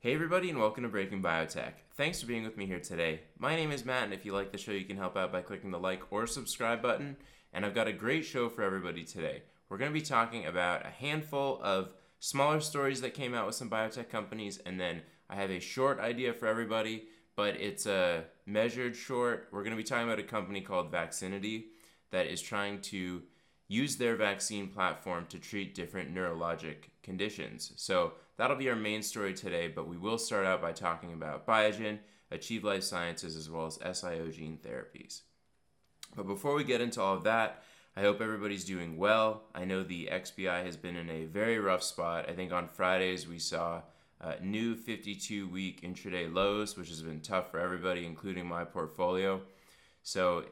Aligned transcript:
Hey, 0.00 0.14
everybody, 0.14 0.48
and 0.48 0.60
welcome 0.60 0.84
to 0.84 0.88
Breaking 0.88 1.20
Biotech. 1.20 1.72
Thanks 1.96 2.20
for 2.20 2.28
being 2.28 2.44
with 2.44 2.56
me 2.56 2.66
here 2.66 2.78
today. 2.78 3.22
My 3.36 3.56
name 3.56 3.72
is 3.72 3.84
Matt, 3.84 4.04
and 4.04 4.14
if 4.14 4.24
you 4.24 4.32
like 4.32 4.52
the 4.52 4.56
show, 4.56 4.70
you 4.70 4.84
can 4.84 4.96
help 4.96 5.16
out 5.16 5.32
by 5.32 5.42
clicking 5.42 5.72
the 5.72 5.78
like 5.80 6.12
or 6.12 6.24
subscribe 6.28 6.80
button. 6.80 7.16
And 7.52 7.66
I've 7.66 7.74
got 7.74 7.88
a 7.88 7.92
great 7.92 8.24
show 8.24 8.48
for 8.48 8.62
everybody 8.62 9.02
today. 9.02 9.42
We're 9.68 9.76
going 9.76 9.90
to 9.90 10.00
be 10.00 10.06
talking 10.06 10.46
about 10.46 10.86
a 10.86 10.90
handful 10.90 11.58
of 11.64 11.88
smaller 12.20 12.60
stories 12.60 13.00
that 13.00 13.12
came 13.12 13.34
out 13.34 13.46
with 13.46 13.56
some 13.56 13.68
biotech 13.68 14.08
companies, 14.08 14.58
and 14.58 14.78
then 14.78 15.02
I 15.28 15.34
have 15.34 15.50
a 15.50 15.58
short 15.58 15.98
idea 15.98 16.32
for 16.32 16.46
everybody, 16.46 17.08
but 17.34 17.56
it's 17.56 17.86
a 17.86 18.22
measured 18.46 18.94
short. 18.94 19.48
We're 19.50 19.64
going 19.64 19.76
to 19.76 19.76
be 19.76 19.82
talking 19.82 20.06
about 20.06 20.20
a 20.20 20.22
company 20.22 20.60
called 20.60 20.92
Vaxxinity 20.92 21.64
that 22.12 22.28
is 22.28 22.40
trying 22.40 22.82
to 22.82 23.24
use 23.66 23.96
their 23.96 24.14
vaccine 24.14 24.68
platform 24.68 25.26
to 25.30 25.40
treat 25.40 25.74
different 25.74 26.14
neurologic 26.14 26.90
conditions. 27.02 27.72
So 27.74 28.12
that'll 28.38 28.56
be 28.56 28.70
our 28.70 28.76
main 28.76 29.02
story 29.02 29.34
today, 29.34 29.68
but 29.68 29.86
we 29.86 29.98
will 29.98 30.16
start 30.16 30.46
out 30.46 30.62
by 30.62 30.72
talking 30.72 31.12
about 31.12 31.46
Biogen, 31.46 31.98
Achieve 32.30 32.64
Life 32.64 32.84
Sciences, 32.84 33.36
as 33.36 33.50
well 33.50 33.66
as 33.66 33.78
SIO 33.78 34.34
gene 34.34 34.58
therapies. 34.64 35.20
But 36.16 36.26
before 36.26 36.54
we 36.54 36.64
get 36.64 36.80
into 36.80 37.02
all 37.02 37.14
of 37.14 37.24
that, 37.24 37.62
I 37.96 38.00
hope 38.00 38.20
everybody's 38.20 38.64
doing 38.64 38.96
well. 38.96 39.42
I 39.54 39.64
know 39.64 39.82
the 39.82 40.08
XBI 40.10 40.64
has 40.64 40.76
been 40.76 40.96
in 40.96 41.10
a 41.10 41.24
very 41.24 41.58
rough 41.58 41.82
spot. 41.82 42.28
I 42.28 42.32
think 42.32 42.52
on 42.52 42.68
Fridays 42.68 43.26
we 43.26 43.40
saw 43.40 43.82
uh, 44.20 44.34
new 44.40 44.76
52 44.76 45.48
week 45.48 45.82
intraday 45.82 46.32
lows, 46.32 46.76
which 46.76 46.88
has 46.88 47.02
been 47.02 47.20
tough 47.20 47.50
for 47.50 47.58
everybody, 47.58 48.06
including 48.06 48.46
my 48.46 48.64
portfolio. 48.64 49.40
So 50.02 50.44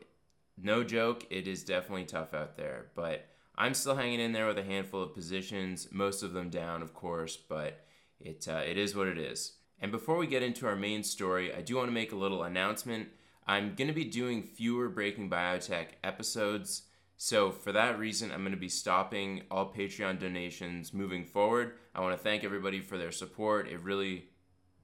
no 0.60 0.82
joke, 0.82 1.24
it 1.30 1.46
is 1.46 1.62
definitely 1.62 2.04
tough 2.04 2.34
out 2.34 2.56
there. 2.56 2.86
But 2.94 3.26
I'm 3.58 3.74
still 3.74 3.96
hanging 3.96 4.20
in 4.20 4.32
there 4.32 4.46
with 4.46 4.58
a 4.58 4.64
handful 4.64 5.02
of 5.02 5.14
positions, 5.14 5.88
most 5.90 6.22
of 6.22 6.32
them 6.32 6.50
down, 6.50 6.82
of 6.82 6.92
course, 6.92 7.36
but 7.36 7.84
it, 8.20 8.46
uh, 8.48 8.62
it 8.66 8.76
is 8.76 8.94
what 8.94 9.08
it 9.08 9.18
is. 9.18 9.54
And 9.80 9.92
before 9.92 10.16
we 10.16 10.26
get 10.26 10.42
into 10.42 10.66
our 10.66 10.76
main 10.76 11.02
story, 11.02 11.54
I 11.54 11.62
do 11.62 11.76
want 11.76 11.88
to 11.88 11.92
make 11.92 12.12
a 12.12 12.16
little 12.16 12.42
announcement. 12.42 13.08
I'm 13.46 13.74
going 13.74 13.88
to 13.88 13.94
be 13.94 14.04
doing 14.04 14.42
fewer 14.42 14.88
Breaking 14.88 15.30
Biotech 15.30 15.86
episodes. 16.02 16.82
So, 17.18 17.50
for 17.50 17.72
that 17.72 17.98
reason, 17.98 18.30
I'm 18.30 18.40
going 18.42 18.50
to 18.50 18.58
be 18.58 18.68
stopping 18.68 19.44
all 19.50 19.72
Patreon 19.72 20.18
donations 20.18 20.92
moving 20.92 21.24
forward. 21.24 21.74
I 21.94 22.00
want 22.00 22.16
to 22.16 22.22
thank 22.22 22.44
everybody 22.44 22.80
for 22.80 22.98
their 22.98 23.12
support. 23.12 23.68
It 23.68 23.82
really 23.82 24.26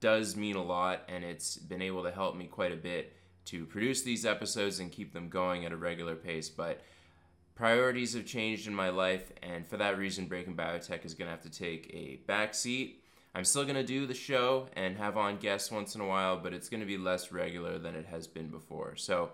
does 0.00 0.34
mean 0.34 0.56
a 0.56 0.62
lot, 0.62 1.02
and 1.08 1.24
it's 1.24 1.56
been 1.56 1.82
able 1.82 2.02
to 2.04 2.10
help 2.10 2.34
me 2.36 2.46
quite 2.46 2.72
a 2.72 2.76
bit 2.76 3.14
to 3.46 3.66
produce 3.66 4.02
these 4.02 4.24
episodes 4.24 4.78
and 4.78 4.92
keep 4.92 5.12
them 5.12 5.28
going 5.28 5.66
at 5.66 5.72
a 5.72 5.76
regular 5.76 6.14
pace. 6.14 6.48
But 6.48 6.80
priorities 7.54 8.14
have 8.14 8.26
changed 8.26 8.66
in 8.66 8.74
my 8.74 8.90
life, 8.90 9.32
and 9.42 9.66
for 9.66 9.76
that 9.76 9.98
reason, 9.98 10.26
Breaking 10.26 10.56
Biotech 10.56 11.04
is 11.04 11.14
going 11.14 11.26
to 11.26 11.32
have 11.32 11.42
to 11.42 11.50
take 11.50 11.90
a 11.92 12.20
back 12.26 12.54
seat. 12.54 13.02
I'm 13.34 13.44
still 13.44 13.64
going 13.64 13.76
to 13.76 13.84
do 13.84 14.06
the 14.06 14.14
show 14.14 14.68
and 14.74 14.96
have 14.96 15.16
on 15.16 15.38
guests 15.38 15.70
once 15.70 15.94
in 15.94 16.00
a 16.00 16.06
while, 16.06 16.36
but 16.36 16.52
it's 16.52 16.68
going 16.68 16.80
to 16.80 16.86
be 16.86 16.98
less 16.98 17.32
regular 17.32 17.78
than 17.78 17.94
it 17.94 18.06
has 18.06 18.26
been 18.26 18.48
before. 18.48 18.96
So, 18.96 19.30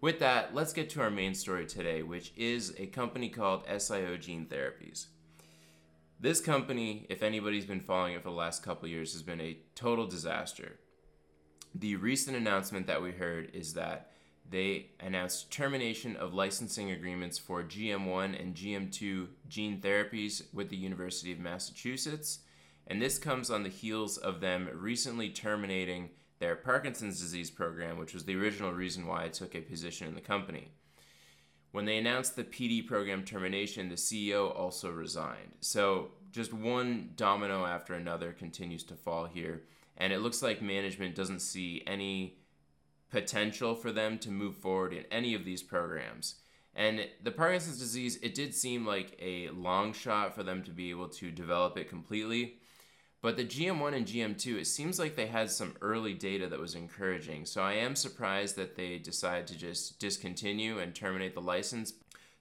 with 0.00 0.18
that, 0.20 0.54
let's 0.54 0.72
get 0.72 0.88
to 0.90 1.02
our 1.02 1.10
main 1.10 1.34
story 1.34 1.66
today, 1.66 2.02
which 2.02 2.32
is 2.36 2.74
a 2.78 2.86
company 2.86 3.28
called 3.28 3.66
SIO 3.66 4.18
Gene 4.18 4.46
Therapies. 4.46 5.06
This 6.18 6.40
company, 6.40 7.06
if 7.10 7.22
anybody's 7.22 7.66
been 7.66 7.80
following 7.80 8.14
it 8.14 8.22
for 8.22 8.30
the 8.30 8.34
last 8.34 8.62
couple 8.62 8.88
years, 8.88 9.12
has 9.12 9.22
been 9.22 9.40
a 9.40 9.58
total 9.74 10.06
disaster 10.06 10.78
the 11.74 11.96
recent 11.96 12.36
announcement 12.36 12.86
that 12.86 13.02
we 13.02 13.12
heard 13.12 13.50
is 13.54 13.74
that 13.74 14.10
they 14.50 14.90
announced 14.98 15.50
termination 15.50 16.16
of 16.16 16.34
licensing 16.34 16.90
agreements 16.90 17.38
for 17.38 17.62
GM1 17.62 18.40
and 18.40 18.54
GM2 18.54 19.28
gene 19.48 19.80
therapies 19.80 20.42
with 20.52 20.68
the 20.68 20.76
University 20.76 21.32
of 21.32 21.38
Massachusetts. 21.38 22.40
And 22.86 23.00
this 23.00 23.18
comes 23.18 23.50
on 23.50 23.62
the 23.62 23.68
heels 23.68 24.18
of 24.18 24.40
them 24.40 24.68
recently 24.74 25.30
terminating 25.30 26.10
their 26.40 26.56
Parkinson's 26.56 27.20
disease 27.20 27.50
program, 27.50 27.98
which 27.98 28.12
was 28.12 28.24
the 28.24 28.34
original 28.34 28.72
reason 28.72 29.06
why 29.06 29.24
I 29.24 29.28
took 29.28 29.54
a 29.54 29.60
position 29.60 30.08
in 30.08 30.14
the 30.14 30.20
company. 30.20 30.72
When 31.70 31.84
they 31.84 31.98
announced 31.98 32.34
the 32.34 32.42
PD 32.42 32.84
program 32.84 33.24
termination, 33.24 33.88
the 33.88 33.94
CEO 33.94 34.52
also 34.56 34.90
resigned. 34.90 35.52
So, 35.60 36.10
just 36.32 36.52
one 36.52 37.10
domino 37.14 37.64
after 37.64 37.94
another 37.94 38.32
continues 38.32 38.82
to 38.84 38.94
fall 38.94 39.26
here 39.26 39.62
and 40.00 40.14
it 40.14 40.20
looks 40.20 40.42
like 40.42 40.62
management 40.62 41.14
doesn't 41.14 41.40
see 41.40 41.84
any 41.86 42.38
potential 43.10 43.74
for 43.74 43.92
them 43.92 44.18
to 44.18 44.30
move 44.30 44.56
forward 44.56 44.92
in 44.92 45.04
any 45.10 45.34
of 45.34 45.44
these 45.44 45.62
programs. 45.62 46.36
And 46.74 47.08
the 47.22 47.32
Parkinson's 47.32 47.78
disease, 47.78 48.18
it 48.22 48.34
did 48.34 48.54
seem 48.54 48.86
like 48.86 49.18
a 49.20 49.48
long 49.50 49.92
shot 49.92 50.34
for 50.34 50.42
them 50.42 50.62
to 50.64 50.70
be 50.70 50.90
able 50.90 51.08
to 51.08 51.30
develop 51.30 51.76
it 51.76 51.88
completely. 51.88 52.58
But 53.22 53.36
the 53.36 53.44
GM1 53.44 53.94
and 53.94 54.06
GM2, 54.06 54.60
it 54.60 54.66
seems 54.66 54.98
like 54.98 55.14
they 55.14 55.26
had 55.26 55.50
some 55.50 55.76
early 55.82 56.14
data 56.14 56.48
that 56.48 56.60
was 56.60 56.74
encouraging. 56.74 57.44
So 57.44 57.60
I 57.60 57.74
am 57.74 57.94
surprised 57.94 58.56
that 58.56 58.76
they 58.76 58.98
decided 58.98 59.46
to 59.48 59.58
just 59.58 59.98
discontinue 59.98 60.78
and 60.78 60.94
terminate 60.94 61.34
the 61.34 61.42
license. 61.42 61.92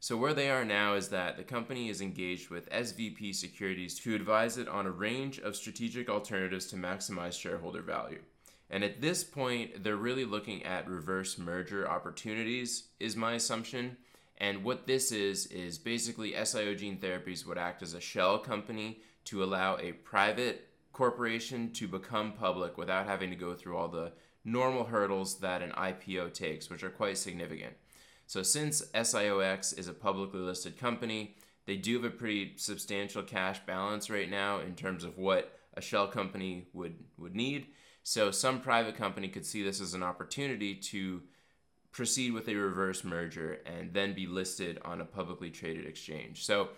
So, 0.02 0.16
where 0.16 0.34
they 0.34 0.50
are 0.50 0.64
now 0.64 0.94
is 0.94 1.10
that 1.10 1.36
the 1.36 1.44
company 1.44 1.90
is 1.90 2.00
engaged 2.00 2.50
with 2.50 2.70
SVB 2.70 3.36
Securities 3.36 4.00
to 4.00 4.16
advise 4.16 4.58
it 4.58 4.70
on 4.70 4.86
a 4.86 4.92
range 4.92 5.40
of 5.40 5.58
strategic 5.58 6.10
alternatives 6.10 6.68
to 6.68 6.78
maximize 6.78 7.38
shareholder 7.38 7.82
value. 7.82 8.22
And 8.70 8.84
at 8.84 9.02
this 9.02 9.24
point, 9.24 9.84
they're 9.84 9.96
really 9.96 10.26
looking 10.26 10.64
at 10.64 10.88
reverse 10.88 11.38
merger 11.38 11.90
opportunities, 11.90 12.90
is 13.00 13.16
my 13.16 13.34
assumption. 13.34 13.98
And 14.38 14.64
what 14.64 14.86
this 14.86 15.12
is, 15.12 15.48
is 15.48 15.78
basically 15.78 16.34
SIO 16.34 16.78
Gene 16.78 16.98
Therapies 16.98 17.46
would 17.46 17.58
act 17.58 17.82
as 17.82 17.94
a 17.94 18.02
shell 18.02 18.38
company 18.38 19.02
to 19.26 19.44
allow 19.44 19.78
a 19.78 19.94
private 19.94 20.70
corporation 20.94 21.72
to 21.72 21.88
become 21.88 22.34
public 22.34 22.78
without 22.78 23.08
having 23.08 23.30
to 23.30 23.36
go 23.36 23.54
through 23.54 23.78
all 23.78 23.88
the 23.88 24.12
normal 24.46 24.86
hurdles 24.86 25.40
that 25.40 25.62
an 25.62 25.72
IPO 25.72 26.34
takes, 26.34 26.70
which 26.70 26.84
are 26.84 26.90
quite 26.90 27.18
significant. 27.18 27.74
So 28.28 28.44
since 28.44 28.84
SIOX 28.94 29.78
is 29.78 29.88
a 29.88 29.94
publicly 29.94 30.40
listed 30.40 30.78
company, 30.78 31.36
they 31.66 31.78
do 31.78 31.96
have 31.96 32.04
a 32.04 32.16
pretty 32.16 32.54
substantial 32.58 33.24
cash 33.24 33.60
balance 33.66 34.10
right 34.10 34.30
now 34.30 34.60
in 34.60 34.76
terms 34.76 35.04
of 35.04 35.18
what 35.18 35.58
a 35.74 35.82
shell 35.82 36.08
company 36.08 36.68
would 36.74 36.96
would 37.18 37.36
need. 37.36 37.68
So 38.04 38.32
some 38.32 38.62
private 38.62 38.96
company 38.96 39.28
could 39.28 39.46
see 39.46 39.64
this 39.64 39.82
as 39.82 39.94
an 39.94 40.04
opportunity 40.04 40.76
to 40.76 41.22
proceed 41.92 42.34
with 42.34 42.48
a 42.48 42.56
reverse 42.56 43.04
merger 43.04 43.60
and 43.66 43.94
then 43.94 44.14
be 44.14 44.28
listed 44.28 44.80
on 44.86 45.02
a 45.02 45.06
publicly 45.06 45.50
traded 45.50 45.86
exchange. 45.86 46.46
So 46.46 46.70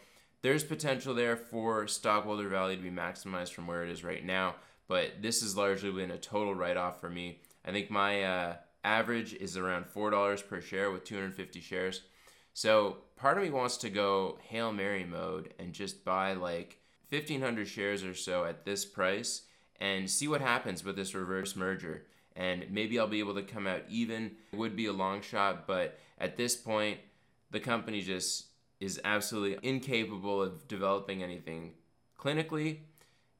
there's 0.41 0.63
potential 0.63 1.13
there 1.13 1.37
for 1.37 1.87
stockholder 1.87 2.49
value 2.49 2.77
to 2.77 2.83
be 2.83 2.89
maximized 2.89 3.53
from 3.53 3.67
where 3.67 3.83
it 3.83 3.89
is 3.89 4.03
right 4.03 4.25
now, 4.25 4.55
but 4.87 5.21
this 5.21 5.41
has 5.41 5.55
largely 5.55 5.91
been 5.91 6.11
a 6.11 6.17
total 6.17 6.55
write 6.55 6.77
off 6.77 6.99
for 6.99 7.09
me. 7.09 7.41
I 7.65 7.71
think 7.71 7.91
my 7.91 8.23
uh, 8.23 8.55
average 8.83 9.33
is 9.33 9.57
around 9.57 9.85
$4 9.85 10.47
per 10.47 10.61
share 10.61 10.91
with 10.91 11.03
250 11.03 11.61
shares. 11.61 12.01
So 12.53 12.97
part 13.15 13.37
of 13.37 13.43
me 13.43 13.49
wants 13.49 13.77
to 13.77 13.89
go 13.89 14.39
Hail 14.41 14.73
Mary 14.73 15.05
mode 15.05 15.53
and 15.59 15.73
just 15.73 16.03
buy 16.03 16.33
like 16.33 16.79
1,500 17.09 17.67
shares 17.67 18.03
or 18.03 18.15
so 18.15 18.45
at 18.45 18.65
this 18.65 18.85
price 18.85 19.43
and 19.81 20.09
see 20.09 20.27
what 20.27 20.39
happens 20.39 20.85
with 20.85 20.95
this 20.95 21.13
reverse 21.13 21.55
merger. 21.55 22.05
And 22.35 22.65
maybe 22.69 22.97
I'll 22.97 23.07
be 23.07 23.19
able 23.19 23.33
to 23.33 23.41
come 23.41 23.67
out 23.67 23.81
even. 23.89 24.31
It 24.53 24.57
would 24.57 24.75
be 24.75 24.85
a 24.85 24.93
long 24.93 25.21
shot, 25.21 25.67
but 25.67 25.99
at 26.17 26.37
this 26.37 26.55
point, 26.55 26.99
the 27.49 27.59
company 27.59 28.01
just 28.01 28.45
is 28.79 29.01
absolutely 29.03 29.57
incapable 29.67 30.41
of 30.41 30.67
developing 30.67 31.21
anything 31.21 31.73
clinically. 32.17 32.77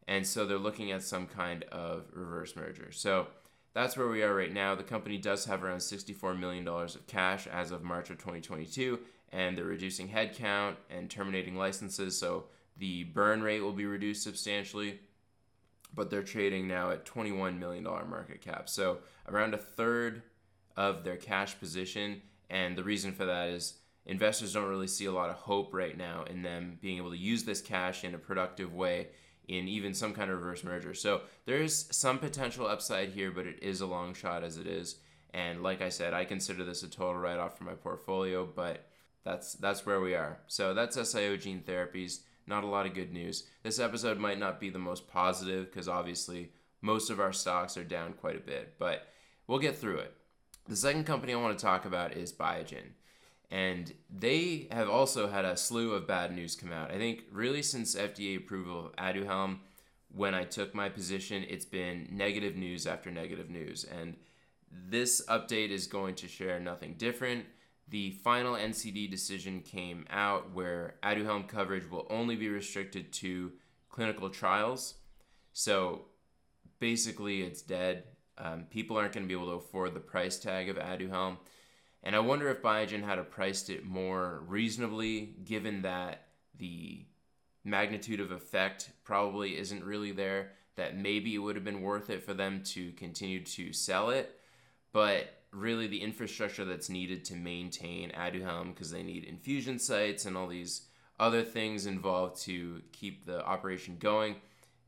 And 0.07 0.27
so 0.27 0.45
they're 0.45 0.57
looking 0.57 0.91
at 0.91 1.03
some 1.03 1.27
kind 1.27 1.63
of 1.71 2.05
reverse 2.11 2.55
merger. 2.55 2.91
So 2.91 3.27
that's 3.73 3.95
where 3.95 4.09
we 4.09 4.23
are 4.23 4.35
right 4.35 4.51
now. 4.51 4.75
The 4.75 4.83
company 4.83 5.17
does 5.17 5.45
have 5.45 5.63
around 5.63 5.77
$64 5.77 6.37
million 6.37 6.67
of 6.67 7.07
cash 7.07 7.47
as 7.47 7.71
of 7.71 7.83
March 7.83 8.09
of 8.09 8.17
2022, 8.17 8.99
and 9.31 9.57
they're 9.57 9.63
reducing 9.63 10.09
headcount 10.09 10.75
and 10.89 11.09
terminating 11.09 11.55
licenses, 11.55 12.17
so 12.17 12.45
the 12.77 13.05
burn 13.05 13.41
rate 13.41 13.61
will 13.61 13.71
be 13.71 13.85
reduced 13.85 14.23
substantially. 14.23 14.99
But 15.93 16.09
they're 16.09 16.23
trading 16.23 16.67
now 16.67 16.91
at 16.91 17.05
$21 17.05 17.59
million 17.59 17.83
market 17.83 18.41
cap. 18.41 18.69
So 18.69 18.99
around 19.27 19.53
a 19.53 19.57
third 19.57 20.23
of 20.77 21.03
their 21.03 21.17
cash 21.17 21.59
position. 21.59 22.21
And 22.49 22.77
the 22.77 22.83
reason 22.83 23.11
for 23.11 23.25
that 23.25 23.49
is 23.49 23.75
investors 24.05 24.53
don't 24.53 24.69
really 24.69 24.87
see 24.87 25.05
a 25.05 25.11
lot 25.11 25.29
of 25.29 25.35
hope 25.35 25.73
right 25.73 25.97
now 25.97 26.23
in 26.29 26.41
them 26.41 26.77
being 26.81 26.97
able 26.97 27.11
to 27.11 27.17
use 27.17 27.43
this 27.43 27.61
cash 27.61 28.03
in 28.03 28.15
a 28.15 28.17
productive 28.17 28.73
way 28.73 29.07
in 29.47 29.67
even 29.67 29.93
some 29.93 30.13
kind 30.13 30.31
of 30.31 30.37
reverse 30.37 30.63
merger. 30.63 30.93
So 30.93 31.21
there 31.45 31.61
is 31.61 31.87
some 31.91 32.19
potential 32.19 32.65
upside 32.65 33.09
here, 33.09 33.31
but 33.31 33.47
it 33.47 33.61
is 33.61 33.81
a 33.81 33.85
long 33.85 34.13
shot 34.13 34.43
as 34.43 34.57
it 34.57 34.67
is. 34.67 34.97
And 35.33 35.63
like 35.63 35.81
I 35.81 35.89
said, 35.89 36.13
I 36.13 36.25
consider 36.25 36.63
this 36.63 36.83
a 36.83 36.87
total 36.89 37.15
write 37.15 37.39
off 37.39 37.57
for 37.57 37.63
my 37.63 37.73
portfolio, 37.73 38.45
but 38.45 38.85
that's 39.23 39.53
that's 39.53 39.85
where 39.85 40.01
we 40.01 40.15
are. 40.15 40.39
So 40.47 40.73
that's 40.73 40.97
SIO 40.97 41.39
gene 41.39 41.63
therapies. 41.65 42.19
Not 42.47 42.63
a 42.63 42.67
lot 42.67 42.85
of 42.85 42.93
good 42.93 43.13
news. 43.13 43.47
This 43.63 43.79
episode 43.79 44.17
might 44.17 44.39
not 44.39 44.59
be 44.59 44.69
the 44.69 44.79
most 44.79 45.07
positive 45.07 45.71
because 45.71 45.87
obviously 45.87 46.51
most 46.81 47.09
of 47.09 47.19
our 47.19 47.33
stocks 47.33 47.77
are 47.77 47.83
down 47.83 48.13
quite 48.13 48.35
a 48.35 48.39
bit, 48.39 48.75
but 48.79 49.07
we'll 49.47 49.59
get 49.59 49.77
through 49.77 49.97
it. 49.97 50.13
The 50.67 50.75
second 50.75 51.05
company 51.05 51.33
I 51.33 51.37
want 51.37 51.57
to 51.57 51.65
talk 51.65 51.85
about 51.85 52.13
is 52.13 52.33
Biogen 52.33 52.93
and 53.51 53.93
they 54.09 54.67
have 54.71 54.89
also 54.89 55.27
had 55.27 55.43
a 55.43 55.57
slew 55.57 55.91
of 55.91 56.07
bad 56.07 56.33
news 56.33 56.55
come 56.55 56.71
out. 56.71 56.89
I 56.89 56.97
think 56.97 57.23
really 57.31 57.61
since 57.61 57.95
FDA 57.95 58.37
approval 58.37 58.87
of 58.87 58.95
Aduhelm, 58.95 59.59
when 60.13 60.33
I 60.33 60.45
took 60.45 60.73
my 60.73 60.87
position, 60.87 61.45
it's 61.47 61.65
been 61.65 62.07
negative 62.09 62.55
news 62.55 62.87
after 62.87 63.11
negative 63.11 63.49
news. 63.49 63.83
And 63.83 64.15
this 64.71 65.21
update 65.27 65.69
is 65.69 65.85
going 65.85 66.15
to 66.15 66.29
share 66.29 66.61
nothing 66.61 66.95
different. 66.97 67.45
The 67.91 68.11
final 68.23 68.55
NCD 68.55 69.11
decision 69.11 69.59
came 69.59 70.05
out 70.09 70.53
where 70.53 70.95
Aduhelm 71.03 71.45
coverage 71.45 71.89
will 71.89 72.07
only 72.09 72.37
be 72.37 72.47
restricted 72.47 73.11
to 73.13 73.51
clinical 73.89 74.29
trials. 74.29 74.95
So 75.51 76.05
basically, 76.79 77.41
it's 77.41 77.61
dead. 77.61 78.05
Um, 78.37 78.63
people 78.69 78.95
aren't 78.95 79.11
going 79.11 79.25
to 79.25 79.27
be 79.27 79.33
able 79.33 79.51
to 79.51 79.65
afford 79.65 79.93
the 79.93 79.99
price 79.99 80.39
tag 80.39 80.69
of 80.69 80.77
Aduhelm. 80.77 81.37
And 82.01 82.15
I 82.15 82.19
wonder 82.19 82.47
if 82.47 82.61
Biogen 82.61 83.03
had 83.03 83.29
priced 83.29 83.69
it 83.69 83.85
more 83.85 84.41
reasonably, 84.47 85.35
given 85.43 85.81
that 85.81 86.27
the 86.57 87.05
magnitude 87.65 88.21
of 88.21 88.31
effect 88.31 88.89
probably 89.03 89.57
isn't 89.57 89.83
really 89.83 90.13
there, 90.13 90.53
that 90.77 90.97
maybe 90.97 91.35
it 91.35 91.39
would 91.39 91.57
have 91.57 91.65
been 91.65 91.81
worth 91.81 92.09
it 92.09 92.23
for 92.23 92.33
them 92.33 92.63
to 92.63 92.93
continue 92.93 93.43
to 93.43 93.73
sell 93.73 94.11
it. 94.11 94.39
But 94.93 95.40
really, 95.51 95.87
the 95.87 96.01
infrastructure 96.01 96.65
that's 96.65 96.89
needed 96.89 97.25
to 97.25 97.35
maintain 97.35 98.11
Aduhelm, 98.11 98.73
because 98.73 98.91
they 98.91 99.03
need 99.03 99.23
infusion 99.25 99.79
sites 99.79 100.25
and 100.25 100.37
all 100.37 100.47
these 100.47 100.87
other 101.19 101.43
things 101.43 101.85
involved 101.85 102.41
to 102.43 102.81
keep 102.91 103.25
the 103.25 103.45
operation 103.45 103.97
going, 103.99 104.35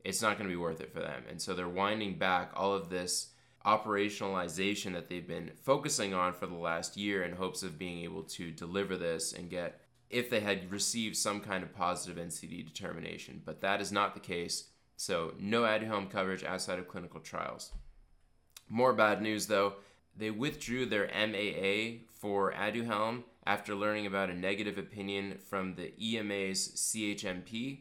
it's 0.04 0.20
not 0.20 0.36
going 0.36 0.48
to 0.48 0.54
be 0.54 0.60
worth 0.60 0.80
it 0.80 0.92
for 0.92 1.00
them. 1.00 1.22
And 1.28 1.40
so 1.40 1.54
they're 1.54 1.68
winding 1.68 2.18
back 2.18 2.50
all 2.54 2.72
of 2.72 2.90
this 2.90 3.28
operationalization 3.64 4.92
that 4.92 5.08
they've 5.08 5.26
been 5.26 5.52
focusing 5.62 6.12
on 6.12 6.34
for 6.34 6.46
the 6.46 6.54
last 6.54 6.96
year 6.96 7.22
in 7.22 7.32
hopes 7.32 7.62
of 7.62 7.78
being 7.78 8.04
able 8.04 8.22
to 8.22 8.50
deliver 8.50 8.96
this 8.96 9.32
and 9.32 9.48
get 9.48 9.80
if 10.10 10.28
they 10.28 10.40
had 10.40 10.70
received 10.70 11.16
some 11.16 11.40
kind 11.40 11.62
of 11.62 11.74
positive 11.74 12.22
NCD 12.22 12.64
determination. 12.64 13.40
But 13.44 13.62
that 13.62 13.80
is 13.80 13.90
not 13.90 14.14
the 14.14 14.20
case. 14.20 14.68
So 14.96 15.32
no 15.38 15.62
Aduhelm 15.62 16.10
coverage 16.10 16.44
outside 16.44 16.78
of 16.78 16.88
clinical 16.88 17.20
trials. 17.20 17.72
More 18.68 18.92
bad 18.92 19.22
news 19.22 19.46
though. 19.46 19.74
They 20.16 20.30
withdrew 20.30 20.86
their 20.86 21.06
MAA 21.06 22.04
for 22.20 22.52
Aduhelm 22.52 23.24
after 23.46 23.74
learning 23.74 24.06
about 24.06 24.30
a 24.30 24.34
negative 24.34 24.78
opinion 24.78 25.38
from 25.38 25.74
the 25.74 25.92
EMA's 26.00 26.68
CHMP. 26.76 27.80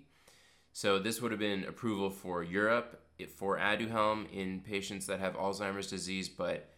So 0.71 0.99
this 0.99 1.21
would 1.21 1.31
have 1.31 1.39
been 1.39 1.65
approval 1.65 2.09
for 2.09 2.43
Europe 2.43 2.99
for 3.35 3.57
Aduhelm 3.57 4.31
in 4.33 4.61
patients 4.61 5.05
that 5.07 5.19
have 5.19 5.35
Alzheimer's 5.35 5.87
disease, 5.87 6.27
but 6.27 6.69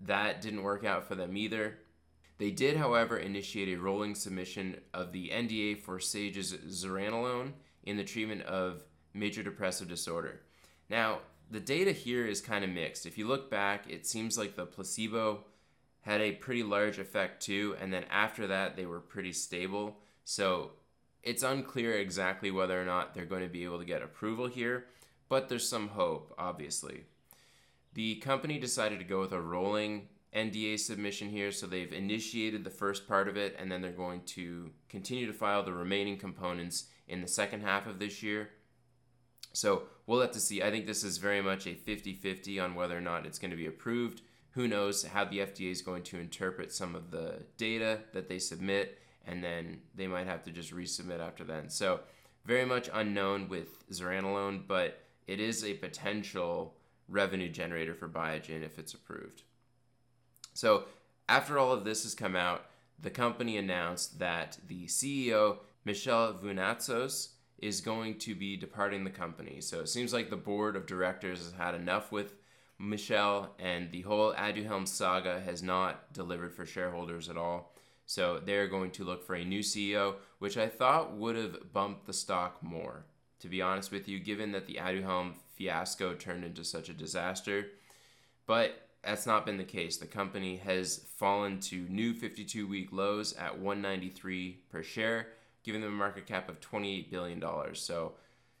that 0.00 0.40
didn't 0.40 0.62
work 0.62 0.84
out 0.84 1.06
for 1.06 1.14
them 1.14 1.36
either. 1.36 1.78
They 2.38 2.50
did, 2.50 2.76
however, 2.76 3.18
initiate 3.18 3.68
a 3.68 3.80
rolling 3.80 4.14
submission 4.14 4.80
of 4.92 5.12
the 5.12 5.28
NDA 5.28 5.80
for 5.80 6.00
Sage's 6.00 6.52
zuranolone 6.54 7.52
in 7.84 7.96
the 7.96 8.04
treatment 8.04 8.42
of 8.42 8.82
major 9.14 9.42
depressive 9.42 9.88
disorder. 9.88 10.40
Now, 10.88 11.20
the 11.52 11.60
data 11.60 11.92
here 11.92 12.26
is 12.26 12.40
kind 12.40 12.64
of 12.64 12.70
mixed. 12.70 13.06
If 13.06 13.16
you 13.16 13.28
look 13.28 13.50
back, 13.50 13.88
it 13.88 14.06
seems 14.06 14.36
like 14.36 14.56
the 14.56 14.66
placebo 14.66 15.44
had 16.00 16.20
a 16.20 16.32
pretty 16.32 16.64
large 16.64 16.98
effect 16.98 17.42
too, 17.42 17.76
and 17.80 17.92
then 17.92 18.04
after 18.10 18.48
that, 18.48 18.76
they 18.76 18.86
were 18.86 19.00
pretty 19.00 19.32
stable. 19.32 19.98
So 20.24 20.72
it's 21.22 21.44
unclear 21.44 21.92
exactly 21.92 22.50
whether 22.50 22.80
or 22.80 22.84
not 22.84 23.14
they're 23.14 23.24
going 23.24 23.42
to 23.42 23.48
be 23.48 23.64
able 23.64 23.78
to 23.78 23.84
get 23.84 24.02
approval 24.02 24.48
here 24.48 24.86
but 25.32 25.48
there's 25.48 25.66
some 25.66 25.88
hope, 25.88 26.34
obviously. 26.36 27.04
The 27.94 28.16
company 28.16 28.58
decided 28.58 28.98
to 28.98 29.04
go 29.06 29.20
with 29.20 29.32
a 29.32 29.40
rolling 29.40 30.08
NDA 30.36 30.78
submission 30.78 31.30
here, 31.30 31.50
so 31.50 31.66
they've 31.66 31.90
initiated 31.90 32.64
the 32.64 32.68
first 32.68 33.08
part 33.08 33.28
of 33.28 33.38
it, 33.38 33.56
and 33.58 33.72
then 33.72 33.80
they're 33.80 33.92
going 33.92 34.24
to 34.26 34.72
continue 34.90 35.26
to 35.26 35.32
file 35.32 35.62
the 35.62 35.72
remaining 35.72 36.18
components 36.18 36.84
in 37.08 37.22
the 37.22 37.28
second 37.28 37.62
half 37.62 37.86
of 37.86 37.98
this 37.98 38.22
year. 38.22 38.50
So 39.54 39.84
we'll 40.12 40.20
have 40.20 40.30
to 40.30 40.40
see. 40.40 40.62
I 40.62 40.70
think 40.70 40.86
this 40.86 41.04
is 41.04 41.16
very 41.16 41.40
much 41.40 41.66
a 41.66 41.74
50 41.74 42.12
50 42.12 42.60
on 42.60 42.74
whether 42.74 42.96
or 42.96 43.00
not 43.00 43.24
it's 43.24 43.38
going 43.38 43.50
to 43.50 43.56
be 43.56 43.66
approved. 43.66 44.20
Who 44.50 44.68
knows 44.68 45.02
how 45.04 45.24
the 45.24 45.38
FDA 45.38 45.70
is 45.70 45.80
going 45.80 46.02
to 46.04 46.20
interpret 46.20 46.70
some 46.70 46.94
of 46.94 47.10
the 47.10 47.44
data 47.56 48.00
that 48.12 48.28
they 48.28 48.38
submit, 48.38 48.98
and 49.26 49.42
then 49.42 49.80
they 49.94 50.06
might 50.06 50.26
have 50.26 50.42
to 50.44 50.50
just 50.50 50.74
resubmit 50.74 51.20
after 51.20 51.44
then. 51.44 51.70
So, 51.70 52.00
very 52.44 52.66
much 52.66 52.90
unknown 52.92 53.48
with 53.48 53.88
zuranolone, 53.88 54.66
but 54.68 55.00
it 55.26 55.40
is 55.40 55.64
a 55.64 55.74
potential 55.74 56.74
revenue 57.08 57.48
generator 57.48 57.94
for 57.94 58.08
Biogen 58.08 58.62
if 58.62 58.78
it's 58.78 58.92
approved. 58.92 59.44
So, 60.52 60.84
after 61.26 61.58
all 61.58 61.72
of 61.72 61.84
this 61.84 62.02
has 62.02 62.14
come 62.14 62.36
out, 62.36 62.66
the 63.00 63.10
company 63.10 63.56
announced 63.56 64.18
that 64.18 64.58
the 64.68 64.84
CEO, 64.88 65.60
Michel 65.86 66.34
Vounatsos, 66.34 67.28
is 67.62 67.80
going 67.80 68.18
to 68.18 68.34
be 68.34 68.56
departing 68.56 69.04
the 69.04 69.10
company. 69.10 69.60
So, 69.60 69.80
it 69.80 69.88
seems 69.88 70.12
like 70.12 70.28
the 70.28 70.36
board 70.36 70.76
of 70.76 70.86
directors 70.86 71.38
has 71.38 71.52
had 71.52 71.74
enough 71.74 72.12
with 72.12 72.34
Michel, 72.78 73.54
and 73.58 73.90
the 73.90 74.02
whole 74.02 74.34
Aduhelm 74.34 74.86
saga 74.86 75.40
has 75.40 75.62
not 75.62 76.12
delivered 76.12 76.52
for 76.52 76.66
shareholders 76.66 77.28
at 77.28 77.36
all. 77.36 77.72
So, 78.04 78.40
they're 78.44 78.68
going 78.68 78.90
to 78.92 79.04
look 79.04 79.24
for 79.24 79.34
a 79.34 79.44
new 79.44 79.60
CEO, 79.60 80.16
which 80.38 80.58
I 80.58 80.68
thought 80.68 81.16
would 81.16 81.36
have 81.36 81.72
bumped 81.72 82.06
the 82.06 82.12
stock 82.12 82.62
more 82.62 83.06
to 83.42 83.48
be 83.48 83.60
honest 83.60 83.90
with 83.90 84.08
you, 84.08 84.20
given 84.20 84.52
that 84.52 84.66
the 84.66 84.76
Aduhelm 84.76 85.34
fiasco 85.56 86.14
turned 86.14 86.44
into 86.44 86.64
such 86.64 86.88
a 86.88 86.94
disaster. 86.94 87.66
But 88.46 88.88
that's 89.02 89.26
not 89.26 89.44
been 89.44 89.56
the 89.56 89.64
case. 89.64 89.96
The 89.96 90.06
company 90.06 90.56
has 90.58 91.04
fallen 91.16 91.58
to 91.62 91.88
new 91.88 92.14
52 92.14 92.68
week 92.68 92.92
lows 92.92 93.32
at 93.32 93.58
193 93.58 94.60
per 94.70 94.84
share, 94.84 95.26
giving 95.62 95.80
them 95.80 95.92
a 95.92 95.96
market 95.96 96.26
cap 96.26 96.48
of 96.48 96.60
$28 96.60 97.10
billion. 97.10 97.42
So, 97.74 98.12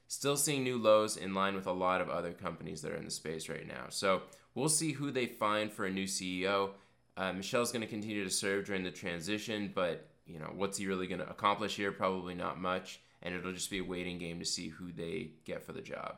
still 0.08 0.36
seeing 0.36 0.62
new 0.62 0.78
lows 0.78 1.16
in 1.16 1.34
line 1.34 1.54
with 1.54 1.66
a 1.66 1.72
lot 1.72 2.00
of 2.00 2.10
other 2.10 2.32
companies 2.32 2.82
that 2.82 2.92
are 2.92 2.96
in 2.96 3.04
the 3.04 3.10
space 3.10 3.48
right 3.48 3.66
now. 3.66 3.86
So, 3.88 4.22
we'll 4.54 4.68
see 4.68 4.92
who 4.92 5.10
they 5.10 5.26
find 5.26 5.72
for 5.72 5.86
a 5.86 5.90
new 5.90 6.06
CEO. 6.06 6.70
Uh, 7.16 7.32
Michel's 7.32 7.72
going 7.72 7.82
to 7.82 7.88
continue 7.88 8.24
to 8.24 8.30
serve 8.30 8.66
during 8.66 8.84
the 8.84 8.90
transition, 8.90 9.70
but 9.74 10.08
you 10.26 10.38
know 10.38 10.52
what's 10.54 10.78
he 10.78 10.86
really 10.86 11.06
going 11.06 11.20
to 11.20 11.28
accomplish 11.28 11.76
here? 11.76 11.92
Probably 11.92 12.34
not 12.34 12.60
much 12.60 13.00
and 13.22 13.34
it'll 13.34 13.52
just 13.52 13.70
be 13.70 13.78
a 13.78 13.84
waiting 13.84 14.18
game 14.18 14.38
to 14.40 14.44
see 14.44 14.68
who 14.68 14.92
they 14.92 15.30
get 15.44 15.64
for 15.64 15.72
the 15.72 15.80
job. 15.80 16.16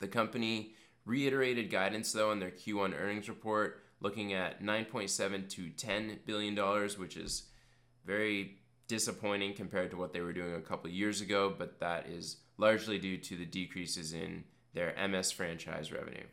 The 0.00 0.08
company 0.08 0.74
reiterated 1.04 1.70
guidance 1.70 2.12
though 2.12 2.32
in 2.32 2.40
their 2.40 2.50
Q1 2.50 3.00
earnings 3.00 3.28
report, 3.28 3.82
looking 4.00 4.32
at 4.34 4.62
9.7 4.62 5.48
to 5.50 5.70
10 5.70 6.18
billion 6.26 6.54
dollars, 6.54 6.98
which 6.98 7.16
is 7.16 7.44
very 8.04 8.58
disappointing 8.88 9.54
compared 9.54 9.90
to 9.90 9.96
what 9.96 10.12
they 10.12 10.20
were 10.20 10.32
doing 10.32 10.54
a 10.54 10.60
couple 10.60 10.88
years 10.90 11.20
ago, 11.20 11.54
but 11.56 11.80
that 11.80 12.06
is 12.06 12.38
largely 12.58 12.98
due 12.98 13.16
to 13.18 13.36
the 13.36 13.44
decreases 13.44 14.12
in 14.12 14.44
their 14.74 14.94
MS 15.08 15.32
franchise 15.32 15.92
revenue. 15.92 16.24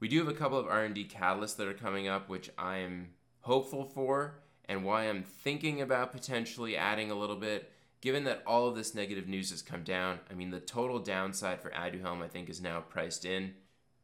We 0.00 0.08
do 0.08 0.18
have 0.18 0.28
a 0.28 0.38
couple 0.38 0.58
of 0.58 0.66
R&D 0.66 1.08
catalysts 1.12 1.56
that 1.56 1.68
are 1.68 1.74
coming 1.74 2.08
up 2.08 2.28
which 2.28 2.50
I 2.56 2.78
am 2.78 3.10
hopeful 3.40 3.84
for 3.84 4.40
and 4.66 4.84
why 4.84 5.04
I'm 5.04 5.22
thinking 5.22 5.80
about 5.80 6.12
potentially 6.12 6.76
adding 6.76 7.10
a 7.10 7.18
little 7.18 7.36
bit 7.36 7.72
given 8.00 8.24
that 8.24 8.42
all 8.46 8.68
of 8.68 8.76
this 8.76 8.94
negative 8.94 9.28
news 9.28 9.50
has 9.50 9.62
come 9.62 9.82
down, 9.82 10.20
I 10.30 10.34
mean, 10.34 10.50
the 10.50 10.60
total 10.60 10.98
downside 10.98 11.60
for 11.60 11.70
Aduhelm, 11.70 12.22
I 12.22 12.28
think, 12.28 12.48
is 12.48 12.60
now 12.60 12.80
priced 12.80 13.24
in. 13.24 13.54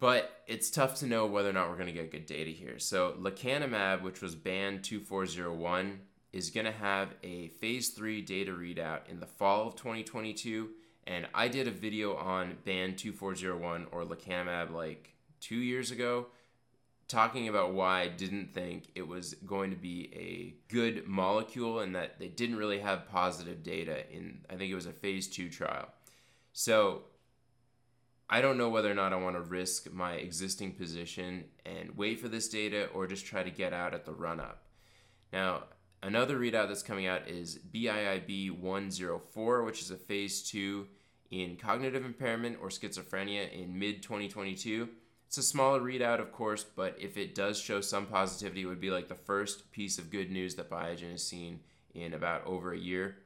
But 0.01 0.43
it's 0.47 0.71
tough 0.71 0.97
to 0.97 1.07
know 1.07 1.27
whether 1.27 1.49
or 1.49 1.53
not 1.53 1.71
we're 1.71 1.77
going 1.77 1.87
to 1.87 1.93
get 1.93 2.11
good 2.11 2.27
data 2.27 2.51
here. 2.51 2.79
So, 2.79 3.15
lecanemab, 3.21 4.03
which 4.03 4.21
was 4.21 4.35
BAN 4.35 4.83
2401, 4.83 6.01
is 6.35 6.51
going 6.51 6.67
to 6.67 6.73
have 6.73 7.15
a 7.23 7.49
phase 7.61 7.91
3 7.91 8.21
data 8.21 8.51
readout 8.51 9.09
in 9.09 9.21
the 9.21 9.27
fall 9.27 9.69
of 9.69 9.77
2022. 9.77 10.69
And 11.07 11.29
I 11.33 11.47
did 11.47 11.69
a 11.69 11.71
video 11.71 12.17
on 12.17 12.57
BAN 12.65 12.97
2401 12.97 13.87
or 13.93 14.05
lecanemab 14.05 14.73
like 14.73 15.15
two 15.41 15.57
years 15.57 15.93
ago 15.93 16.27
talking 17.07 17.49
about 17.49 17.73
why 17.73 18.01
I 18.01 18.09
didn't 18.09 18.53
think 18.53 18.89
it 18.97 19.07
was 19.07 19.35
going 19.47 19.71
to 19.71 19.77
be 19.77 20.11
a 20.13 20.73
good 20.73 21.07
molecule 21.07 21.81
and 21.81 21.95
that 21.95 22.19
they 22.19 22.29
didn't 22.29 22.57
really 22.57 22.81
have 22.81 23.09
positive 23.09 23.63
data 23.63 24.11
in 24.13 24.39
I 24.51 24.57
think 24.57 24.73
it 24.73 24.75
was 24.75 24.87
a 24.87 24.93
phase 24.93 25.29
2 25.29 25.51
trial. 25.51 25.89
So 26.53 27.03
I 28.29 28.41
don't 28.41 28.59
know 28.59 28.71
whether 28.71 28.91
or 28.91 28.95
not 28.95 29.13
I 29.13 29.17
want 29.17 29.37
to 29.37 29.43
risk 29.43 29.93
my 29.93 30.15
existing 30.15 30.73
position 30.73 31.45
and 31.65 31.97
wait 31.97 32.19
for 32.19 32.27
this 32.27 32.49
data 32.49 32.89
or 32.93 33.07
just 33.07 33.25
try 33.25 33.45
to 33.45 33.51
get 33.51 33.73
out 33.73 33.95
at 33.95 34.05
the 34.05 34.13
run 34.13 34.41
up. 34.41 34.63
Now, 35.33 35.65
another 36.05 36.39
readout 36.39 36.69
that's 36.69 36.83
coming 36.83 37.07
out 37.07 37.29
is 37.29 37.59
BIIB 37.73 38.59
104, 38.59 39.65
which 39.65 39.81
is 39.81 39.91
a 39.91 39.97
phase 39.97 40.43
2 40.43 40.87
in 41.31 41.57
cognitive 41.57 42.05
impairment 42.05 42.59
or 42.61 42.69
schizophrenia 42.69 43.51
in 43.53 43.79
mid 43.79 44.03
2022. 44.03 44.89
It's 45.27 45.39
a 45.39 45.43
smaller 45.43 45.81
readout, 45.81 46.21
of 46.21 46.31
course, 46.31 46.65
but 46.65 46.97
if 47.01 47.17
it 47.17 47.35
does 47.35 47.59
show 47.59 47.81
some 47.81 48.07
positivity, 48.07 48.63
it 48.63 48.67
would 48.67 48.81
be 48.81 48.91
like 48.91 49.09
the 49.09 49.15
first 49.15 49.73
piece 49.73 49.99
of 49.99 50.11
good 50.11 50.31
news 50.31 50.55
that 50.55 50.71
Biogen 50.71 51.11
has 51.11 51.27
seen 51.27 51.61
in 51.95 52.15
about 52.15 52.47
over 52.47 52.73
a 52.73 52.79
year. 52.79 53.17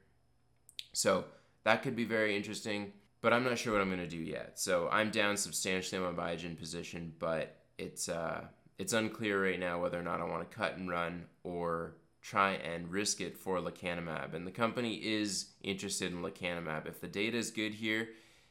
So 0.92 1.24
that 1.64 1.82
could 1.82 1.96
be 1.96 2.04
very 2.04 2.34
interesting, 2.34 2.92
but 3.20 3.32
I'm 3.32 3.44
not 3.44 3.58
sure 3.58 3.74
what 3.74 3.82
I'm 3.82 3.88
going 3.88 4.00
to 4.00 4.06
do 4.06 4.16
yet. 4.22 4.58
So 4.58 4.88
I'm 4.90 5.10
down 5.10 5.36
substantially 5.36 6.02
on 6.02 6.14
my 6.14 6.22
Biogen 6.22 6.58
position, 6.58 7.12
but 7.18 7.56
it's 7.76 8.08
uh, 8.08 8.44
it's 8.78 8.92
unclear 8.92 9.42
right 9.42 9.60
now 9.60 9.80
whether 9.82 9.98
or 9.98 10.02
not 10.02 10.20
I 10.20 10.24
want 10.24 10.48
to 10.48 10.56
cut 10.56 10.76
and 10.76 10.88
run 10.88 11.26
or 11.42 11.96
try 12.28 12.52
and 12.52 12.90
risk 12.90 13.20
it 13.20 13.38
for 13.38 13.58
lecanemab. 13.58 14.34
And 14.34 14.46
the 14.46 14.50
company 14.50 14.94
is 14.96 15.52
interested 15.62 16.12
in 16.12 16.22
lecanemab. 16.22 16.86
If 16.86 17.00
the 17.00 17.08
data 17.08 17.38
is 17.38 17.50
good 17.50 17.74
here, 17.74 18.08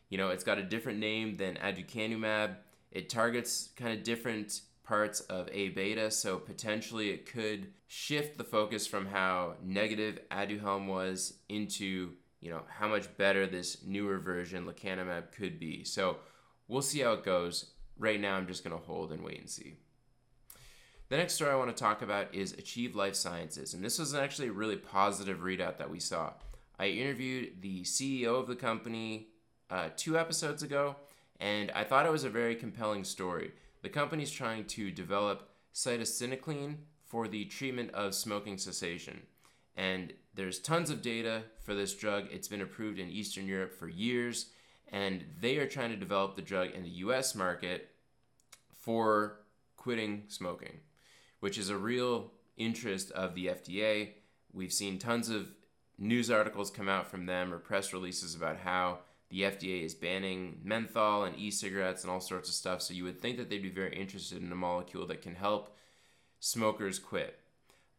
You 0.10 0.18
know, 0.18 0.30
it's 0.30 0.44
got 0.44 0.58
a 0.58 0.64
different 0.64 1.00
name 1.00 1.38
than 1.38 1.56
aducanumab. 1.56 2.56
It 2.92 3.10
targets 3.10 3.70
kind 3.76 3.98
of 3.98 4.04
different 4.04 4.62
parts 4.84 5.20
of 5.22 5.50
A 5.52 5.70
beta, 5.70 6.10
so 6.10 6.38
potentially 6.38 7.10
it 7.10 7.26
could 7.26 7.74
shift 7.88 8.38
the 8.38 8.44
focus 8.44 8.88
from 8.88 9.06
how 9.06 9.56
negative 9.62 10.20
Aduhelm 10.32 10.88
was 10.88 11.34
into, 11.50 12.12
you 12.40 12.50
know, 12.50 12.62
how 12.70 12.88
much 12.88 13.16
better 13.18 13.46
this 13.46 13.84
newer 13.86 14.18
version 14.18 14.66
lecanemab 14.66 15.34
could 15.34 15.60
be. 15.60 15.84
So 15.84 16.18
we'll 16.68 16.82
see 16.82 17.02
how 17.02 17.14
it 17.14 17.26
goes. 17.26 17.72
Right 17.98 18.20
now, 18.20 18.36
I'm 18.36 18.48
just 18.48 18.64
going 18.64 18.78
to 18.78 18.86
hold 18.86 19.12
and 19.12 19.24
wait 19.24 19.40
and 19.40 19.50
see. 19.50 19.78
The 21.10 21.16
next 21.16 21.36
story 21.36 21.52
I 21.52 21.56
want 21.56 21.70
to 21.70 21.84
talk 21.84 22.02
about 22.02 22.36
is 22.36 22.52
Achieve 22.52 22.94
Life 22.94 23.16
Sciences, 23.16 23.74
and 23.74 23.82
this 23.82 23.98
was 23.98 24.14
actually 24.14 24.50
a 24.50 24.52
really 24.52 24.76
positive 24.76 25.40
readout 25.40 25.78
that 25.78 25.90
we 25.90 26.02
saw. 26.02 26.34
I 26.78 26.88
interviewed 26.88 27.62
the 27.62 27.84
CEO 27.84 28.38
of 28.38 28.48
the 28.48 28.58
company 28.58 29.30
uh, 29.70 29.88
two 29.96 30.20
episodes 30.20 30.64
ago, 30.64 30.98
and 31.40 31.72
I 31.72 31.86
thought 31.86 32.06
it 32.06 32.12
was 32.12 32.26
a 32.26 32.30
very 32.30 32.56
compelling 32.56 33.06
story. 33.06 33.54
The 33.84 33.90
company's 33.90 34.32
trying 34.32 34.66
to 34.66 34.92
develop 34.92 35.50
cytisinicline 35.74 36.76
for 37.06 37.30
the 37.30 37.46
treatment 37.46 37.92
of 37.92 38.14
smoking 38.14 38.58
cessation. 38.58 39.22
And 39.78 40.12
there's 40.34 40.60
tons 40.60 40.90
of 40.90 41.02
data 41.02 41.44
for 41.62 41.74
this 41.74 41.96
drug. 41.96 42.26
It's 42.32 42.50
been 42.50 42.60
approved 42.60 43.00
in 43.00 43.10
Eastern 43.10 43.48
Europe 43.48 43.74
for 43.74 43.88
years, 43.88 44.48
and 44.92 45.24
they 45.40 45.56
are 45.56 45.68
trying 45.68 45.92
to 45.92 45.96
develop 45.96 46.36
the 46.36 46.42
drug 46.42 46.72
in 46.72 46.84
the 46.84 46.90
US 46.90 47.34
market 47.34 47.92
for 48.76 49.40
quitting 49.78 50.24
smoking, 50.28 50.82
which 51.40 51.58
is 51.58 51.70
a 51.70 51.78
real 51.78 52.32
interest 52.58 53.12
of 53.12 53.36
the 53.36 53.48
FDA. 53.48 54.10
We've 54.54 54.74
seen 54.74 55.00
tons 55.00 55.30
of 55.30 55.48
news 55.98 56.30
articles 56.30 56.72
come 56.72 56.90
out 56.90 57.08
from 57.08 57.26
them 57.26 57.54
or 57.54 57.60
press 57.60 57.94
releases 57.94 58.36
about 58.36 58.58
how 58.58 59.00
the 59.30 59.42
FDA 59.42 59.84
is 59.84 59.94
banning 59.94 60.60
menthol 60.64 61.24
and 61.24 61.38
e 61.38 61.52
cigarettes 61.52 62.04
and 62.04 62.12
all 62.12 62.22
sorts 62.22 62.50
of 62.50 62.56
stuff. 62.56 62.82
So 62.82 62.94
you 62.94 63.04
would 63.04 63.22
think 63.22 63.38
that 63.38 63.50
they'd 63.50 63.62
be 63.62 63.70
very 63.70 63.96
interested 63.96 64.42
in 64.42 64.52
a 64.52 64.56
molecule 64.56 65.06
that 65.08 65.22
can 65.22 65.36
help 65.36 65.76
smokers 66.40 67.00
quit. 67.00 67.40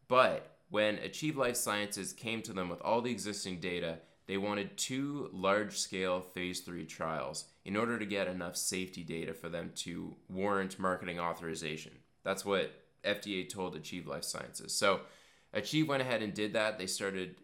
But 0.07 0.57
when 0.69 0.95
Achieve 0.95 1.37
Life 1.37 1.55
Sciences 1.55 2.13
came 2.13 2.41
to 2.43 2.53
them 2.53 2.69
with 2.69 2.81
all 2.81 3.01
the 3.01 3.11
existing 3.11 3.59
data, 3.59 3.99
they 4.27 4.37
wanted 4.37 4.77
two 4.77 5.29
large 5.33 5.77
scale 5.77 6.21
phase 6.21 6.61
three 6.61 6.85
trials 6.85 7.45
in 7.65 7.75
order 7.75 7.97
to 7.97 8.05
get 8.05 8.27
enough 8.27 8.55
safety 8.55 9.03
data 9.03 9.33
for 9.33 9.49
them 9.49 9.71
to 9.75 10.15
warrant 10.29 10.79
marketing 10.79 11.19
authorization. 11.19 11.93
That's 12.23 12.45
what 12.45 12.71
FDA 13.03 13.47
told 13.47 13.75
Achieve 13.75 14.07
Life 14.07 14.23
Sciences. 14.23 14.73
So 14.73 15.01
Achieve 15.53 15.87
went 15.87 16.01
ahead 16.01 16.21
and 16.21 16.33
did 16.33 16.53
that. 16.53 16.77
They 16.77 16.87
started 16.87 17.35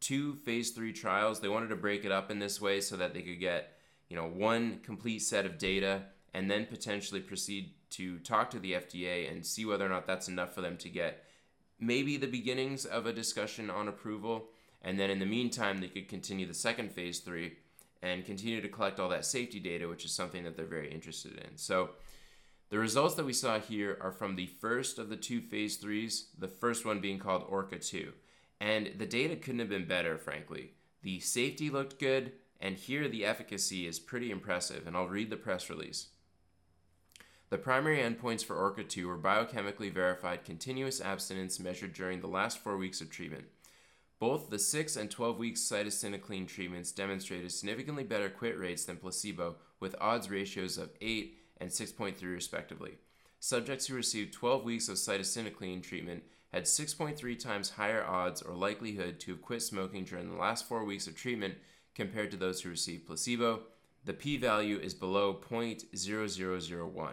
two 0.00 0.36
phase 0.36 0.70
three 0.70 0.92
trials. 0.92 1.40
They 1.40 1.48
wanted 1.48 1.68
to 1.68 1.76
break 1.76 2.04
it 2.04 2.12
up 2.12 2.30
in 2.30 2.38
this 2.38 2.60
way 2.60 2.80
so 2.80 2.96
that 2.96 3.14
they 3.14 3.22
could 3.22 3.40
get, 3.40 3.78
you 4.08 4.16
know, 4.16 4.26
one 4.26 4.80
complete 4.82 5.20
set 5.20 5.46
of 5.46 5.58
data 5.58 6.02
and 6.34 6.50
then 6.50 6.66
potentially 6.66 7.20
proceed 7.20 7.74
to 7.90 8.18
talk 8.20 8.50
to 8.50 8.58
the 8.58 8.72
FDA 8.72 9.30
and 9.30 9.44
see 9.44 9.64
whether 9.64 9.86
or 9.86 9.90
not 9.90 10.06
that's 10.06 10.28
enough 10.28 10.54
for 10.54 10.60
them 10.60 10.76
to 10.78 10.88
get 10.88 11.24
maybe 11.78 12.16
the 12.16 12.26
beginnings 12.26 12.84
of 12.84 13.06
a 13.06 13.12
discussion 13.12 13.70
on 13.70 13.88
approval. 13.88 14.48
And 14.82 14.98
then 14.98 15.10
in 15.10 15.18
the 15.18 15.26
meantime, 15.26 15.80
they 15.80 15.88
could 15.88 16.08
continue 16.08 16.46
the 16.46 16.54
second 16.54 16.90
phase 16.92 17.20
three 17.20 17.58
and 18.02 18.24
continue 18.24 18.60
to 18.60 18.68
collect 18.68 18.98
all 18.98 19.08
that 19.10 19.24
safety 19.24 19.60
data, 19.60 19.86
which 19.86 20.04
is 20.04 20.12
something 20.12 20.42
that 20.44 20.56
they're 20.56 20.66
very 20.66 20.92
interested 20.92 21.34
in. 21.34 21.56
So 21.56 21.90
the 22.72 22.78
results 22.78 23.16
that 23.16 23.26
we 23.26 23.34
saw 23.34 23.60
here 23.60 23.98
are 24.00 24.12
from 24.12 24.34
the 24.34 24.46
first 24.46 24.98
of 24.98 25.10
the 25.10 25.16
two 25.16 25.42
phase 25.42 25.76
threes, 25.76 26.28
the 26.38 26.48
first 26.48 26.86
one 26.86 27.00
being 27.00 27.18
called 27.18 27.44
Orca 27.46 27.78
2. 27.78 28.14
And 28.62 28.94
the 28.96 29.04
data 29.04 29.36
couldn't 29.36 29.58
have 29.58 29.68
been 29.68 29.84
better, 29.84 30.16
frankly. 30.16 30.70
The 31.02 31.20
safety 31.20 31.68
looked 31.68 31.98
good, 31.98 32.32
and 32.58 32.76
here 32.76 33.08
the 33.08 33.26
efficacy 33.26 33.86
is 33.86 33.98
pretty 33.98 34.30
impressive, 34.30 34.86
and 34.86 34.96
I'll 34.96 35.06
read 35.06 35.28
the 35.28 35.36
press 35.36 35.68
release. 35.68 36.08
The 37.50 37.58
primary 37.58 37.98
endpoints 37.98 38.42
for 38.42 38.56
ORCA 38.56 38.84
2 38.84 39.06
were 39.06 39.18
biochemically 39.18 39.92
verified 39.92 40.42
continuous 40.42 40.98
abstinence 40.98 41.60
measured 41.60 41.92
during 41.92 42.22
the 42.22 42.26
last 42.26 42.56
four 42.56 42.78
weeks 42.78 43.02
of 43.02 43.10
treatment. 43.10 43.44
Both 44.18 44.48
the 44.48 44.58
6 44.58 44.96
and 44.96 45.10
12 45.10 45.38
week 45.38 45.56
cytisinicline 45.56 46.48
treatments 46.48 46.90
demonstrated 46.90 47.52
significantly 47.52 48.04
better 48.04 48.30
quit 48.30 48.58
rates 48.58 48.86
than 48.86 48.96
placebo, 48.96 49.56
with 49.78 49.94
odds 50.00 50.30
ratios 50.30 50.78
of 50.78 50.88
8 51.02 51.36
and 51.62 51.70
6.3 51.70 52.20
respectively. 52.22 52.98
Subjects 53.38 53.86
who 53.86 53.94
received 53.94 54.34
12 54.34 54.64
weeks 54.64 54.88
of 54.88 54.96
cytisinicline 54.96 55.80
treatment 55.80 56.24
had 56.52 56.64
6.3 56.64 57.38
times 57.38 57.70
higher 57.70 58.04
odds 58.04 58.42
or 58.42 58.54
likelihood 58.54 59.20
to 59.20 59.30
have 59.30 59.42
quit 59.42 59.62
smoking 59.62 60.04
during 60.04 60.28
the 60.28 60.36
last 60.36 60.68
four 60.68 60.84
weeks 60.84 61.06
of 61.06 61.14
treatment 61.16 61.54
compared 61.94 62.32
to 62.32 62.36
those 62.36 62.60
who 62.60 62.68
received 62.68 63.06
placebo. 63.06 63.60
The 64.04 64.12
p 64.12 64.36
value 64.36 64.78
is 64.78 64.92
below 64.92 65.32
0.0001. 65.34 67.12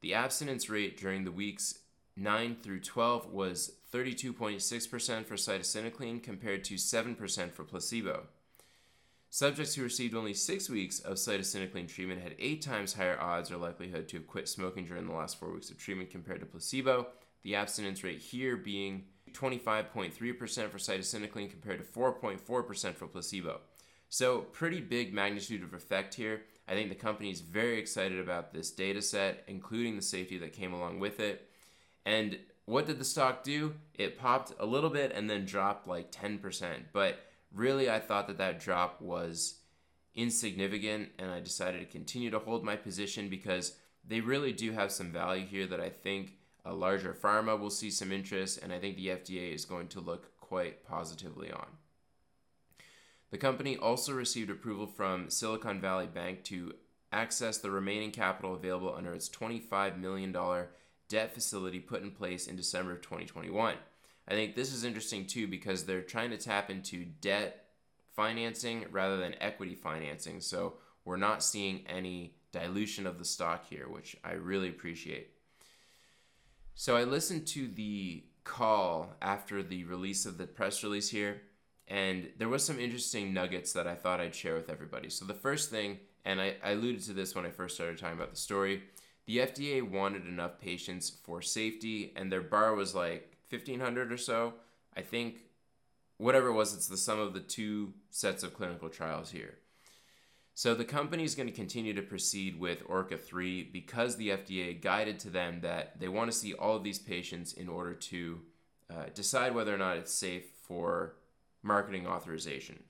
The 0.00 0.14
abstinence 0.14 0.70
rate 0.70 0.96
during 0.96 1.24
the 1.24 1.32
weeks 1.32 1.80
9 2.16 2.58
through 2.62 2.80
12 2.80 3.32
was 3.32 3.72
32.6% 3.92 5.26
for 5.26 5.34
cytisinicline 5.34 6.22
compared 6.22 6.62
to 6.64 6.74
7% 6.74 7.52
for 7.52 7.64
placebo. 7.64 8.28
Subjects 9.34 9.74
who 9.74 9.82
received 9.82 10.14
only 10.14 10.34
six 10.34 10.68
weeks 10.68 10.98
of 10.98 11.14
cytisinicline 11.14 11.88
treatment 11.88 12.20
had 12.20 12.34
eight 12.38 12.60
times 12.60 12.92
higher 12.92 13.18
odds 13.18 13.50
or 13.50 13.56
likelihood 13.56 14.06
to 14.06 14.18
have 14.18 14.26
quit 14.26 14.46
smoking 14.46 14.84
during 14.84 15.06
the 15.06 15.14
last 15.14 15.40
four 15.40 15.50
weeks 15.50 15.70
of 15.70 15.78
treatment 15.78 16.10
compared 16.10 16.40
to 16.40 16.44
placebo, 16.44 17.06
the 17.42 17.54
abstinence 17.54 18.04
rate 18.04 18.20
here 18.20 18.58
being 18.58 19.04
25.3% 19.32 20.12
for 20.12 20.76
cytisinicline 20.76 21.50
compared 21.50 21.78
to 21.78 21.98
4.4% 21.98 22.94
for 22.94 23.06
placebo. 23.06 23.60
So, 24.10 24.40
pretty 24.40 24.82
big 24.82 25.14
magnitude 25.14 25.62
of 25.62 25.72
effect 25.72 26.12
here. 26.12 26.42
I 26.68 26.74
think 26.74 26.90
the 26.90 26.94
company 26.94 27.30
is 27.30 27.40
very 27.40 27.78
excited 27.78 28.20
about 28.20 28.52
this 28.52 28.70
data 28.70 29.00
set, 29.00 29.44
including 29.48 29.96
the 29.96 30.02
safety 30.02 30.36
that 30.40 30.52
came 30.52 30.74
along 30.74 31.00
with 31.00 31.20
it. 31.20 31.48
And 32.04 32.38
what 32.66 32.84
did 32.84 32.98
the 32.98 33.04
stock 33.06 33.44
do? 33.44 33.76
It 33.94 34.18
popped 34.18 34.52
a 34.60 34.66
little 34.66 34.90
bit 34.90 35.10
and 35.10 35.30
then 35.30 35.46
dropped 35.46 35.88
like 35.88 36.12
10%. 36.12 36.82
But 36.92 37.18
really, 37.54 37.90
I 37.90 38.00
thought 38.00 38.26
that 38.28 38.38
that 38.38 38.60
drop 38.60 39.00
was 39.00 39.60
insignificant, 40.14 41.10
and 41.18 41.30
I 41.30 41.40
decided 41.40 41.80
to 41.80 41.86
continue 41.86 42.30
to 42.30 42.38
hold 42.38 42.64
my 42.64 42.76
position 42.76 43.28
because 43.28 43.76
they 44.06 44.20
really 44.20 44.52
do 44.52 44.72
have 44.72 44.92
some 44.92 45.12
value 45.12 45.46
here 45.46 45.66
that 45.66 45.80
I 45.80 45.88
think 45.88 46.34
a 46.64 46.72
larger 46.72 47.14
pharma 47.14 47.58
will 47.58 47.70
see 47.70 47.90
some 47.90 48.12
interest, 48.12 48.60
and 48.62 48.72
I 48.72 48.78
think 48.78 48.96
the 48.96 49.08
FDA 49.08 49.54
is 49.54 49.64
going 49.64 49.88
to 49.88 50.00
look 50.00 50.38
quite 50.40 50.84
positively 50.84 51.50
on. 51.50 51.66
The 53.30 53.38
company 53.38 53.76
also 53.76 54.12
received 54.12 54.50
approval 54.50 54.86
from 54.86 55.30
Silicon 55.30 55.80
Valley 55.80 56.06
Bank 56.06 56.44
to 56.44 56.74
access 57.12 57.58
the 57.58 57.70
remaining 57.70 58.10
capital 58.10 58.54
available 58.54 58.94
under 58.94 59.14
its 59.14 59.28
$25 59.28 59.98
million 59.98 60.36
debt 61.08 61.34
facility 61.34 61.80
put 61.80 62.02
in 62.02 62.10
place 62.10 62.46
in 62.46 62.56
December 62.56 62.92
of 62.92 63.02
2021. 63.02 63.76
I 64.28 64.34
think 64.34 64.54
this 64.54 64.72
is 64.72 64.84
interesting 64.84 65.26
too 65.26 65.48
because 65.48 65.84
they're 65.84 66.02
trying 66.02 66.30
to 66.30 66.38
tap 66.38 66.70
into 66.70 67.04
debt 67.04 67.66
financing 68.14 68.86
rather 68.90 69.16
than 69.16 69.34
equity 69.40 69.74
financing. 69.74 70.40
So 70.40 70.74
we're 71.04 71.16
not 71.16 71.42
seeing 71.42 71.84
any 71.86 72.34
dilution 72.52 73.06
of 73.06 73.18
the 73.18 73.24
stock 73.24 73.66
here, 73.68 73.88
which 73.88 74.16
I 74.24 74.32
really 74.32 74.68
appreciate. 74.68 75.30
So 76.74 76.96
I 76.96 77.04
listened 77.04 77.46
to 77.48 77.68
the 77.68 78.24
call 78.44 79.14
after 79.20 79.62
the 79.62 79.84
release 79.84 80.26
of 80.26 80.38
the 80.38 80.46
press 80.46 80.82
release 80.82 81.08
here, 81.08 81.42
and 81.88 82.30
there 82.38 82.48
was 82.48 82.64
some 82.64 82.78
interesting 82.78 83.32
nuggets 83.32 83.72
that 83.72 83.86
I 83.86 83.94
thought 83.94 84.20
I'd 84.20 84.34
share 84.34 84.54
with 84.54 84.70
everybody. 84.70 85.10
So 85.10 85.24
the 85.24 85.34
first 85.34 85.70
thing, 85.70 85.98
and 86.24 86.40
I, 86.40 86.56
I 86.62 86.70
alluded 86.70 87.02
to 87.04 87.12
this 87.12 87.34
when 87.34 87.46
I 87.46 87.50
first 87.50 87.74
started 87.74 87.98
talking 87.98 88.16
about 88.16 88.30
the 88.30 88.36
story, 88.36 88.82
the 89.26 89.38
FDA 89.38 89.82
wanted 89.82 90.26
enough 90.26 90.58
patients 90.58 91.10
for 91.10 91.42
safety, 91.42 92.12
and 92.16 92.30
their 92.30 92.42
bar 92.42 92.74
was 92.74 92.94
like 92.94 93.31
1,500 93.52 94.12
or 94.12 94.16
so. 94.16 94.54
I 94.96 95.02
think 95.02 95.36
whatever 96.18 96.48
it 96.48 96.54
was, 96.54 96.74
it's 96.74 96.88
the 96.88 96.96
sum 96.96 97.18
of 97.18 97.34
the 97.34 97.40
two 97.40 97.94
sets 98.10 98.42
of 98.42 98.54
clinical 98.54 98.88
trials 98.88 99.30
here. 99.30 99.58
So 100.54 100.74
the 100.74 100.84
company 100.84 101.24
is 101.24 101.34
going 101.34 101.48
to 101.48 101.54
continue 101.54 101.94
to 101.94 102.02
proceed 102.02 102.60
with 102.60 102.82
ORCA 102.86 103.16
3 103.16 103.64
because 103.64 104.16
the 104.16 104.30
FDA 104.30 104.80
guided 104.80 105.18
to 105.20 105.30
them 105.30 105.60
that 105.62 105.98
they 105.98 106.08
want 106.08 106.30
to 106.30 106.36
see 106.36 106.52
all 106.52 106.76
of 106.76 106.84
these 106.84 106.98
patients 106.98 107.54
in 107.54 107.68
order 107.68 107.94
to 107.94 108.40
uh, 108.90 109.04
decide 109.14 109.54
whether 109.54 109.74
or 109.74 109.78
not 109.78 109.96
it's 109.96 110.12
safe 110.12 110.44
for 110.62 111.14
marketing 111.62 112.06
authorization. 112.06 112.82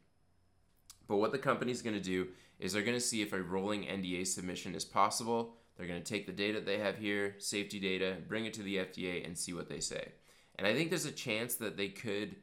But 1.07 1.17
what 1.17 1.33
the 1.33 1.39
company 1.39 1.71
is 1.71 1.83
going 1.83 1.95
to 1.95 2.03
do 2.03 2.29
is 2.59 2.73
they're 2.73 2.83
going 2.83 2.97
to 2.97 3.01
see 3.01 3.23
if 3.23 3.33
a 3.33 3.43
rolling 3.43 3.85
NDA 3.85 4.27
submission 4.27 4.75
is 4.75 4.85
possible. 4.85 5.55
They're 5.77 5.87
going 5.87 6.03
to 6.03 6.13
take 6.13 6.27
the 6.27 6.33
data 6.33 6.61
they 6.61 6.79
have 6.79 6.99
here, 6.99 7.37
safety 7.39 7.79
data, 7.79 8.17
bring 8.29 8.47
it 8.47 8.55
to 8.55 8.63
the 8.63 8.77
FDA, 8.77 9.25
and 9.25 9.37
see 9.37 9.53
what 9.53 9.69
they 9.69 9.81
say. 9.81 10.13
And 10.63 10.71
I 10.71 10.75
think 10.75 10.91
there's 10.91 11.07
a 11.07 11.13
chance 11.13 11.57
that 11.57 11.77
they 11.77 11.89
could 11.89 12.37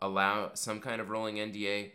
allow 0.00 0.50
some 0.54 0.80
kind 0.80 1.00
of 1.00 1.10
rolling 1.10 1.36
NDA 1.36 1.90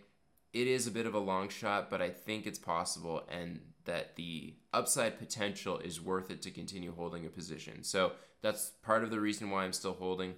it 0.53 0.67
is 0.67 0.85
a 0.87 0.91
bit 0.91 1.05
of 1.05 1.15
a 1.15 1.19
long 1.19 1.49
shot, 1.49 1.89
but 1.89 2.01
I 2.01 2.09
think 2.09 2.45
it's 2.45 2.59
possible 2.59 3.23
and 3.29 3.61
that 3.85 4.15
the 4.15 4.55
upside 4.73 5.17
potential 5.17 5.79
is 5.79 6.01
worth 6.01 6.29
it 6.29 6.41
to 6.43 6.51
continue 6.51 6.93
holding 6.93 7.25
a 7.25 7.29
position. 7.29 7.83
So 7.83 8.13
that's 8.41 8.71
part 8.83 9.03
of 9.03 9.11
the 9.11 9.19
reason 9.19 9.49
why 9.49 9.63
I'm 9.63 9.73
still 9.73 9.93
holding. 9.93 10.35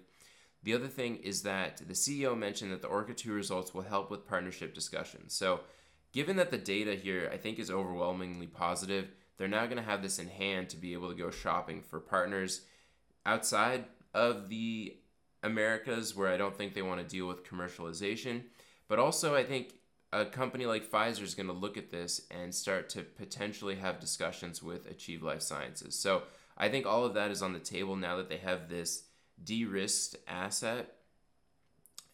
The 0.62 0.75
other 0.75 0.88
thing 0.88 1.18
is 1.18 1.42
that 1.42 1.78
the 1.78 1.94
CEO 1.94 2.38
mentioned 2.38 2.72
that 2.72 2.82
the 2.82 2.88
Orca 2.88 3.13
2 3.13 3.34
results 3.34 3.74
will 3.74 3.82
help 3.82 4.10
with 4.10 4.28
partnership 4.28 4.74
discussions. 4.74 5.34
So 5.34 5.62
given 6.13 6.38
that 6.38 6.52
the 6.52 6.58
data 6.58 6.96
here 6.96 7.30
I 7.34 7.38
think 7.38 7.60
is 7.60 7.72
overwhelmingly 7.72 8.48
positive, 8.48 9.10
they're 9.38 9.48
now 9.48 9.66
going 9.66 9.78
to 9.78 9.84
have 9.84 10.04
this 10.04 10.20
in 10.20 10.28
hand 10.28 10.70
to 10.70 10.78
be 10.78 10.94
able 10.94 11.10
to 11.10 11.18
go 11.18 11.32
shopping 11.32 11.82
for 11.82 12.00
partners 12.00 12.62
outside 13.25 13.86
of 14.13 14.48
the 14.48 14.96
Americas 15.44 16.16
where 16.16 16.30
I 16.30 16.38
don't 16.38 16.58
think 16.58 16.74
they 16.74 16.82
want 16.82 17.02
to 17.02 17.08
deal 17.08 17.28
with 17.28 17.48
commercialization. 17.48 18.44
But 18.88 19.00
also, 19.00 19.36
I 19.36 19.44
think 19.44 19.74
a 20.12 20.26
company 20.26 20.66
like 20.66 20.90
Pfizer 20.90 21.22
is 21.22 21.36
going 21.36 21.48
to 21.48 21.54
look 21.54 21.78
at 21.78 21.92
this 21.92 22.22
and 22.32 22.54
start 22.54 22.90
to 22.90 23.02
potentially 23.04 23.76
have 23.76 24.00
discussions 24.00 24.62
with 24.62 24.90
Achieve 24.90 25.24
Life 25.24 25.42
Sciences. 25.42 25.96
So 25.96 26.24
I 26.58 26.70
think 26.70 26.86
all 26.86 27.04
of 27.04 27.16
that 27.16 27.32
is 27.32 27.42
on 27.42 27.54
the 27.54 27.60
table 27.60 27.96
now 27.96 28.18
that 28.18 28.30
they 28.30 28.38
have 28.38 28.70
this 28.70 29.04
de 29.44 29.66
risked 29.66 30.16
asset. 30.28 30.96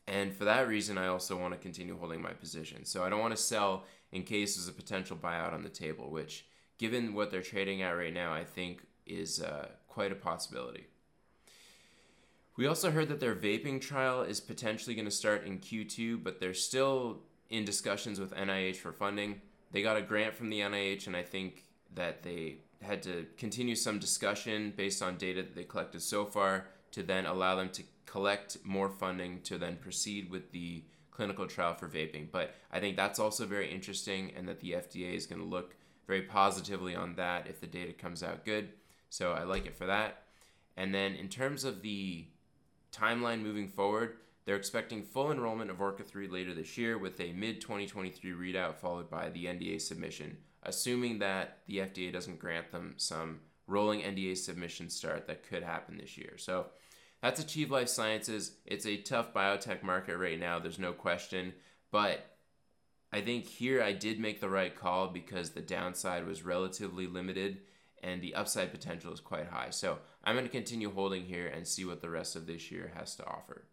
And 0.08 0.34
for 0.34 0.46
that 0.46 0.68
reason, 0.68 0.98
I 0.98 1.08
also 1.08 1.38
want 1.38 1.54
to 1.54 1.60
continue 1.60 1.98
holding 1.98 2.22
my 2.22 2.32
position. 2.32 2.86
So 2.86 3.04
I 3.04 3.10
don't 3.10 3.20
want 3.20 3.36
to 3.36 3.42
sell 3.42 3.84
in 4.12 4.24
case 4.24 4.56
there's 4.56 4.68
a 4.68 4.74
potential 4.74 5.16
buyout 5.16 5.54
on 5.54 5.62
the 5.62 5.70
table, 5.70 6.10
which, 6.10 6.46
given 6.80 7.14
what 7.14 7.30
they're 7.30 7.42
trading 7.42 7.84
at 7.84 7.92
right 7.92 8.14
now, 8.14 8.34
I 8.34 8.44
think 8.44 8.82
is 9.06 9.42
uh, 9.42 9.68
quite 9.88 10.12
a 10.12 10.16
possibility. 10.16 10.88
We 12.60 12.68
also 12.68 12.92
heard 12.92 13.08
that 13.08 13.22
their 13.22 13.36
vaping 13.36 13.80
trial 13.80 14.22
is 14.22 14.42
potentially 14.42 14.94
going 14.94 15.06
to 15.06 15.12
start 15.12 15.46
in 15.46 15.60
Q2, 15.60 16.22
but 16.22 16.42
they're 16.42 16.54
still 16.54 17.20
in 17.50 17.64
discussions 17.64 18.20
with 18.20 18.36
NIH 18.36 18.76
for 18.76 18.92
funding. 18.92 19.40
They 19.72 19.82
got 19.82 19.96
a 19.96 20.02
grant 20.02 20.36
from 20.36 20.50
the 20.50 20.60
NIH, 20.60 21.08
and 21.08 21.16
I 21.16 21.24
think 21.24 21.64
that 21.96 22.22
they 22.22 22.58
had 22.82 23.02
to 23.04 23.28
continue 23.38 23.76
some 23.76 23.98
discussion 23.98 24.74
based 24.76 25.02
on 25.02 25.16
data 25.16 25.42
that 25.42 25.56
they 25.56 25.64
collected 25.64 26.02
so 26.02 26.26
far 26.26 26.66
to 26.92 27.02
then 27.02 27.26
allow 27.26 27.56
them 27.56 27.70
to 27.70 27.84
collect 28.06 28.58
more 28.66 28.90
funding 28.90 29.40
to 29.44 29.58
then 29.58 29.78
proceed 29.78 30.30
with 30.30 30.52
the 30.52 30.84
clinical 31.12 31.48
trial 31.48 31.76
for 31.76 31.88
vaping. 31.88 32.30
But 32.30 32.56
I 32.74 32.82
think 32.82 32.98
that's 32.98 33.20
also 33.20 33.46
very 33.46 33.74
interesting, 33.74 34.34
and 34.36 34.50
that 34.50 34.60
the 34.60 34.74
FDA 34.74 35.14
is 35.14 35.28
going 35.28 35.40
to 35.40 35.48
look 35.48 35.78
very 36.08 36.24
positively 36.24 36.94
on 36.94 37.16
that 37.16 37.48
if 37.48 37.62
the 37.62 37.68
data 37.68 37.94
comes 37.94 38.22
out 38.22 38.44
good. 38.44 38.74
So 39.10 39.32
I 39.32 39.44
like 39.44 39.66
it 39.66 39.78
for 39.78 39.86
that. 39.86 40.24
And 40.76 40.94
then 40.94 41.14
in 41.16 41.30
terms 41.30 41.64
of 41.64 41.82
the 41.82 42.28
timeline 42.92 43.42
moving 43.42 43.68
forward, 43.68 44.18
they're 44.46 44.56
expecting 44.56 45.04
full 45.04 45.32
enrollment 45.32 45.70
of 45.70 45.82
Orca 45.82 46.04
3 46.04 46.28
later 46.28 46.54
this 46.54 46.78
year 46.78 46.98
with 46.98 47.20
a 47.20 47.34
mid 47.34 47.62
2023 47.62 48.32
readout 48.32 48.76
followed 48.76 49.10
by 49.10 49.30
the 49.30 49.46
NDA 49.46 49.80
submission, 49.80 50.38
assuming 50.64 51.20
that 51.20 51.60
the 51.68 51.78
FDA 51.78 52.12
doesn't 52.12 52.40
grant 52.40 52.72
them 52.72 52.96
some 52.98 53.42
rolling 53.68 54.02
NDA 54.02 54.38
submission 54.38 54.90
start 54.90 55.28
that 55.28 55.48
could 55.48 55.64
happen 55.64 55.98
this 55.98 56.18
year. 56.18 56.34
So 56.38 56.68
that's 57.22 57.40
Achieve 57.40 57.70
Life 57.70 57.90
Sciences. 57.90 58.54
It's 58.66 58.86
a 58.86 58.98
tough 58.98 59.34
biotech 59.34 59.84
market 59.84 60.18
right 60.18 60.40
now, 60.40 60.60
there's 60.60 60.80
no 60.80 60.94
question. 60.94 61.54
But 61.92 62.26
I 63.12 63.22
think 63.22 63.46
here 63.46 63.82
I 63.82 63.94
did 63.94 64.20
make 64.20 64.42
the 64.42 64.50
right 64.50 64.76
call 64.76 65.08
because 65.08 65.52
the 65.52 65.62
downside 65.62 66.26
was 66.26 66.44
relatively 66.44 67.08
limited 67.08 67.60
and 68.04 68.22
the 68.22 68.36
upside 68.36 68.72
potential 68.72 69.14
is 69.14 69.20
quite 69.20 69.48
high. 69.48 69.70
So 69.70 70.00
I'm 70.24 70.36
going 70.36 70.46
to 70.46 70.52
continue 70.52 70.92
holding 70.92 71.26
here 71.26 71.48
and 71.48 71.68
see 71.68 71.86
what 71.86 72.02
the 72.02 72.10
rest 72.10 72.36
of 72.36 72.48
this 72.48 72.72
year 72.72 72.92
has 72.96 73.16
to 73.16 73.26
offer. 73.26 73.66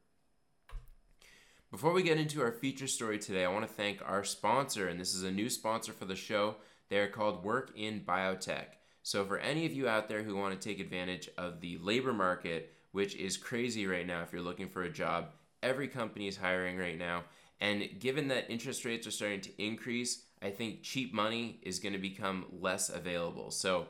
Before 1.70 1.92
we 1.92 2.02
get 2.02 2.18
into 2.18 2.40
our 2.42 2.52
feature 2.52 2.86
story 2.86 3.18
today, 3.18 3.44
I 3.44 3.52
want 3.52 3.66
to 3.66 3.74
thank 3.74 4.00
our 4.06 4.24
sponsor, 4.24 4.88
and 4.88 5.00
this 5.00 5.14
is 5.14 5.24
a 5.24 5.32
new 5.32 5.50
sponsor 5.50 5.92
for 5.92 6.04
the 6.04 6.14
show. 6.14 6.56
They 6.88 6.98
are 6.98 7.08
called 7.08 7.44
Work 7.44 7.72
in 7.76 8.00
Biotech. 8.00 8.66
So, 9.02 9.24
for 9.24 9.38
any 9.38 9.66
of 9.66 9.72
you 9.72 9.88
out 9.88 10.08
there 10.08 10.22
who 10.22 10.36
want 10.36 10.58
to 10.58 10.68
take 10.68 10.80
advantage 10.80 11.28
of 11.36 11.60
the 11.60 11.78
labor 11.78 12.12
market, 12.12 12.72
which 12.92 13.14
is 13.16 13.36
crazy 13.36 13.86
right 13.86 14.06
now 14.06 14.22
if 14.22 14.32
you're 14.32 14.42
looking 14.42 14.68
for 14.68 14.84
a 14.84 14.92
job, 14.92 15.30
every 15.62 15.88
company 15.88 16.28
is 16.28 16.36
hiring 16.36 16.78
right 16.78 16.98
now. 16.98 17.24
And 17.60 17.88
given 17.98 18.28
that 18.28 18.50
interest 18.50 18.84
rates 18.84 19.06
are 19.06 19.10
starting 19.12 19.40
to 19.42 19.62
increase, 19.62 20.22
I 20.42 20.50
think 20.50 20.82
cheap 20.82 21.12
money 21.12 21.58
is 21.62 21.78
going 21.78 21.94
to 21.94 21.98
become 21.98 22.46
less 22.60 22.88
available. 22.88 23.50
So, 23.50 23.88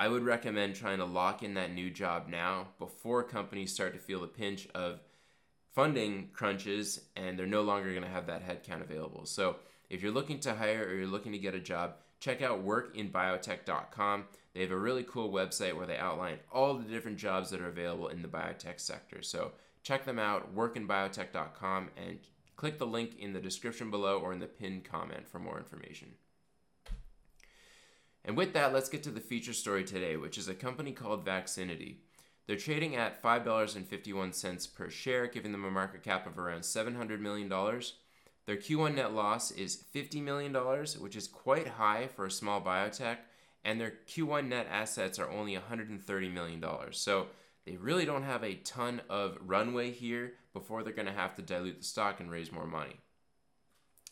I 0.00 0.08
would 0.08 0.24
recommend 0.24 0.76
trying 0.76 0.96
to 1.00 1.04
lock 1.04 1.42
in 1.42 1.52
that 1.54 1.74
new 1.74 1.90
job 1.90 2.26
now 2.26 2.68
before 2.78 3.22
companies 3.22 3.74
start 3.74 3.92
to 3.92 3.98
feel 3.98 4.22
the 4.22 4.28
pinch 4.28 4.66
of 4.74 5.02
funding 5.74 6.30
crunches 6.32 7.02
and 7.16 7.38
they're 7.38 7.46
no 7.46 7.60
longer 7.60 7.90
going 7.90 8.04
to 8.04 8.08
have 8.08 8.26
that 8.28 8.42
headcount 8.42 8.80
available. 8.80 9.26
So, 9.26 9.56
if 9.90 10.00
you're 10.02 10.10
looking 10.10 10.40
to 10.40 10.54
hire 10.54 10.86
or 10.86 10.94
you're 10.94 11.06
looking 11.06 11.32
to 11.32 11.38
get 11.38 11.54
a 11.54 11.60
job, 11.60 11.96
check 12.18 12.40
out 12.40 12.64
workinbiotech.com. 12.64 14.24
They 14.54 14.62
have 14.62 14.70
a 14.70 14.78
really 14.78 15.02
cool 15.02 15.30
website 15.30 15.76
where 15.76 15.86
they 15.86 15.98
outline 15.98 16.38
all 16.50 16.76
the 16.76 16.88
different 16.88 17.18
jobs 17.18 17.50
that 17.50 17.60
are 17.60 17.68
available 17.68 18.08
in 18.08 18.22
the 18.22 18.28
biotech 18.28 18.80
sector. 18.80 19.20
So, 19.20 19.52
check 19.82 20.06
them 20.06 20.18
out, 20.18 20.56
workinbiotech.com, 20.56 21.90
and 21.98 22.20
click 22.56 22.78
the 22.78 22.86
link 22.86 23.18
in 23.18 23.34
the 23.34 23.40
description 23.40 23.90
below 23.90 24.18
or 24.18 24.32
in 24.32 24.40
the 24.40 24.46
pinned 24.46 24.84
comment 24.84 25.28
for 25.28 25.40
more 25.40 25.58
information. 25.58 26.14
And 28.24 28.36
with 28.36 28.52
that, 28.52 28.72
let's 28.72 28.88
get 28.88 29.02
to 29.04 29.10
the 29.10 29.20
feature 29.20 29.52
story 29.52 29.84
today, 29.84 30.16
which 30.16 30.36
is 30.36 30.48
a 30.48 30.54
company 30.54 30.92
called 30.92 31.24
Vaxxinity. 31.24 31.96
They're 32.46 32.56
trading 32.56 32.96
at 32.96 33.22
$5.51 33.22 34.74
per 34.74 34.90
share, 34.90 35.26
giving 35.26 35.52
them 35.52 35.64
a 35.64 35.70
market 35.70 36.02
cap 36.02 36.26
of 36.26 36.38
around 36.38 36.62
$700 36.62 37.20
million. 37.20 37.48
Their 37.48 38.56
Q1 38.56 38.96
net 38.96 39.12
loss 39.12 39.52
is 39.52 39.84
$50 39.94 40.22
million, 40.22 40.52
which 40.98 41.16
is 41.16 41.28
quite 41.28 41.68
high 41.68 42.08
for 42.08 42.26
a 42.26 42.30
small 42.30 42.60
biotech, 42.60 43.18
and 43.64 43.80
their 43.80 43.92
Q1 44.08 44.48
net 44.48 44.66
assets 44.70 45.18
are 45.18 45.30
only 45.30 45.56
$130 45.56 46.32
million. 46.32 46.64
So 46.90 47.28
they 47.66 47.76
really 47.76 48.04
don't 48.04 48.24
have 48.24 48.42
a 48.42 48.56
ton 48.56 49.02
of 49.08 49.38
runway 49.46 49.92
here 49.92 50.32
before 50.52 50.82
they're 50.82 50.92
going 50.92 51.06
to 51.06 51.12
have 51.12 51.36
to 51.36 51.42
dilute 51.42 51.78
the 51.78 51.84
stock 51.84 52.20
and 52.20 52.30
raise 52.30 52.50
more 52.50 52.66
money. 52.66 52.96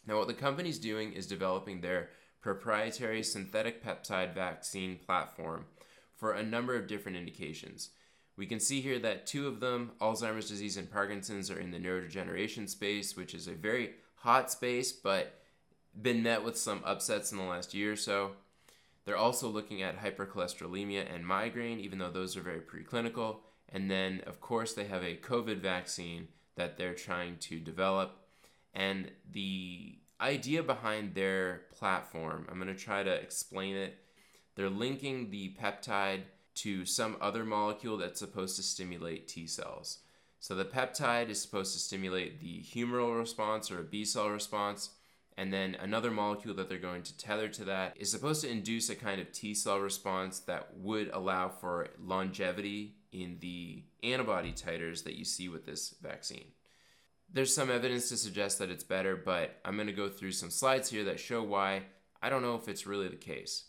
Now, 0.07 0.18
what 0.18 0.29
the 0.29 0.35
company's 0.35 0.79
doing 0.79 1.12
is 1.12 1.27
developing 1.27 1.81
their 1.81 2.11
proprietary 2.40 3.22
synthetic 3.22 3.85
peptide 3.85 4.35
vaccine 4.35 4.96
platform 4.96 5.66
for 6.14 6.33
a 6.33 6.42
number 6.42 6.74
of 6.74 6.87
different 6.87 7.16
indications. 7.16 7.90
We 8.37 8.46
can 8.46 8.61
see 8.61 8.81
here 8.81 8.98
that 9.01 9.27
two 9.27 9.48
of 9.48 9.61
them, 9.61 9.92
Alzheimer's 10.01 10.48
disease 10.48 10.77
and 10.77 10.90
Parkinson's, 10.90 11.51
are 11.51 11.59
in 11.59 11.72
the 11.72 11.79
neurodegeneration 11.79 12.68
space, 12.68 13.16
which 13.16 13.35
is 13.35 13.48
a 13.48 13.53
very 13.53 13.94
hot 14.16 14.51
space, 14.51 14.92
but 14.92 15.40
been 16.01 16.22
met 16.22 16.44
with 16.44 16.57
some 16.57 16.83
upsets 16.85 17.33
in 17.33 17.38
the 17.38 17.44
last 17.44 17.74
year 17.74 17.92
or 17.92 17.96
so. 17.96 18.33
They're 19.05 19.16
also 19.16 19.48
looking 19.48 19.83
at 19.83 19.98
hypercholesterolemia 20.01 21.12
and 21.12 21.27
migraine, 21.27 21.81
even 21.81 21.98
though 21.98 22.11
those 22.11 22.37
are 22.37 22.42
very 22.42 22.61
preclinical. 22.61 23.38
And 23.70 23.90
then, 23.90 24.22
of 24.27 24.40
course, 24.40 24.74
they 24.74 24.85
have 24.85 25.03
a 25.03 25.16
COVID 25.16 25.61
vaccine 25.61 26.29
that 26.57 26.77
they're 26.77 26.94
trying 26.94 27.38
to 27.38 27.59
develop. 27.59 28.18
And 28.74 29.11
the 29.31 29.98
idea 30.20 30.62
behind 30.62 31.14
their 31.14 31.62
platform. 31.78 32.46
I'm 32.50 32.61
going 32.61 32.74
to 32.74 32.81
try 32.81 33.02
to 33.02 33.12
explain 33.12 33.76
it. 33.76 33.98
They're 34.54 34.70
linking 34.70 35.31
the 35.31 35.54
peptide 35.61 36.22
to 36.57 36.85
some 36.85 37.16
other 37.20 37.44
molecule 37.44 37.96
that's 37.96 38.18
supposed 38.18 38.57
to 38.57 38.62
stimulate 38.62 39.28
T 39.28 39.46
cells. 39.46 39.98
So 40.40 40.54
the 40.54 40.64
peptide 40.64 41.28
is 41.28 41.40
supposed 41.40 41.72
to 41.74 41.78
stimulate 41.78 42.40
the 42.40 42.62
humoral 42.62 43.18
response 43.18 43.70
or 43.70 43.81
a 43.81 43.85
B 43.85 44.04
cell 44.04 44.28
response. 44.28 44.90
And 45.37 45.52
then 45.52 45.76
another 45.76 46.11
molecule 46.11 46.54
that 46.54 46.68
they're 46.68 46.78
going 46.78 47.04
to 47.04 47.16
tether 47.16 47.48
to 47.48 47.64
that 47.66 47.96
is 47.96 48.11
supposed 48.11 48.42
to 48.42 48.50
induce 48.50 48.90
a 48.90 48.96
kind 48.96 49.20
of 49.20 49.31
T 49.31 49.54
cell 49.54 49.78
response 49.78 50.40
that 50.40 50.76
would 50.76 51.11
allow 51.12 51.48
for 51.48 51.88
longevity 52.04 52.96
in 53.12 53.38
the 53.40 53.85
antibody 54.02 54.52
titers 54.52 55.04
that 55.04 55.14
you 55.14 55.24
see 55.24 55.48
with 55.48 55.64
this 55.64 55.94
vaccine 56.02 56.46
there's 57.32 57.54
some 57.54 57.70
evidence 57.70 58.08
to 58.08 58.16
suggest 58.16 58.58
that 58.58 58.70
it's 58.70 58.84
better, 58.84 59.16
but 59.16 59.58
I'm 59.64 59.76
going 59.76 59.86
to 59.86 59.92
go 59.92 60.08
through 60.08 60.32
some 60.32 60.50
slides 60.50 60.90
here 60.90 61.04
that 61.04 61.20
show 61.20 61.42
why 61.42 61.82
I 62.22 62.30
don't 62.30 62.42
know 62.42 62.54
if 62.54 62.68
it's 62.68 62.86
really 62.86 63.08
the 63.08 63.16
case. 63.16 63.64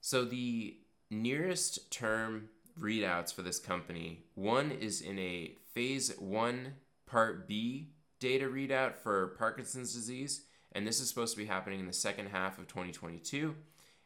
So, 0.00 0.24
the 0.24 0.76
nearest 1.10 1.90
term 1.90 2.48
readouts 2.78 3.32
for 3.32 3.42
this 3.42 3.58
company 3.58 4.24
one 4.34 4.70
is 4.70 5.00
in 5.00 5.18
a 5.18 5.56
phase 5.72 6.12
1 6.18 6.74
part 7.06 7.48
B 7.48 7.90
data 8.18 8.46
readout 8.46 8.96
for 8.96 9.28
Parkinson's 9.38 9.94
disease, 9.94 10.42
and 10.72 10.86
this 10.86 11.00
is 11.00 11.08
supposed 11.08 11.34
to 11.34 11.38
be 11.38 11.46
happening 11.46 11.80
in 11.80 11.86
the 11.86 11.92
second 11.92 12.28
half 12.28 12.58
of 12.58 12.66
2022. 12.66 13.54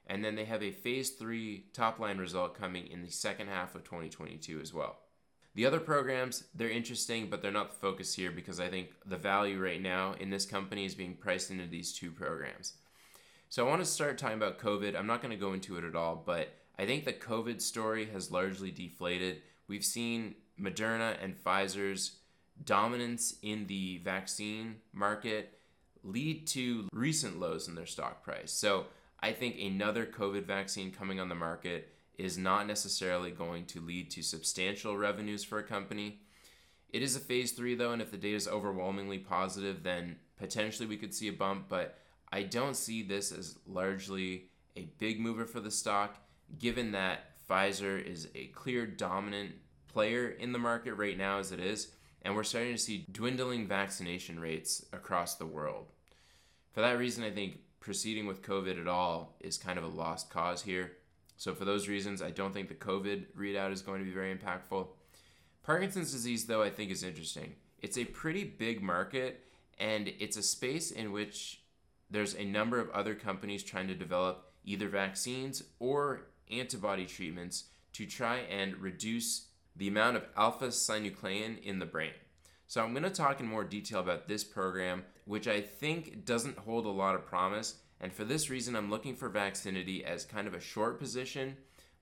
And 0.06 0.24
then 0.24 0.34
they 0.34 0.44
have 0.44 0.62
a 0.62 0.72
phase 0.72 1.10
3 1.10 1.66
top 1.72 1.98
line 1.98 2.18
result 2.18 2.58
coming 2.58 2.88
in 2.88 3.02
the 3.02 3.10
second 3.10 3.48
half 3.48 3.74
of 3.74 3.84
2022 3.84 4.60
as 4.60 4.74
well. 4.74 4.98
The 5.54 5.66
other 5.66 5.80
programs, 5.80 6.44
they're 6.54 6.70
interesting, 6.70 7.28
but 7.28 7.42
they're 7.42 7.50
not 7.50 7.70
the 7.70 7.76
focus 7.76 8.14
here 8.14 8.30
because 8.30 8.60
I 8.60 8.68
think 8.68 8.90
the 9.04 9.16
value 9.16 9.60
right 9.60 9.82
now 9.82 10.14
in 10.20 10.30
this 10.30 10.46
company 10.46 10.84
is 10.84 10.94
being 10.94 11.14
priced 11.14 11.50
into 11.50 11.66
these 11.66 11.92
two 11.92 12.12
programs. 12.12 12.74
So 13.48 13.66
I 13.66 13.68
want 13.68 13.82
to 13.82 13.86
start 13.86 14.16
talking 14.16 14.36
about 14.36 14.60
COVID. 14.60 14.96
I'm 14.96 15.08
not 15.08 15.22
going 15.22 15.32
to 15.32 15.36
go 15.36 15.52
into 15.52 15.76
it 15.76 15.84
at 15.84 15.96
all, 15.96 16.22
but 16.24 16.54
I 16.78 16.86
think 16.86 17.04
the 17.04 17.12
COVID 17.12 17.60
story 17.60 18.06
has 18.06 18.30
largely 18.30 18.70
deflated. 18.70 19.42
We've 19.66 19.84
seen 19.84 20.36
Moderna 20.58 21.16
and 21.22 21.36
Pfizer's 21.36 22.18
dominance 22.64 23.34
in 23.42 23.66
the 23.66 23.98
vaccine 23.98 24.76
market 24.92 25.58
lead 26.04 26.46
to 26.48 26.88
recent 26.92 27.40
lows 27.40 27.66
in 27.66 27.74
their 27.74 27.86
stock 27.86 28.22
price. 28.22 28.52
So 28.52 28.86
I 29.20 29.32
think 29.32 29.56
another 29.58 30.06
COVID 30.06 30.44
vaccine 30.44 30.92
coming 30.92 31.20
on 31.20 31.28
the 31.28 31.34
market 31.34 31.88
is 32.20 32.38
not 32.38 32.66
necessarily 32.66 33.30
going 33.30 33.64
to 33.66 33.80
lead 33.80 34.10
to 34.10 34.22
substantial 34.22 34.96
revenues 34.96 35.44
for 35.44 35.58
a 35.58 35.64
company. 35.64 36.20
It 36.90 37.02
is 37.02 37.16
a 37.16 37.20
phase 37.20 37.52
three 37.52 37.74
though, 37.74 37.92
and 37.92 38.02
if 38.02 38.10
the 38.10 38.16
data 38.16 38.36
is 38.36 38.48
overwhelmingly 38.48 39.18
positive, 39.18 39.82
then 39.82 40.16
potentially 40.36 40.88
we 40.88 40.96
could 40.96 41.14
see 41.14 41.28
a 41.28 41.32
bump. 41.32 41.66
But 41.68 41.98
I 42.32 42.42
don't 42.42 42.76
see 42.76 43.02
this 43.02 43.32
as 43.32 43.58
largely 43.66 44.50
a 44.76 44.88
big 44.98 45.20
mover 45.20 45.46
for 45.46 45.60
the 45.60 45.70
stock, 45.70 46.16
given 46.58 46.92
that 46.92 47.46
Pfizer 47.48 48.04
is 48.04 48.28
a 48.34 48.46
clear 48.46 48.86
dominant 48.86 49.52
player 49.88 50.28
in 50.28 50.52
the 50.52 50.58
market 50.58 50.94
right 50.94 51.18
now 51.18 51.38
as 51.38 51.50
it 51.52 51.60
is, 51.60 51.92
and 52.22 52.34
we're 52.34 52.44
starting 52.44 52.72
to 52.72 52.78
see 52.78 53.06
dwindling 53.10 53.66
vaccination 53.66 54.38
rates 54.38 54.84
across 54.92 55.34
the 55.34 55.46
world. 55.46 55.86
For 56.72 56.80
that 56.80 56.98
reason, 56.98 57.24
I 57.24 57.30
think 57.30 57.58
proceeding 57.80 58.26
with 58.26 58.42
COVID 58.42 58.80
at 58.80 58.86
all 58.86 59.36
is 59.40 59.58
kind 59.58 59.78
of 59.78 59.84
a 59.84 59.88
lost 59.88 60.30
cause 60.30 60.62
here. 60.62 60.92
So, 61.40 61.54
for 61.54 61.64
those 61.64 61.88
reasons, 61.88 62.20
I 62.20 62.32
don't 62.32 62.52
think 62.52 62.68
the 62.68 62.74
COVID 62.74 63.28
readout 63.34 63.72
is 63.72 63.80
going 63.80 64.00
to 64.00 64.04
be 64.04 64.10
very 64.10 64.36
impactful. 64.36 64.88
Parkinson's 65.62 66.12
disease, 66.12 66.44
though, 66.44 66.62
I 66.62 66.68
think 66.68 66.90
is 66.90 67.02
interesting. 67.02 67.54
It's 67.78 67.96
a 67.96 68.04
pretty 68.04 68.44
big 68.44 68.82
market, 68.82 69.46
and 69.78 70.12
it's 70.18 70.36
a 70.36 70.42
space 70.42 70.90
in 70.90 71.12
which 71.12 71.62
there's 72.10 72.34
a 72.34 72.44
number 72.44 72.78
of 72.78 72.90
other 72.90 73.14
companies 73.14 73.62
trying 73.62 73.88
to 73.88 73.94
develop 73.94 74.52
either 74.66 74.90
vaccines 74.90 75.62
or 75.78 76.26
antibody 76.50 77.06
treatments 77.06 77.70
to 77.94 78.04
try 78.04 78.40
and 78.40 78.76
reduce 78.76 79.46
the 79.74 79.88
amount 79.88 80.18
of 80.18 80.26
alpha 80.36 80.66
synuclein 80.66 81.58
in 81.62 81.78
the 81.78 81.86
brain. 81.86 82.12
So, 82.66 82.82
I'm 82.82 82.92
going 82.92 83.04
to 83.04 83.08
talk 83.08 83.40
in 83.40 83.46
more 83.46 83.64
detail 83.64 84.00
about 84.00 84.28
this 84.28 84.44
program, 84.44 85.04
which 85.24 85.48
I 85.48 85.62
think 85.62 86.26
doesn't 86.26 86.58
hold 86.58 86.84
a 86.84 86.90
lot 86.90 87.14
of 87.14 87.24
promise. 87.24 87.76
And 88.00 88.12
for 88.12 88.24
this 88.24 88.48
reason, 88.48 88.74
I'm 88.74 88.90
looking 88.90 89.14
for 89.14 89.28
Vaxxinity 89.28 90.02
as 90.02 90.24
kind 90.24 90.46
of 90.46 90.54
a 90.54 90.60
short 90.60 90.98
position. 90.98 91.56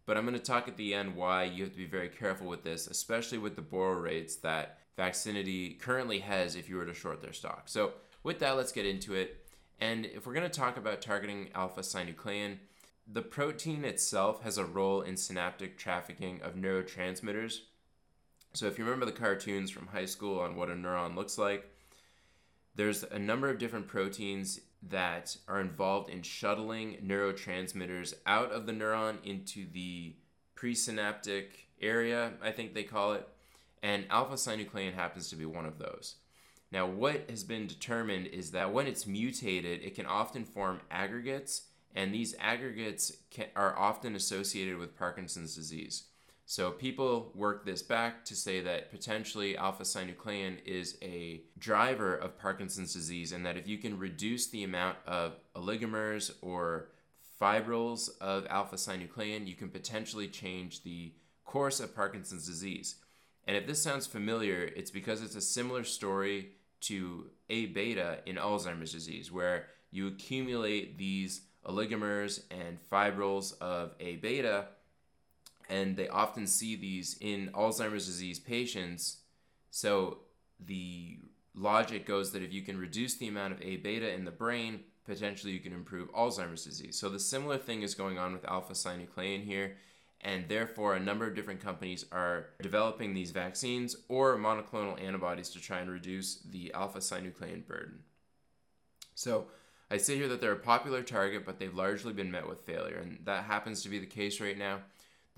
But 0.09 0.17
I'm 0.17 0.25
going 0.25 0.39
to 0.39 0.41
talk 0.41 0.69
at 0.69 0.79
the 0.79 0.95
end 0.95 1.17
why 1.17 1.45
you 1.45 1.65
have 1.65 1.73
to 1.73 1.79
be 1.79 1.85
very 1.85 2.09
careful 2.09 2.47
with 2.47 2.65
this, 2.65 2.87
especially 2.87 3.37
with 3.37 3.57
the 3.57 3.63
borrow 3.63 3.99
rates 3.99 4.37
that 4.37 4.79
Vaxxinity 4.97 5.79
currently 5.79 6.21
has 6.21 6.57
if 6.57 6.67
you 6.67 6.77
were 6.77 6.87
to 6.87 6.95
short 6.95 7.21
their 7.21 7.35
stock. 7.35 7.65
So, 7.67 7.93
with 8.23 8.39
that, 8.39 8.57
let's 8.57 8.73
get 8.73 8.87
into 8.87 9.15
it. 9.15 9.45
And 9.79 10.07
if 10.07 10.27
we're 10.27 10.33
going 10.33 10.49
to 10.49 10.61
talk 10.61 10.79
about 10.79 11.03
targeting 11.03 11.51
alpha 11.55 11.83
synuclein, 11.83 12.57
the 13.07 13.21
protein 13.21 13.85
itself 13.85 14.43
has 14.45 14.57
a 14.57 14.65
role 14.65 15.03
in 15.03 15.17
synaptic 15.17 15.77
trafficking 15.77 16.41
of 16.43 16.55
neurotransmitters. 16.55 17.61
So, 18.55 18.67
if 18.67 18.79
you 18.79 18.85
remember 18.85 19.05
the 19.05 19.13
cartoons 19.13 19.71
from 19.71 19.89
high 19.89 20.07
school 20.07 20.41
on 20.41 20.57
what 20.57 20.71
a 20.71 20.75
neuron 20.75 21.17
looks 21.17 21.37
like, 21.37 21.71
there's 22.75 23.03
a 23.03 23.19
number 23.19 23.51
of 23.51 23.59
different 23.59 23.89
proteins 23.89 24.61
that 24.83 25.37
are 25.49 25.61
involved 25.61 26.11
in 26.11 26.23
shuttling 26.23 26.99
neurotransmitters 27.05 28.15
out 28.27 28.53
of 28.53 28.67
the 28.67 28.73
neuron 28.73 29.17
into 29.25 29.67
the 29.73 30.15
presynaptic 30.57 31.47
area, 31.81 32.33
I 32.43 32.53
think 32.53 32.75
they 32.75 32.85
call 32.85 33.13
it, 33.15 33.29
and 33.83 34.07
alpha 34.11 34.35
synuclein 34.35 34.95
happens 34.95 35.29
to 35.31 35.37
be 35.37 35.45
one 35.45 35.67
of 35.67 35.79
those. 35.79 36.17
Now, 36.71 36.87
what 36.87 37.31
has 37.31 37.45
been 37.45 37.67
determined 37.67 38.27
is 38.27 38.51
that 38.51 38.73
when 38.73 38.87
it's 38.87 39.07
mutated, 39.07 39.83
it 39.83 39.95
can 39.95 40.07
often 40.07 40.45
form 40.45 40.81
aggregates, 40.91 41.63
and 41.95 42.13
these 42.13 42.35
aggregates 42.39 43.13
can, 43.31 43.47
are 43.57 43.77
often 43.79 44.15
associated 44.15 44.77
with 44.77 44.99
Parkinson's 44.99 45.55
disease. 45.55 46.05
So 46.51 46.71
people 46.71 47.31
work 47.35 47.67
this 47.67 47.83
back 47.83 48.25
to 48.25 48.35
say 48.35 48.63
that 48.63 48.91
potentially 48.91 49.55
alpha 49.59 49.83
synuclein 49.83 50.65
is 50.65 50.97
a 51.03 51.43
driver 51.59 52.17
of 52.17 52.39
Parkinson's 52.39 52.95
disease, 52.95 53.33
and 53.33 53.45
that 53.45 53.59
if 53.59 53.69
you 53.69 53.77
can 53.77 53.99
reduce 53.99 54.47
the 54.47 54.65
amount 54.65 54.97
of 55.07 55.35
oligomers 55.55 56.33
or 56.41 56.89
fibrils 57.39 58.09
of 58.23 58.47
alpha 58.49 58.77
synuclein, 58.77 59.47
you 59.47 59.57
can 59.57 59.69
potentially 59.69 60.27
change 60.27 60.85
the 60.85 61.13
course 61.45 61.81
of 61.81 61.95
Parkinson's 61.95 62.47
disease. 62.47 62.95
And 63.47 63.55
if 63.55 63.67
this 63.67 63.83
sounds 63.83 64.07
familiar, 64.07 64.63
it's 64.75 64.91
because 64.91 65.21
it's 65.21 65.37
a 65.37 65.43
similar 65.43 65.85
story 65.85 66.53
to 66.81 67.27
A 67.51 67.67
beta 67.67 68.21
in 68.25 68.37
Alzheimer's 68.37 68.93
disease, 68.93 69.31
where 69.31 69.67
you 69.91 70.07
accumulate 70.07 70.97
these 70.97 71.43
oligomers 71.67 72.45
and 72.51 72.81
fibrils 72.81 73.53
of 73.61 73.95
A 74.01 74.17
beta, 74.17 74.69
and 75.69 75.97
they 75.97 76.09
often 76.09 76.47
see 76.47 76.77
these 76.77 77.17
in 77.21 77.51
Alzheimer's 77.55 78.07
disease 78.07 78.39
patients. 78.39 79.19
So 79.71 80.19
the 80.59 81.19
logic 81.55 82.07
goes 82.07 82.33
that 82.33 82.43
if 82.43 82.53
you 82.53 82.63
can 82.63 82.79
reduce 82.79 83.17
the 83.17 83.29
amount 83.29 83.53
of 83.53 83.63
A 83.63 83.77
beta 83.77 84.13
in 84.13 84.25
the 84.25 84.31
brain, 84.31 84.81
potentially 85.05 85.53
you 85.53 85.61
can 85.61 85.73
improve 85.73 86.13
Alzheimer's 86.13 86.65
disease. 86.65 86.99
So 86.99 87.09
the 87.09 87.21
similar 87.21 87.59
thing 87.59 87.83
is 87.83 87.95
going 87.95 88.19
on 88.19 88.33
with 88.33 88.45
alpha 88.47 88.73
synuclein 88.73 89.45
here 89.45 89.77
and 90.21 90.49
therefore 90.49 90.95
a 90.95 91.01
number 91.01 91.27
of 91.27 91.35
different 91.35 91.61
companies 91.61 92.05
are 92.11 92.51
developing 92.61 93.15
these 93.15 93.31
vaccines 93.31 93.97
or 94.09 94.37
monoclonal 94.37 95.01
antibodies 95.01 95.51
to 95.51 95.61
try 95.61 95.79
and 95.79 95.91
reduce 95.91 96.41
the 96.41 96.73
alpha 96.75 96.99
synuclein 96.99 97.67
burden. 97.67 98.01
So 99.15 99.47
I 99.91 99.97
say 99.97 100.17
here 100.17 100.29
that 100.29 100.41
they're 100.41 100.53
a 100.53 100.57
popular 100.57 101.03
target, 101.03 101.47
but 101.47 101.59
they've 101.59 101.75
largely 101.75 102.13
been 102.13 102.31
met 102.31 102.49
with 102.49 102.61
failure, 102.61 102.99
and 102.99 103.21
that 103.25 103.45
happens 103.45 103.83
to 103.83 103.89
be 103.89 103.99
the 103.99 104.07
case 104.07 104.41
right 104.41 104.59
now. 104.59 104.81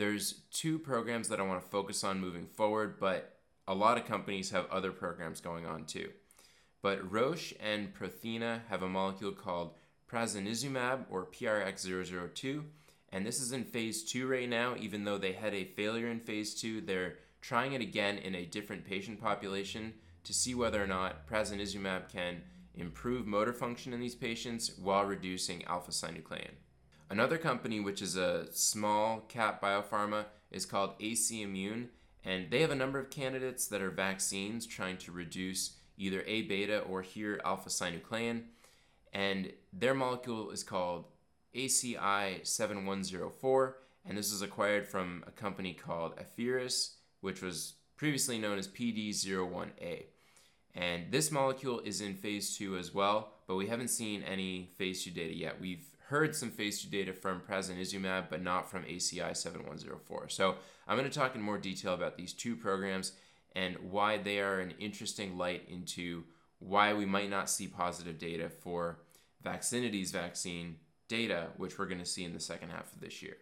There's 0.01 0.41
two 0.51 0.79
programs 0.79 1.29
that 1.29 1.41
I 1.41 1.43
want 1.43 1.63
to 1.63 1.69
focus 1.69 2.05
on 2.05 2.23
moving 2.23 2.47
forward, 2.47 2.99
but 2.99 3.37
a 3.69 3.75
lot 3.75 3.99
of 3.99 4.07
companies 4.07 4.49
have 4.49 4.65
other 4.71 4.93
programs 4.93 5.43
going 5.43 5.67
on 5.67 5.85
too. 5.85 6.09
But 6.81 7.13
Roche 7.13 7.53
and 7.61 7.93
Prothena 7.95 8.63
have 8.71 8.83
a 8.83 8.89
molecule 8.89 9.33
called 9.33 9.75
prasinezumab 10.11 11.05
or 11.11 11.27
PRX002 11.27 12.63
and 13.13 13.27
this 13.27 13.43
is 13.43 13.53
in 13.53 13.65
phase 13.65 14.03
two 14.03 14.27
right 14.27 14.49
now, 14.49 14.75
even 14.81 15.05
though 15.05 15.19
they 15.19 15.33
had 15.33 15.53
a 15.53 15.65
failure 15.65 16.09
in 16.09 16.21
phase 16.21 16.55
two. 16.55 16.81
They're 16.81 17.17
trying 17.43 17.75
it 17.75 17.83
again 17.83 18.17
in 18.17 18.35
a 18.35 18.47
different 18.47 18.87
patient 18.87 19.21
population 19.21 19.93
to 20.25 20.33
see 20.33 20.55
whether 20.55 20.83
or 20.83 20.87
not 20.87 21.29
prasinezumab 21.29 22.09
can 22.09 22.41
improve 22.75 23.27
motor 23.27 23.53
function 23.53 23.93
in 23.93 24.01
these 24.01 24.15
patients 24.15 24.79
while 24.79 25.05
reducing 25.05 25.63
alpha 25.67 25.91
synuclein. 25.91 26.53
Another 27.11 27.39
company, 27.39 27.81
which 27.81 28.01
is 28.01 28.17
a 28.17 28.47
small 28.53 29.23
cap 29.23 29.61
biopharma, 29.61 30.27
is 30.53 30.65
called 30.65 30.95
AC 31.01 31.43
Immune, 31.43 31.89
and 32.25 32.49
they 32.51 32.61
have 32.61 32.71
a 32.71 32.77
number 32.77 33.01
of 33.01 33.11
candidates 33.11 33.67
that 33.67 33.83
are 33.83 33.91
vaccines 33.91 34.65
trying 34.65 34.97
to 34.99 35.11
reduce 35.11 35.73
either 35.99 36.23
A 36.29 36.43
beta 36.43 36.79
or 36.83 37.03
here 37.03 37.41
alpha 37.45 37.69
synuclein. 37.69 38.43
And 39.13 39.53
their 39.73 39.93
molecule 39.93 40.53
is 40.53 40.63
called 40.63 41.07
ACI 41.53 42.47
7104, 42.47 43.77
and 44.07 44.17
this 44.17 44.31
was 44.31 44.43
acquired 44.43 44.87
from 44.87 45.25
a 45.27 45.33
company 45.33 45.75
called 45.75 46.15
AFFiRiS, 46.17 46.93
which 47.23 47.43
was 47.43 47.75
previously 47.97 48.39
known 48.39 48.57
as 48.57 48.69
PD01A. 48.69 50.05
And 50.77 51.11
this 51.11 51.33
molecule 51.33 51.81
is 51.81 52.01
in 52.01 52.15
phase 52.15 52.57
2 52.57 52.77
as 52.77 52.95
well, 52.95 53.33
but 53.49 53.57
we 53.57 53.67
haven't 53.67 53.89
seen 53.89 54.23
any 54.23 54.71
phase 54.79 55.03
2 55.03 55.11
data 55.11 55.37
yet. 55.37 55.61
We've 55.61 55.85
heard 56.11 56.35
some 56.35 56.51
phase 56.51 56.83
2 56.83 56.89
data 56.89 57.13
from 57.13 57.41
prasinezumab, 57.41 58.25
but 58.29 58.43
not 58.43 58.69
from 58.69 58.83
ACI 58.83 59.37
7104. 59.37 60.29
So 60.29 60.57
I'm 60.89 60.99
going 60.99 61.09
to 61.09 61.19
talk 61.19 61.37
in 61.37 61.41
more 61.41 61.57
detail 61.57 61.95
about 61.95 62.17
these 62.17 62.33
two 62.33 62.57
programs 62.57 63.13
and 63.55 63.77
why 63.91 64.19
they 64.19 64.41
are 64.41 64.59
an 64.59 64.75
interesting 64.81 65.39
light 65.39 65.69
into 65.69 66.25
why 66.59 66.93
we 66.95 67.07
might 67.07 67.31
not 67.31 67.49
see 67.49 67.69
positive 67.69 68.19
data 68.19 68.49
for 68.49 68.99
Vaxxinity's 69.45 70.11
vaccine 70.11 70.77
data, 71.07 71.47
which 71.57 71.79
we're 71.79 71.87
going 71.87 71.99
to 71.99 72.05
see 72.05 72.25
in 72.25 72.35
the 72.35 72.41
second 72.41 72.71
half 72.71 72.93
of 72.93 73.01
this 73.01 73.23
year. 73.23 73.37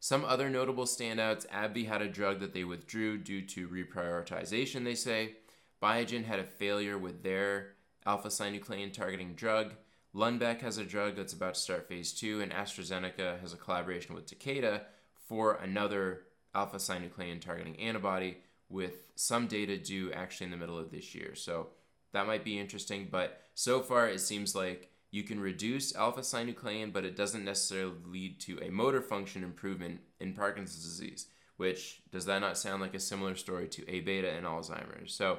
Some 0.00 0.24
other 0.24 0.50
notable 0.50 0.86
standouts 0.86 1.46
AbbVie 1.46 1.86
had 1.86 2.02
a 2.02 2.08
drug 2.08 2.40
that 2.40 2.52
they 2.52 2.64
withdrew 2.64 3.18
due 3.18 3.42
to 3.42 3.68
reprioritization, 3.68 4.82
they 4.82 4.96
say. 4.96 5.34
Biogen 5.80 6.24
had 6.24 6.40
a 6.40 6.44
failure 6.44 6.98
with 6.98 7.22
their 7.22 7.74
alpha 8.04 8.28
synuclein 8.28 8.92
targeting 8.92 9.34
drug. 9.34 9.74
Lundbeck 10.14 10.60
has 10.60 10.76
a 10.76 10.84
drug 10.84 11.16
that's 11.16 11.32
about 11.32 11.54
to 11.54 11.60
start 11.60 11.88
phase 11.88 12.12
two, 12.12 12.40
and 12.42 12.52
AstraZeneca 12.52 13.40
has 13.40 13.54
a 13.54 13.56
collaboration 13.56 14.14
with 14.14 14.26
Takeda 14.26 14.82
for 15.14 15.54
another 15.54 16.24
alpha 16.54 16.76
synuclein 16.76 17.40
targeting 17.40 17.78
antibody 17.80 18.36
with 18.68 19.08
some 19.14 19.46
data 19.46 19.78
due 19.78 20.12
actually 20.12 20.46
in 20.46 20.50
the 20.50 20.56
middle 20.56 20.78
of 20.78 20.90
this 20.90 21.14
year. 21.14 21.34
So 21.34 21.68
that 22.12 22.26
might 22.26 22.44
be 22.44 22.58
interesting, 22.58 23.08
but 23.10 23.40
so 23.54 23.80
far 23.80 24.08
it 24.08 24.20
seems 24.20 24.54
like 24.54 24.90
you 25.10 25.22
can 25.22 25.40
reduce 25.40 25.94
alpha 25.94 26.20
synuclein, 26.20 26.92
but 26.92 27.04
it 27.04 27.16
doesn't 27.16 27.44
necessarily 27.44 27.94
lead 28.06 28.40
to 28.40 28.58
a 28.60 28.70
motor 28.70 29.00
function 29.00 29.42
improvement 29.42 30.00
in 30.20 30.34
Parkinson's 30.34 30.84
disease, 30.84 31.26
which 31.56 32.02
does 32.10 32.26
that 32.26 32.40
not 32.40 32.58
sound 32.58 32.82
like 32.82 32.94
a 32.94 33.00
similar 33.00 33.34
story 33.34 33.68
to 33.68 33.88
A 33.90 34.00
beta 34.00 34.30
and 34.30 34.44
Alzheimer's? 34.44 35.14
So 35.14 35.38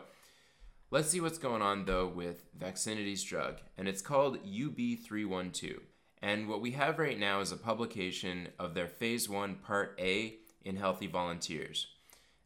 let's 0.94 1.10
see 1.10 1.20
what's 1.20 1.40
going 1.40 1.64
on 1.64 1.86
though 1.86 2.06
with 2.06 2.46
Vaxxinity's 2.56 3.24
drug, 3.24 3.56
and 3.80 3.88
it's 3.88 4.04
called 4.04 4.46
UB312. 4.46 5.80
And 6.22 6.48
what 6.48 6.62
we 6.62 6.72
have 6.72 7.00
right 7.00 7.20
now 7.20 7.40
is 7.40 7.52
a 7.52 7.58
publication 7.58 8.50
of 8.60 8.76
their 8.76 8.88
phase 8.88 9.28
one, 9.28 9.56
part 9.56 9.98
A, 10.00 10.36
in 10.64 10.76
healthy 10.78 11.08
volunteers. 11.08 11.88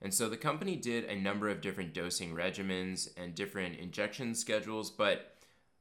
And 0.02 0.14
so 0.14 0.30
the 0.30 0.38
company 0.38 0.78
did 0.78 1.04
a 1.04 1.16
number 1.20 1.50
of 1.50 1.60
different 1.60 1.94
dosing 1.94 2.34
regimens 2.34 3.10
and 3.18 3.36
different 3.36 3.80
injection 3.80 4.34
schedules, 4.34 4.92
but 4.92 5.36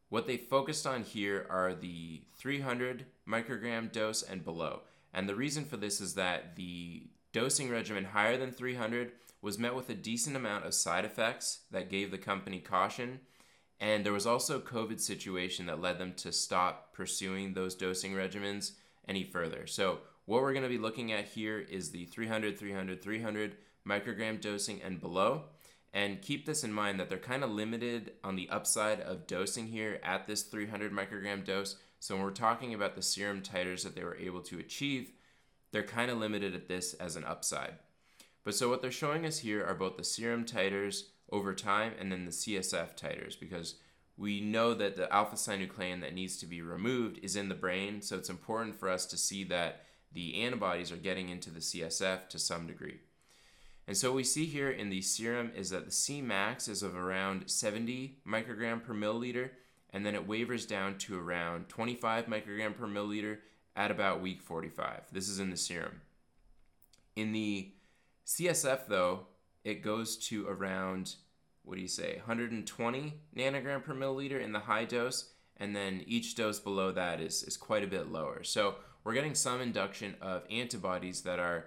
what 0.08 0.26
they 0.26 0.36
focused 0.36 0.88
on 0.88 1.04
here 1.04 1.46
are 1.48 1.72
the 1.72 2.22
300 2.36 3.06
microgram 3.28 3.92
dose 3.92 4.24
and 4.24 4.44
below. 4.44 4.80
And 5.14 5.28
the 5.28 5.36
reason 5.36 5.64
for 5.64 5.76
this 5.76 6.00
is 6.00 6.14
that 6.14 6.56
the 6.56 7.04
dosing 7.32 7.70
regimen 7.70 8.06
higher 8.06 8.36
than 8.36 8.50
300 8.50 9.12
was 9.46 9.60
met 9.60 9.76
with 9.76 9.88
a 9.88 9.94
decent 9.94 10.34
amount 10.34 10.66
of 10.66 10.74
side 10.74 11.04
effects 11.04 11.60
that 11.70 11.88
gave 11.88 12.10
the 12.10 12.18
company 12.18 12.58
caution. 12.58 13.20
And 13.78 14.04
there 14.04 14.12
was 14.12 14.26
also 14.26 14.58
a 14.58 14.60
COVID 14.60 15.00
situation 15.00 15.66
that 15.66 15.80
led 15.80 16.00
them 16.00 16.14
to 16.14 16.32
stop 16.32 16.92
pursuing 16.92 17.54
those 17.54 17.76
dosing 17.76 18.12
regimens 18.12 18.72
any 19.06 19.22
further. 19.22 19.68
So, 19.68 19.98
what 20.24 20.42
we're 20.42 20.52
going 20.52 20.64
to 20.64 20.68
be 20.68 20.78
looking 20.78 21.12
at 21.12 21.26
here 21.26 21.60
is 21.60 21.92
the 21.92 22.06
300, 22.06 22.58
300, 22.58 23.00
300 23.00 23.56
microgram 23.86 24.40
dosing 24.40 24.82
and 24.82 25.00
below. 25.00 25.44
And 25.94 26.20
keep 26.20 26.44
this 26.44 26.64
in 26.64 26.72
mind 26.72 26.98
that 26.98 27.08
they're 27.08 27.16
kind 27.16 27.44
of 27.44 27.50
limited 27.50 28.14
on 28.24 28.34
the 28.34 28.48
upside 28.50 29.00
of 29.00 29.28
dosing 29.28 29.68
here 29.68 30.00
at 30.02 30.26
this 30.26 30.42
300 30.42 30.90
microgram 30.90 31.44
dose. 31.44 31.76
So 32.00 32.16
when 32.16 32.24
we're 32.24 32.32
talking 32.32 32.74
about 32.74 32.96
the 32.96 33.02
serum 33.02 33.42
titers 33.42 33.84
that 33.84 33.94
they 33.94 34.02
were 34.02 34.16
able 34.16 34.40
to 34.40 34.58
achieve, 34.58 35.12
they're 35.70 35.84
kind 35.84 36.10
of 36.10 36.18
limited 36.18 36.52
at 36.52 36.66
this 36.66 36.94
as 36.94 37.14
an 37.14 37.22
upside. 37.22 37.74
But 38.46 38.54
so 38.54 38.68
what 38.68 38.80
they're 38.80 38.92
showing 38.92 39.26
us 39.26 39.38
here 39.38 39.66
are 39.66 39.74
both 39.74 39.96
the 39.96 40.04
serum 40.04 40.44
titers 40.44 41.06
over 41.32 41.52
time 41.52 41.94
and 41.98 42.12
then 42.12 42.26
the 42.26 42.30
CSF 42.30 42.96
titers 42.96 43.38
because 43.38 43.74
we 44.16 44.40
know 44.40 44.72
that 44.72 44.94
the 44.94 45.12
alpha 45.12 45.34
synuclein 45.34 46.00
that 46.02 46.14
needs 46.14 46.36
to 46.36 46.46
be 46.46 46.62
removed 46.62 47.18
is 47.24 47.34
in 47.34 47.48
the 47.48 47.56
brain. 47.56 48.00
So 48.00 48.16
it's 48.16 48.30
important 48.30 48.78
for 48.78 48.88
us 48.88 49.04
to 49.06 49.16
see 49.16 49.42
that 49.44 49.86
the 50.12 50.40
antibodies 50.44 50.92
are 50.92 50.96
getting 50.96 51.28
into 51.28 51.50
the 51.50 51.58
CSF 51.58 52.28
to 52.28 52.38
some 52.38 52.68
degree. 52.68 53.00
And 53.88 53.96
so 53.96 54.10
what 54.10 54.16
we 54.16 54.22
see 54.22 54.46
here 54.46 54.70
in 54.70 54.90
the 54.90 55.02
serum 55.02 55.50
is 55.56 55.70
that 55.70 55.84
the 55.84 55.90
C 55.90 56.22
max 56.22 56.68
is 56.68 56.84
of 56.84 56.94
around 56.94 57.50
70 57.50 58.18
microgram 58.24 58.80
per 58.80 58.94
milliliter, 58.94 59.50
and 59.90 60.06
then 60.06 60.14
it 60.14 60.28
wavers 60.28 60.66
down 60.66 60.98
to 60.98 61.18
around 61.18 61.68
25 61.68 62.26
microgram 62.26 62.78
per 62.78 62.86
milliliter 62.86 63.38
at 63.74 63.90
about 63.90 64.20
week 64.20 64.40
45. 64.40 65.02
This 65.10 65.28
is 65.28 65.40
in 65.40 65.50
the 65.50 65.56
serum. 65.56 66.00
In 67.16 67.32
the 67.32 67.72
CSF, 68.26 68.88
though, 68.88 69.26
it 69.64 69.82
goes 69.82 70.16
to 70.16 70.46
around, 70.48 71.14
what 71.64 71.76
do 71.76 71.80
you 71.80 71.88
say, 71.88 72.16
120 72.16 73.14
nanogram 73.36 73.84
per 73.84 73.94
milliliter 73.94 74.42
in 74.42 74.52
the 74.52 74.60
high 74.60 74.84
dose, 74.84 75.32
and 75.56 75.74
then 75.74 76.02
each 76.06 76.34
dose 76.34 76.58
below 76.58 76.90
that 76.92 77.20
is, 77.20 77.42
is 77.44 77.56
quite 77.56 77.84
a 77.84 77.88
bit 77.88 78.10
lower. 78.10 78.42
So 78.42 78.74
we're 79.04 79.14
getting 79.14 79.34
some 79.34 79.60
induction 79.60 80.16
of 80.20 80.42
antibodies 80.50 81.22
that 81.22 81.38
are 81.38 81.66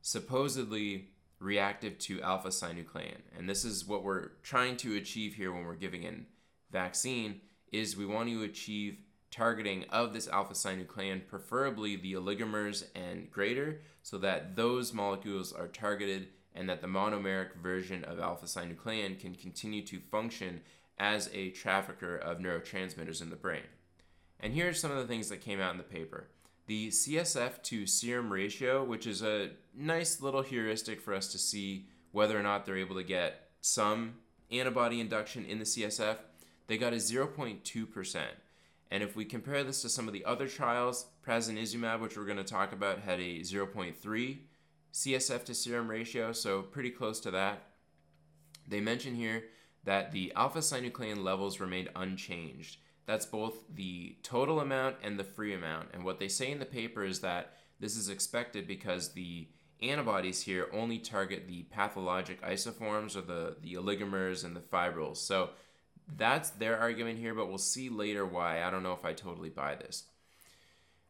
supposedly 0.00 1.08
reactive 1.40 1.98
to 1.98 2.22
alpha 2.22 2.48
synuclein. 2.48 3.16
And 3.36 3.48
this 3.48 3.64
is 3.64 3.84
what 3.84 4.04
we're 4.04 4.28
trying 4.42 4.76
to 4.78 4.96
achieve 4.96 5.34
here 5.34 5.52
when 5.52 5.64
we're 5.64 5.74
giving 5.74 6.04
in 6.04 6.26
vaccine 6.70 7.40
is 7.72 7.96
we 7.96 8.06
want 8.06 8.28
to 8.28 8.42
achieve 8.44 8.98
targeting 9.30 9.84
of 9.90 10.12
this 10.12 10.28
alpha 10.28 10.54
synuclein, 10.54 11.26
preferably 11.26 11.96
the 11.96 12.14
oligomers 12.14 12.84
and 12.94 13.30
greater, 13.30 13.80
so 14.02 14.18
that 14.18 14.56
those 14.56 14.92
molecules 14.92 15.52
are 15.52 15.68
targeted 15.68 16.28
and 16.54 16.68
that 16.68 16.80
the 16.80 16.86
monomeric 16.86 17.54
version 17.62 18.04
of 18.04 18.18
alpha 18.18 18.46
synuclein 18.46 19.18
can 19.18 19.34
continue 19.34 19.82
to 19.82 20.00
function 20.00 20.60
as 20.98 21.28
a 21.34 21.50
trafficker 21.50 22.16
of 22.16 22.38
neurotransmitters 22.38 23.20
in 23.20 23.30
the 23.30 23.36
brain. 23.36 23.62
And 24.40 24.52
here 24.52 24.68
are 24.68 24.74
some 24.74 24.90
of 24.90 24.96
the 24.96 25.06
things 25.06 25.28
that 25.28 25.40
came 25.40 25.60
out 25.60 25.72
in 25.72 25.78
the 25.78 25.84
paper 25.84 26.28
the 26.66 26.88
CSF 26.88 27.62
to 27.62 27.86
serum 27.86 28.32
ratio, 28.32 28.82
which 28.82 29.06
is 29.06 29.22
a 29.22 29.50
nice 29.74 30.20
little 30.20 30.42
heuristic 30.42 31.00
for 31.00 31.14
us 31.14 31.28
to 31.28 31.38
see 31.38 31.86
whether 32.10 32.38
or 32.38 32.42
not 32.42 32.66
they're 32.66 32.76
able 32.76 32.96
to 32.96 33.04
get 33.04 33.50
some 33.60 34.14
antibody 34.50 35.00
induction 35.00 35.44
in 35.44 35.58
the 35.58 35.64
CSF, 35.64 36.16
they 36.66 36.76
got 36.76 36.92
a 36.92 36.96
0.2%. 36.96 38.24
And 38.90 39.02
if 39.02 39.16
we 39.16 39.24
compare 39.24 39.64
this 39.64 39.82
to 39.82 39.88
some 39.88 40.06
of 40.06 40.14
the 40.14 40.24
other 40.24 40.46
trials, 40.46 41.06
prasinezumab, 41.26 42.00
which 42.00 42.16
we're 42.16 42.24
going 42.24 42.36
to 42.36 42.44
talk 42.44 42.72
about, 42.72 43.00
had 43.00 43.18
a 43.18 43.40
0.3 43.40 44.38
CSF 44.92 45.44
to 45.44 45.54
serum 45.54 45.88
ratio, 45.88 46.32
so 46.32 46.62
pretty 46.62 46.90
close 46.90 47.20
to 47.20 47.30
that. 47.32 47.62
They 48.68 48.80
mention 48.80 49.14
here 49.14 49.44
that 49.84 50.12
the 50.12 50.32
alpha 50.34 50.60
synuclein 50.60 51.22
levels 51.22 51.60
remained 51.60 51.90
unchanged. 51.94 52.78
That's 53.06 53.26
both 53.26 53.54
the 53.72 54.16
total 54.22 54.60
amount 54.60 54.96
and 55.02 55.18
the 55.18 55.24
free 55.24 55.54
amount. 55.54 55.90
And 55.92 56.04
what 56.04 56.18
they 56.18 56.28
say 56.28 56.50
in 56.50 56.58
the 56.58 56.66
paper 56.66 57.04
is 57.04 57.20
that 57.20 57.54
this 57.78 57.96
is 57.96 58.08
expected 58.08 58.66
because 58.66 59.10
the 59.10 59.48
antibodies 59.82 60.42
here 60.42 60.68
only 60.72 60.98
target 60.98 61.46
the 61.46 61.64
pathologic 61.64 62.42
isoforms 62.42 63.16
or 63.16 63.20
the, 63.20 63.56
the 63.62 63.74
oligomers 63.74 64.44
and 64.44 64.56
the 64.56 64.60
fibrils. 64.60 65.20
So 65.20 65.50
that's 66.14 66.50
their 66.50 66.78
argument 66.78 67.18
here, 67.18 67.34
but 67.34 67.48
we'll 67.48 67.58
see 67.58 67.88
later 67.88 68.24
why. 68.24 68.62
I 68.62 68.70
don't 68.70 68.82
know 68.82 68.92
if 68.92 69.04
I 69.04 69.12
totally 69.12 69.50
buy 69.50 69.74
this. 69.74 70.04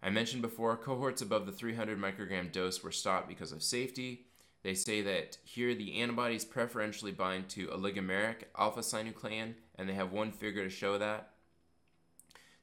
I 0.03 0.11
mentioned 0.11 0.43
before, 0.43 0.77
cohorts 0.77 1.23
above 1.23 1.47
the 1.47 1.53
300 1.53 1.99
microgram 1.99 2.53
dose 2.53 2.83
were 2.83 2.93
stopped 2.93 3.29
because 3.29 3.53
of 3.53 3.63
safety. 3.63 4.27
They 4.63 4.75
say 4.75 5.03
that 5.03 5.39
here 5.45 5.75
the 5.75 6.01
antibodies 6.01 6.45
preferentially 6.45 7.13
bind 7.13 7.49
to 7.51 7.69
oligomeric 7.69 8.45
alpha 8.59 8.81
synuclein, 8.81 9.55
and 9.77 9.89
they 9.89 9.95
have 9.95 10.13
one 10.13 10.33
figure 10.33 10.65
to 10.65 10.71
show 10.71 10.99
that. 10.99 11.31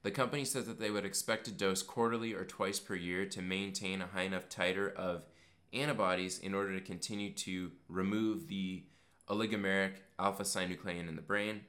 The 0.04 0.12
company 0.12 0.44
says 0.44 0.66
that 0.68 0.80
they 0.80 0.92
would 0.92 1.06
expect 1.06 1.46
to 1.46 1.52
dose 1.52 1.82
quarterly 1.82 2.34
or 2.34 2.44
twice 2.44 2.80
per 2.80 2.96
year 2.96 3.26
to 3.28 3.42
maintain 3.42 4.02
a 4.02 4.08
high 4.08 4.24
enough 4.24 4.50
titer 4.50 4.94
of 4.94 5.24
antibodies 5.72 6.40
in 6.40 6.54
order 6.54 6.78
to 6.78 6.86
continue 6.86 7.32
to 7.34 7.72
remove 7.88 8.48
the 8.48 8.84
oligomeric 9.30 9.94
alpha 10.20 10.44
synuclein 10.44 11.08
in 11.08 11.16
the 11.16 11.22
brain. 11.22 11.62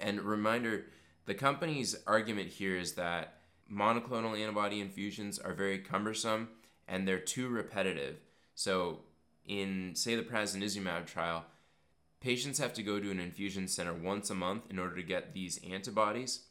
And 0.00 0.20
reminder, 0.22 0.86
the 1.26 1.34
company's 1.34 1.96
argument 2.06 2.48
here 2.48 2.76
is 2.76 2.94
that 2.94 3.34
monoclonal 3.72 4.38
antibody 4.38 4.80
infusions 4.80 5.38
are 5.38 5.54
very 5.54 5.78
cumbersome 5.78 6.48
and 6.88 7.06
they're 7.06 7.18
too 7.18 7.48
repetitive. 7.48 8.16
So, 8.54 9.00
in 9.46 9.94
say 9.94 10.14
the 10.16 10.22
prasinezumab 10.22 11.06
trial, 11.06 11.44
patients 12.20 12.58
have 12.58 12.72
to 12.74 12.82
go 12.82 13.00
to 13.00 13.10
an 13.10 13.20
infusion 13.20 13.66
center 13.66 13.94
once 13.94 14.30
a 14.30 14.34
month 14.34 14.64
in 14.70 14.78
order 14.78 14.96
to 14.96 15.02
get 15.02 15.34
these 15.34 15.60
antibodies. 15.68 16.46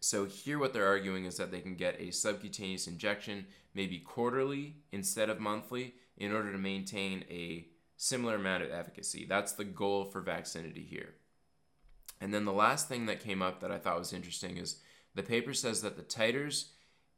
So 0.00 0.24
here 0.24 0.58
what 0.58 0.72
they're 0.72 0.86
arguing 0.86 1.26
is 1.26 1.36
that 1.36 1.50
they 1.50 1.60
can 1.60 1.74
get 1.74 2.00
a 2.00 2.10
subcutaneous 2.10 2.86
injection 2.86 3.46
maybe 3.74 3.98
quarterly 3.98 4.76
instead 4.90 5.28
of 5.28 5.38
monthly 5.38 5.94
in 6.16 6.32
order 6.32 6.50
to 6.52 6.58
maintain 6.58 7.24
a 7.30 7.66
similar 7.96 8.36
amount 8.36 8.62
of 8.62 8.70
efficacy. 8.70 9.26
That's 9.28 9.52
the 9.52 9.64
goal 9.64 10.06
for 10.06 10.22
Vaxxinity 10.22 10.86
here. 10.86 11.14
And 12.20 12.34
then 12.34 12.44
the 12.44 12.52
last 12.52 12.88
thing 12.88 13.06
that 13.06 13.20
came 13.20 13.40
up 13.40 13.60
that 13.60 13.72
I 13.72 13.78
thought 13.78 13.98
was 13.98 14.12
interesting 14.12 14.56
is 14.56 14.76
the 15.14 15.22
paper 15.22 15.54
says 15.54 15.82
that 15.82 15.96
the 15.96 16.02
titers 16.02 16.66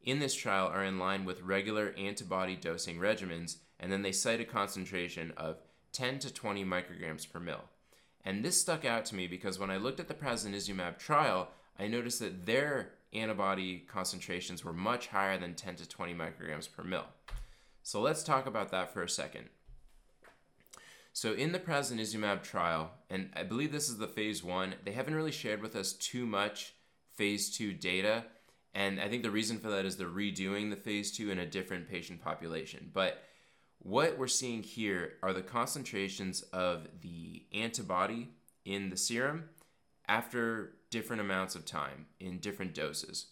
in 0.02 0.18
this 0.18 0.34
trial 0.34 0.68
are 0.68 0.84
in 0.84 0.98
line 0.98 1.24
with 1.24 1.42
regular 1.42 1.94
antibody 1.98 2.56
dosing 2.56 2.98
regimens, 2.98 3.56
and 3.78 3.90
then 3.90 4.02
they 4.02 4.12
cite 4.12 4.40
a 4.40 4.44
concentration 4.44 5.32
of 5.36 5.58
10 5.92 6.18
to 6.20 6.32
20 6.32 6.64
micrograms 6.64 7.30
per 7.30 7.38
mil. 7.38 7.64
And 8.24 8.44
this 8.44 8.60
stuck 8.60 8.84
out 8.84 9.04
to 9.06 9.14
me 9.14 9.26
because 9.26 9.58
when 9.58 9.70
I 9.70 9.76
looked 9.76 10.00
at 10.00 10.08
the 10.08 10.14
prasinezumab 10.14 10.98
trial, 10.98 11.48
I 11.78 11.88
noticed 11.88 12.20
that 12.20 12.46
their 12.46 12.92
antibody 13.12 13.84
concentrations 13.88 14.64
were 14.64 14.72
much 14.72 15.08
higher 15.08 15.38
than 15.38 15.54
10 15.54 15.76
to 15.76 15.88
20 15.88 16.14
micrograms 16.14 16.70
per 16.70 16.82
mil. 16.82 17.04
So 17.82 18.00
let's 18.00 18.22
talk 18.22 18.46
about 18.46 18.70
that 18.70 18.92
for 18.92 19.02
a 19.02 19.08
second. 19.08 19.48
So 21.12 21.34
in 21.34 21.52
the 21.52 21.58
prasinezumab 21.58 22.42
trial, 22.42 22.90
and 23.10 23.30
I 23.36 23.42
believe 23.42 23.70
this 23.70 23.88
is 23.88 23.98
the 23.98 24.06
phase 24.06 24.42
one, 24.42 24.74
they 24.84 24.92
haven't 24.92 25.14
really 25.14 25.32
shared 25.32 25.60
with 25.60 25.76
us 25.76 25.92
too 25.92 26.24
much 26.24 26.74
phase 27.14 27.54
two 27.54 27.72
data. 27.72 28.24
And 28.74 28.98
I 28.98 29.08
think 29.08 29.22
the 29.22 29.30
reason 29.30 29.58
for 29.58 29.68
that 29.70 29.84
is 29.84 29.96
they're 29.96 30.08
redoing 30.08 30.70
the 30.70 30.76
phase 30.76 31.12
two 31.12 31.30
in 31.30 31.38
a 31.38 31.46
different 31.46 31.88
patient 31.88 32.22
population. 32.22 32.90
But 32.92 33.22
what 33.80 34.16
we're 34.16 34.26
seeing 34.26 34.62
here 34.62 35.14
are 35.22 35.32
the 35.32 35.42
concentrations 35.42 36.42
of 36.52 36.86
the 37.02 37.42
antibody 37.52 38.30
in 38.64 38.88
the 38.88 38.96
serum 38.96 39.50
after 40.08 40.74
different 40.90 41.20
amounts 41.20 41.54
of 41.54 41.66
time 41.66 42.06
in 42.20 42.38
different 42.38 42.74
doses. 42.74 43.26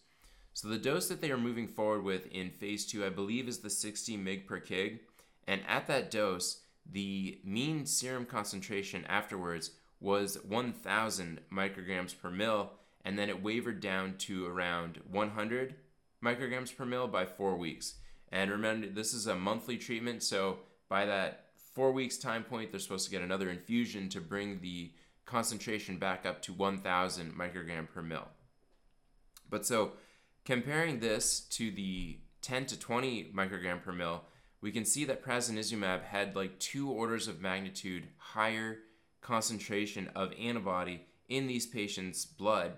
So 0.53 0.69
the 0.69 0.79
dose 0.79 1.09
that 1.09 1.21
they 1.21 1.31
are 1.31 1.39
moving 1.39 1.69
forward 1.69 2.03
with 2.03 2.27
in 2.27 2.51
phase 2.51 2.85
two, 2.85 3.05
I 3.05 3.09
believe, 3.09 3.49
is 3.49 3.59
the 3.59 3.71
60 3.71 4.19
mg 4.19 4.47
per 4.47 4.61
kg. 4.61 4.99
And 5.47 5.63
at 5.67 5.87
that 5.87 6.11
dose, 6.11 6.61
the 6.85 7.41
mean 7.45 7.87
serum 7.87 8.27
concentration 8.27 9.05
afterwards 9.07 9.73
was 10.01 10.39
1,000 10.45 11.41
micrograms 11.53 12.19
per 12.19 12.31
mil, 12.31 12.73
and 13.05 13.19
then 13.19 13.29
it 13.29 13.43
wavered 13.43 13.81
down 13.81 14.17
to 14.19 14.47
around 14.47 15.01
100 15.11 15.75
micrograms 16.25 16.75
per 16.75 16.85
mil 16.85 17.07
by 17.09 17.27
four 17.27 17.57
weeks. 17.57 17.95
And 18.33 18.51
remember, 18.51 18.89
this 18.89 19.13
is 19.13 19.27
a 19.27 19.35
monthly 19.35 19.77
treatment, 19.77 20.23
so 20.23 20.61
by 20.89 21.07
that 21.07 21.47
four 21.75 21.93
weeks 21.93 22.17
time 22.17 22.45
point, 22.45 22.71
they're 22.71 22.81
supposed 22.81 23.05
to 23.07 23.11
get 23.11 23.23
another 23.23 23.51
infusion 23.51 24.09
to 24.11 24.21
bring 24.21 24.61
the 24.61 24.93
concentration 25.27 25.99
back 25.99 26.27
up 26.27 26.43
to 26.43 26.53
1000 26.53 27.33
microgram 27.33 27.89
per 27.89 28.03
mil. 28.03 28.27
But 29.49 29.67
so 29.67 29.93
comparing 30.45 31.01
this 31.01 31.41
to 31.41 31.71
the 31.71 32.19
10 32.43 32.67
to 32.67 32.79
20 32.79 33.33
microgram 33.35 33.83
per 33.83 33.93
mil, 33.93 34.23
we 34.61 34.73
can 34.73 34.85
see 34.85 35.05
that 35.07 35.25
prasinezumab 35.25 36.05
had 36.05 36.37
like 36.37 36.59
two 36.59 36.91
orders 36.91 37.29
of 37.29 37.41
magnitude 37.41 38.09
higher 38.17 38.79
concentration 39.21 40.09
of 40.15 40.33
antibody 40.39 41.07
in 41.29 41.47
these 41.47 41.67
patients' 41.67 42.25
blood. 42.25 42.73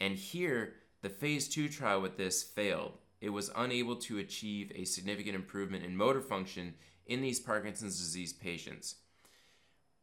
And 0.00 0.16
here, 0.16 0.74
the 1.02 1.08
phase 1.08 1.48
two 1.48 1.68
trial 1.68 2.00
with 2.00 2.16
this 2.16 2.42
failed. 2.42 2.92
It 3.20 3.30
was 3.30 3.50
unable 3.54 3.96
to 3.96 4.18
achieve 4.18 4.72
a 4.74 4.84
significant 4.84 5.34
improvement 5.34 5.84
in 5.84 5.96
motor 5.96 6.22
function 6.22 6.74
in 7.06 7.20
these 7.20 7.40
Parkinson's 7.40 7.98
disease 7.98 8.32
patients. 8.32 8.96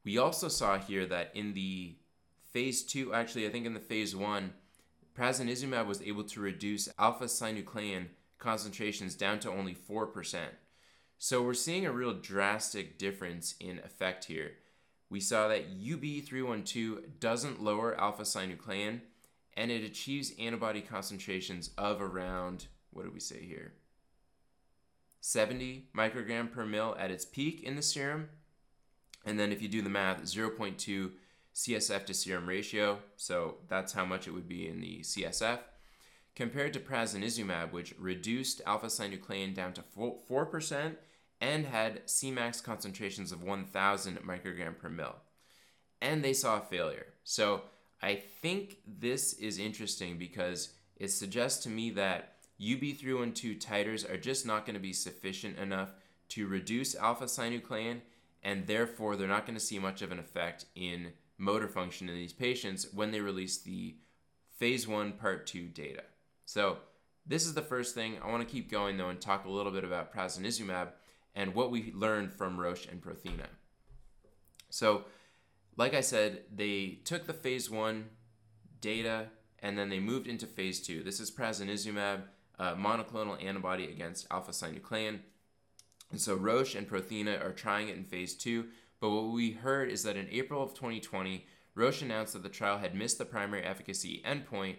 We 0.05 0.17
also 0.17 0.47
saw 0.47 0.77
here 0.77 1.05
that 1.07 1.31
in 1.33 1.53
the 1.53 1.95
phase 2.51 2.83
two, 2.83 3.13
actually, 3.13 3.47
I 3.47 3.49
think 3.49 3.65
in 3.65 3.73
the 3.73 3.79
phase 3.79 4.15
one, 4.15 4.53
prasinezumab 5.17 5.87
was 5.87 6.01
able 6.01 6.23
to 6.25 6.39
reduce 6.39 6.89
alpha 6.99 7.25
synuclein 7.25 8.07
concentrations 8.37 9.15
down 9.15 9.39
to 9.39 9.51
only 9.51 9.75
4%. 9.75 10.37
So 11.17 11.41
we're 11.41 11.55
seeing 11.55 11.85
a 11.85 11.91
real 11.91 12.13
drastic 12.13 12.97
difference 12.97 13.55
in 13.59 13.79
effect 13.79 14.25
here. 14.25 14.51
We 15.09 15.19
saw 15.19 15.47
that 15.47 15.79
UB312 15.79 17.19
doesn't 17.19 17.63
lower 17.63 17.99
alpha 17.99 18.23
synuclein 18.23 19.01
and 19.55 19.71
it 19.71 19.83
achieves 19.83 20.33
antibody 20.37 20.81
concentrations 20.81 21.71
of 21.77 22.01
around, 22.01 22.67
what 22.91 23.03
do 23.03 23.11
we 23.11 23.19
say 23.19 23.41
here? 23.41 23.73
70 25.21 25.87
microgram 25.95 26.51
per 26.51 26.65
mil 26.65 26.95
at 26.99 27.09
its 27.09 27.25
peak 27.25 27.63
in 27.63 27.75
the 27.75 27.81
serum. 27.81 28.29
And 29.25 29.39
then 29.39 29.51
if 29.51 29.61
you 29.61 29.67
do 29.67 29.81
the 29.81 29.89
math, 29.89 30.21
0.2 30.23 31.11
CSF 31.55 32.05
to 32.05 32.13
serum 32.13 32.47
ratio, 32.47 32.99
so 33.15 33.55
that's 33.67 33.93
how 33.93 34.05
much 34.05 34.27
it 34.27 34.31
would 34.31 34.47
be 34.47 34.67
in 34.67 34.79
the 34.79 34.99
CSF, 34.99 35.59
compared 36.37 36.71
to 36.71 36.79
prasinezumab, 36.79 37.71
which 37.71 37.95
reduced 37.97 38.61
alpha 38.67 38.85
synuclein 38.85 39.55
down 39.55 39.73
to 39.73 39.81
4% 39.81 40.95
and 41.41 41.65
had 41.65 42.05
Cmax 42.05 42.63
concentrations 42.63 43.31
of 43.31 43.41
1000 43.41 44.19
microgram 44.19 44.77
per 44.77 44.87
mil. 44.87 45.15
And 45.99 46.23
they 46.23 46.33
saw 46.33 46.57
a 46.57 46.61
failure. 46.61 47.07
So 47.23 47.63
I 48.03 48.21
think 48.43 48.77
this 48.85 49.33
is 49.33 49.57
interesting 49.57 50.19
because 50.19 50.73
it 50.95 51.07
suggests 51.07 51.63
to 51.63 51.69
me 51.69 51.89
that 51.91 52.35
UB312 52.61 53.59
titers 53.59 54.07
are 54.07 54.17
just 54.17 54.45
not 54.45 54.67
going 54.67 54.75
to 54.75 54.79
be 54.79 54.93
sufficient 54.93 55.57
enough 55.57 55.89
to 56.29 56.45
reduce 56.45 56.95
alpha 56.95 57.25
synuclein, 57.25 58.01
and 58.43 58.67
therefore 58.67 59.15
they're 59.15 59.27
not 59.27 59.47
going 59.47 59.57
to 59.57 59.65
see 59.65 59.79
much 59.79 60.03
of 60.03 60.11
an 60.11 60.19
effect 60.19 60.65
in 60.75 61.13
motor 61.39 61.67
function 61.67 62.07
in 62.09 62.15
these 62.15 62.33
patients 62.33 62.85
when 62.93 63.09
they 63.09 63.21
release 63.21 63.57
the 63.57 63.95
phase 64.59 64.87
one, 64.87 65.13
part 65.13 65.47
two 65.47 65.67
data. 65.67 66.03
So, 66.47 66.77
this 67.25 67.45
is 67.45 67.53
the 67.53 67.61
first 67.61 67.93
thing. 67.93 68.17
I 68.23 68.31
want 68.31 68.47
to 68.47 68.51
keep 68.51 68.71
going 68.71 68.97
though 68.97 69.09
and 69.09 69.19
talk 69.19 69.45
a 69.45 69.49
little 69.49 69.71
bit 69.71 69.83
about 69.83 70.13
prasinezumab 70.13 70.87
and 71.35 71.53
what 71.53 71.71
we 71.71 71.91
learned 71.93 72.33
from 72.33 72.57
Roche 72.57 72.87
and 72.87 73.01
Prothena. 73.01 73.47
So, 74.69 75.03
like 75.75 75.93
I 75.93 76.01
said, 76.01 76.43
they 76.55 76.99
took 77.03 77.27
the 77.27 77.33
phase 77.33 77.69
one 77.69 78.05
data 78.81 79.27
and 79.59 79.77
then 79.77 79.89
they 79.89 79.99
moved 79.99 80.25
into 80.25 80.47
phase 80.47 80.79
two. 80.79 81.03
This 81.03 81.19
is 81.19 81.29
prasinezumab, 81.29 82.21
a 82.57 82.75
monoclonal 82.75 83.43
antibody 83.43 83.91
against 83.91 84.25
alpha 84.31 84.51
synuclein. 84.51 85.19
And 86.11 86.21
so 86.21 86.33
Roche 86.33 86.75
and 86.75 86.89
Prothena 86.89 87.43
are 87.43 87.51
trying 87.51 87.89
it 87.89 87.97
in 87.97 88.05
phase 88.05 88.33
two 88.33 88.67
but 88.99 89.09
what 89.09 89.31
we 89.31 89.51
heard 89.51 89.89
is 89.89 90.03
that 90.03 90.17
in 90.17 90.27
April 90.31 90.61
of 90.63 90.73
2020, 90.73 91.45
Roche 91.75 92.01
announced 92.01 92.33
that 92.33 92.43
the 92.43 92.49
trial 92.49 92.79
had 92.79 92.95
missed 92.95 93.17
the 93.17 93.25
primary 93.25 93.63
efficacy 93.63 94.23
endpoint 94.25 94.77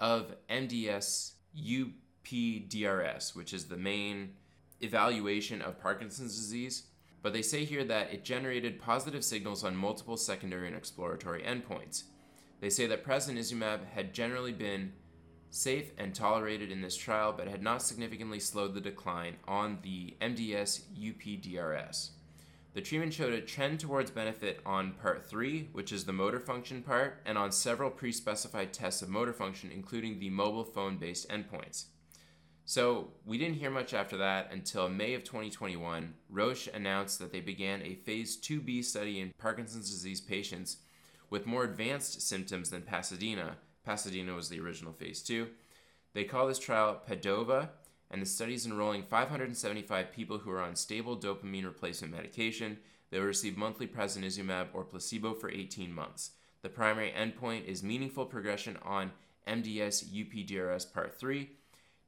of 0.00 0.34
MDS 0.48 1.32
UPDRS, 1.56 3.36
which 3.36 3.52
is 3.52 3.66
the 3.66 3.76
main 3.76 4.34
evaluation 4.80 5.60
of 5.60 5.80
Parkinson's 5.80 6.36
disease. 6.36 6.84
But 7.22 7.32
they 7.34 7.42
say 7.42 7.64
here 7.64 7.84
that 7.84 8.12
it 8.12 8.24
generated 8.24 8.80
positive 8.80 9.24
signals 9.24 9.62
on 9.62 9.76
multiple 9.76 10.16
secondary 10.16 10.66
and 10.68 10.76
exploratory 10.76 11.42
endpoints. 11.42 12.04
They 12.60 12.70
say 12.70 12.86
that 12.86 13.04
prasinezumab 13.04 13.86
had 13.94 14.14
generally 14.14 14.52
been 14.52 14.92
safe 15.50 15.92
and 15.98 16.14
tolerated 16.14 16.70
in 16.70 16.80
this 16.80 16.96
trial, 16.96 17.34
but 17.36 17.48
had 17.48 17.62
not 17.62 17.82
significantly 17.82 18.40
slowed 18.40 18.74
the 18.74 18.80
decline 18.80 19.36
on 19.46 19.78
the 19.82 20.16
MDS 20.20 20.82
UPDRS. 20.98 22.10
The 22.72 22.80
treatment 22.80 23.12
showed 23.12 23.32
a 23.32 23.40
trend 23.40 23.80
towards 23.80 24.12
benefit 24.12 24.60
on 24.64 24.92
part 24.92 25.26
3, 25.26 25.70
which 25.72 25.90
is 25.90 26.04
the 26.04 26.12
motor 26.12 26.38
function 26.38 26.82
part, 26.82 27.20
and 27.26 27.36
on 27.36 27.50
several 27.50 27.90
pre 27.90 28.12
specified 28.12 28.72
tests 28.72 29.02
of 29.02 29.08
motor 29.08 29.32
function, 29.32 29.70
including 29.72 30.18
the 30.18 30.30
mobile 30.30 30.64
phone 30.64 30.96
based 30.96 31.28
endpoints. 31.28 31.86
So, 32.64 33.08
we 33.24 33.36
didn't 33.38 33.56
hear 33.56 33.70
much 33.70 33.92
after 33.92 34.16
that 34.18 34.52
until 34.52 34.88
May 34.88 35.14
of 35.14 35.24
2021. 35.24 36.14
Roche 36.28 36.68
announced 36.72 37.18
that 37.18 37.32
they 37.32 37.40
began 37.40 37.82
a 37.82 37.96
phase 37.96 38.40
2b 38.40 38.84
study 38.84 39.18
in 39.18 39.32
Parkinson's 39.38 39.90
disease 39.90 40.20
patients 40.20 40.76
with 41.30 41.46
more 41.46 41.64
advanced 41.64 42.22
symptoms 42.22 42.70
than 42.70 42.82
Pasadena. 42.82 43.56
Pasadena 43.84 44.34
was 44.34 44.48
the 44.48 44.60
original 44.60 44.92
phase 44.92 45.20
2. 45.22 45.48
They 46.12 46.22
call 46.22 46.46
this 46.46 46.60
trial 46.60 47.02
PADOVA, 47.08 47.70
and 48.10 48.20
the 48.20 48.26
study 48.26 48.54
is 48.54 48.66
enrolling 48.66 49.02
575 49.02 50.12
people 50.12 50.38
who 50.38 50.50
are 50.50 50.60
on 50.60 50.74
stable 50.76 51.16
dopamine 51.16 51.64
replacement 51.64 52.12
medication. 52.12 52.78
They 53.10 53.18
will 53.18 53.26
receive 53.26 53.56
monthly 53.56 53.86
prasinezumab 53.86 54.68
or 54.72 54.84
placebo 54.84 55.34
for 55.34 55.50
18 55.50 55.92
months. 55.92 56.32
The 56.62 56.68
primary 56.68 57.12
endpoint 57.12 57.64
is 57.66 57.82
meaningful 57.82 58.26
progression 58.26 58.78
on 58.84 59.12
MDS 59.46 60.04
UPDRS 60.12 60.92
Part 60.92 61.18
3, 61.18 61.50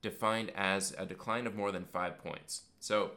defined 0.02 0.50
as 0.54 0.94
a 0.98 1.06
decline 1.06 1.46
of 1.46 1.54
more 1.54 1.72
than 1.72 1.84
5 1.84 2.18
points. 2.18 2.62
So, 2.80 3.12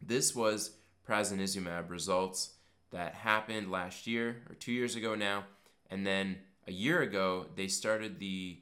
this 0.00 0.34
was 0.34 0.72
prasinezumab 1.08 1.88
results 1.88 2.54
that 2.90 3.14
happened 3.14 3.70
last 3.70 4.06
year 4.06 4.42
or 4.48 4.54
2 4.54 4.72
years 4.72 4.96
ago 4.96 5.14
now, 5.14 5.44
and 5.90 6.06
then 6.06 6.38
a 6.66 6.72
year 6.72 7.00
ago 7.00 7.46
they 7.56 7.68
started 7.68 8.18
the 8.18 8.58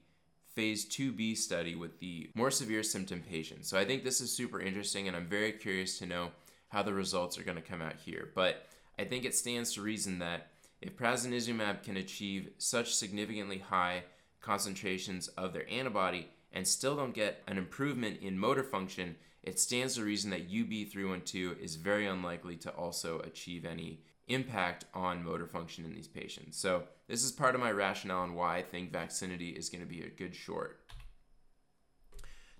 phase 0.54 0.86
2b 0.86 1.36
study 1.36 1.74
with 1.74 1.98
the 2.00 2.30
more 2.34 2.50
severe 2.50 2.82
symptom 2.82 3.22
patients. 3.22 3.68
So 3.68 3.78
I 3.78 3.84
think 3.84 4.04
this 4.04 4.20
is 4.20 4.32
super 4.32 4.60
interesting 4.60 5.08
and 5.08 5.16
I'm 5.16 5.26
very 5.26 5.52
curious 5.52 5.98
to 5.98 6.06
know 6.06 6.30
how 6.68 6.82
the 6.82 6.92
results 6.92 7.38
are 7.38 7.42
going 7.42 7.56
to 7.56 7.62
come 7.62 7.82
out 7.82 7.96
here. 7.96 8.30
But 8.34 8.66
I 8.98 9.04
think 9.04 9.24
it 9.24 9.34
stands 9.34 9.72
to 9.74 9.82
reason 9.82 10.18
that 10.20 10.48
if 10.80 10.96
prasinezumab 10.96 11.82
can 11.82 11.96
achieve 11.96 12.50
such 12.58 12.94
significantly 12.94 13.58
high 13.58 14.04
concentrations 14.40 15.28
of 15.28 15.52
their 15.52 15.68
antibody 15.70 16.28
and 16.52 16.66
still 16.66 16.96
don't 16.96 17.14
get 17.14 17.42
an 17.46 17.58
improvement 17.58 18.20
in 18.22 18.38
motor 18.38 18.64
function, 18.64 19.16
it 19.42 19.58
stands 19.58 19.94
to 19.94 20.04
reason 20.04 20.30
that 20.30 20.50
UB312 20.50 21.58
is 21.60 21.76
very 21.76 22.06
unlikely 22.06 22.56
to 22.56 22.70
also 22.70 23.20
achieve 23.20 23.64
any 23.64 24.00
impact 24.30 24.84
on 24.94 25.24
motor 25.24 25.46
function 25.46 25.84
in 25.84 25.92
these 25.92 26.08
patients. 26.08 26.56
So, 26.56 26.84
this 27.08 27.24
is 27.24 27.32
part 27.32 27.54
of 27.54 27.60
my 27.60 27.72
rationale 27.72 28.24
and 28.24 28.36
why 28.36 28.58
I 28.58 28.62
think 28.62 28.92
Vaxxinity 28.92 29.56
is 29.56 29.68
going 29.68 29.82
to 29.82 29.86
be 29.86 30.02
a 30.02 30.08
good 30.08 30.34
short. 30.34 30.80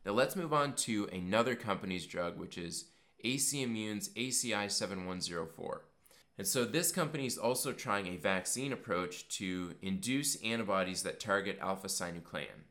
Now, 0.05 0.13
let's 0.13 0.37
move 0.37 0.53
on 0.53 0.75
to 0.77 1.09
another 1.13 1.55
company's 1.55 2.07
drug, 2.07 2.39
which 2.39 2.59
is 2.59 2.87
AC 3.23 3.63
Immune's 3.65 4.09
ACI 4.11 4.71
7104. 4.71 5.85
And 6.39 6.47
so, 6.47 6.65
this 6.65 6.91
company 6.91 7.27
is 7.27 7.39
also 7.39 7.73
trying 7.73 8.07
a 8.09 8.17
vaccine 8.17 8.73
approach 8.73 9.29
to 9.39 9.75
induce 9.81 10.37
antibodies 10.43 11.03
that 11.05 11.21
target 11.21 11.59
alpha 11.61 11.87
synuclein. 11.87 12.67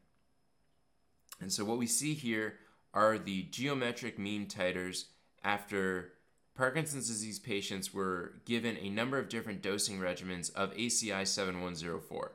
And 1.39 1.51
so, 1.51 1.63
what 1.63 1.77
we 1.77 1.87
see 1.87 2.13
here 2.13 2.55
are 2.93 3.17
the 3.17 3.43
geometric 3.43 4.19
mean 4.19 4.47
titers 4.47 5.05
after 5.43 6.13
Parkinson's 6.59 7.07
disease 7.07 7.39
patients 7.39 7.93
were 7.93 8.33
given 8.43 8.75
a 8.81 8.89
number 8.89 9.17
of 9.17 9.29
different 9.29 9.61
dosing 9.61 9.97
regimens 9.97 10.53
of 10.53 10.73
ACI 10.73 11.25
7104. 11.25 12.33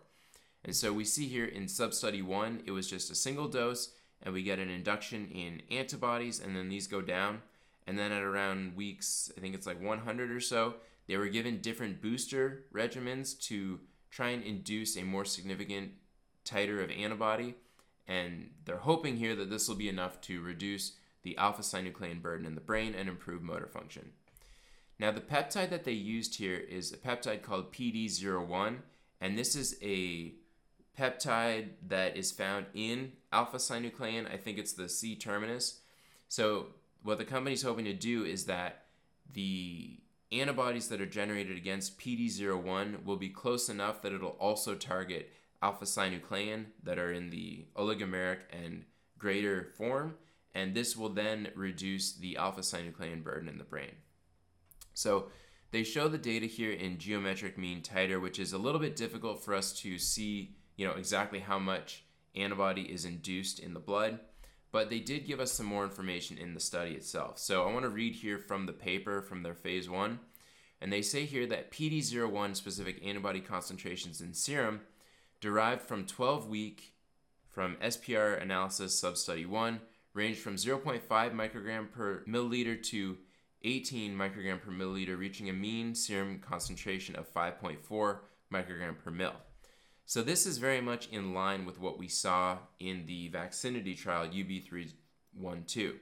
And 0.64 0.74
so 0.74 0.94
we 0.94 1.04
see 1.04 1.26
here 1.26 1.44
in 1.44 1.64
substudy 1.64 2.22
1, 2.22 2.62
it 2.64 2.70
was 2.70 2.88
just 2.88 3.10
a 3.10 3.14
single 3.14 3.48
dose, 3.48 3.90
and 4.22 4.32
we 4.32 4.42
get 4.42 4.58
an 4.58 4.70
induction 4.70 5.28
in 5.28 5.60
antibodies, 5.70 6.40
and 6.40 6.56
then 6.56 6.70
these 6.70 6.86
go 6.86 7.02
down. 7.02 7.42
And 7.86 7.98
then 7.98 8.12
at 8.12 8.22
around 8.22 8.76
weeks, 8.76 9.30
I 9.36 9.42
think 9.42 9.54
it's 9.54 9.66
like 9.66 9.82
100 9.82 10.30
or 10.30 10.40
so, 10.40 10.76
they 11.06 11.18
were 11.18 11.28
given 11.28 11.60
different 11.60 12.00
booster 12.00 12.64
regimens 12.72 13.38
to 13.48 13.78
try 14.10 14.30
and 14.30 14.42
induce 14.42 14.96
a 14.96 15.02
more 15.02 15.26
significant 15.26 15.90
titer 16.46 16.82
of 16.82 16.90
antibody. 16.90 17.56
And 18.08 18.52
they're 18.64 18.78
hoping 18.78 19.18
here 19.18 19.36
that 19.36 19.50
this 19.50 19.68
will 19.68 19.76
be 19.76 19.90
enough 19.90 20.22
to 20.22 20.40
reduce 20.40 20.92
the 21.24 21.36
alpha 21.36 21.62
synuclein 21.62 22.22
burden 22.22 22.46
in 22.46 22.54
the 22.54 22.60
brain 22.60 22.94
and 22.94 23.08
improve 23.08 23.42
motor 23.42 23.66
function. 23.66 24.12
Now, 24.98 25.10
the 25.10 25.20
peptide 25.20 25.70
that 25.70 25.84
they 25.84 25.92
used 25.92 26.36
here 26.36 26.56
is 26.56 26.92
a 26.92 26.96
peptide 26.96 27.42
called 27.42 27.72
PD01, 27.72 28.76
and 29.20 29.36
this 29.36 29.56
is 29.56 29.76
a 29.82 30.34
peptide 30.98 31.70
that 31.88 32.16
is 32.16 32.30
found 32.30 32.66
in 32.74 33.12
alpha 33.32 33.56
synuclein. 33.56 34.32
I 34.32 34.36
think 34.36 34.58
it's 34.58 34.74
the 34.74 34.88
C 34.88 35.16
terminus. 35.16 35.80
So, 36.28 36.66
what 37.02 37.18
the 37.18 37.24
company's 37.24 37.62
hoping 37.62 37.86
to 37.86 37.92
do 37.92 38.24
is 38.24 38.44
that 38.46 38.84
the 39.32 39.98
antibodies 40.30 40.88
that 40.88 41.00
are 41.00 41.06
generated 41.06 41.56
against 41.56 41.98
PD01 41.98 43.04
will 43.04 43.16
be 43.16 43.28
close 43.28 43.68
enough 43.68 44.02
that 44.02 44.12
it'll 44.12 44.30
also 44.30 44.74
target 44.74 45.30
alpha 45.62 45.84
synuclein 45.84 46.66
that 46.82 46.98
are 46.98 47.12
in 47.12 47.30
the 47.30 47.64
oligomeric 47.76 48.40
and 48.52 48.84
greater 49.18 49.72
form 49.76 50.14
and 50.54 50.74
this 50.74 50.96
will 50.96 51.08
then 51.08 51.48
reduce 51.54 52.12
the 52.12 52.36
alpha 52.36 52.60
synuclein 52.60 53.22
burden 53.22 53.48
in 53.48 53.58
the 53.58 53.64
brain. 53.64 53.92
So 54.94 55.28
they 55.72 55.82
show 55.82 56.08
the 56.08 56.18
data 56.18 56.46
here 56.46 56.70
in 56.70 56.98
geometric 56.98 57.58
mean 57.58 57.82
titer, 57.82 58.20
which 58.20 58.38
is 58.38 58.52
a 58.52 58.58
little 58.58 58.80
bit 58.80 58.94
difficult 58.94 59.44
for 59.44 59.54
us 59.54 59.72
to 59.80 59.98
see, 59.98 60.54
you 60.76 60.86
know, 60.86 60.94
exactly 60.94 61.40
how 61.40 61.58
much 61.58 62.04
antibody 62.36 62.82
is 62.82 63.04
induced 63.04 63.58
in 63.58 63.74
the 63.74 63.80
blood, 63.80 64.20
but 64.70 64.90
they 64.90 65.00
did 65.00 65.26
give 65.26 65.40
us 65.40 65.52
some 65.52 65.66
more 65.66 65.84
information 65.84 66.38
in 66.38 66.54
the 66.54 66.60
study 66.60 66.92
itself. 66.92 67.38
So 67.38 67.66
I 67.66 67.72
want 67.72 67.84
to 67.84 67.90
read 67.90 68.14
here 68.14 68.38
from 68.38 68.66
the 68.66 68.72
paper 68.72 69.22
from 69.22 69.42
their 69.42 69.54
phase 69.54 69.88
one. 69.88 70.20
And 70.80 70.92
they 70.92 71.02
say 71.02 71.24
here 71.24 71.46
that 71.46 71.70
PD01 71.70 72.56
specific 72.56 73.00
antibody 73.04 73.40
concentrations 73.40 74.20
in 74.20 74.34
serum 74.34 74.80
derived 75.40 75.82
from 75.82 76.06
12 76.06 76.48
week 76.48 76.92
from 77.48 77.76
SPR 77.76 78.40
analysis 78.40 79.00
substudy 79.00 79.46
1 79.46 79.80
ranged 80.14 80.40
from 80.40 80.56
0.5 80.56 81.02
microgram 81.08 81.90
per 81.90 82.24
milliliter 82.26 82.80
to 82.82 83.18
18 83.62 84.14
microgram 84.14 84.60
per 84.60 84.70
milliliter, 84.70 85.18
reaching 85.18 85.48
a 85.48 85.52
mean 85.52 85.94
serum 85.94 86.38
concentration 86.38 87.16
of 87.16 87.32
5.4 87.32 88.18
microgram 88.52 88.96
per 89.02 89.10
mil. 89.10 89.32
So 90.06 90.22
this 90.22 90.46
is 90.46 90.58
very 90.58 90.80
much 90.80 91.08
in 91.08 91.32
line 91.32 91.64
with 91.64 91.80
what 91.80 91.98
we 91.98 92.08
saw 92.08 92.58
in 92.78 93.06
the 93.06 93.30
Vaxxinity 93.30 93.96
trial 93.96 94.28
UB312. 94.28 95.94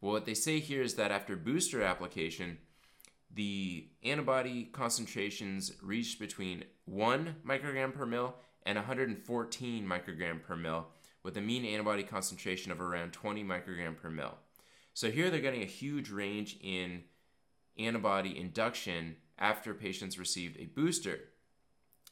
Well, 0.00 0.12
what 0.12 0.26
they 0.26 0.34
say 0.34 0.58
here 0.58 0.82
is 0.82 0.94
that 0.94 1.12
after 1.12 1.36
booster 1.36 1.82
application, 1.82 2.58
the 3.32 3.88
antibody 4.02 4.64
concentrations 4.64 5.72
reached 5.80 6.18
between 6.18 6.64
1 6.86 7.36
microgram 7.46 7.94
per 7.94 8.04
mil 8.04 8.34
and 8.64 8.76
114 8.76 9.86
microgram 9.86 10.42
per 10.42 10.56
mil, 10.56 10.88
with 11.26 11.36
a 11.36 11.40
mean 11.40 11.64
antibody 11.64 12.04
concentration 12.04 12.70
of 12.70 12.80
around 12.80 13.12
20 13.12 13.42
microgram 13.42 13.96
per 13.96 14.08
mil. 14.08 14.32
So 14.94 15.10
here 15.10 15.28
they're 15.28 15.40
getting 15.40 15.64
a 15.64 15.66
huge 15.66 16.08
range 16.08 16.56
in 16.62 17.02
antibody 17.76 18.38
induction 18.38 19.16
after 19.36 19.74
patients 19.74 20.20
received 20.20 20.56
a 20.56 20.66
booster. 20.66 21.18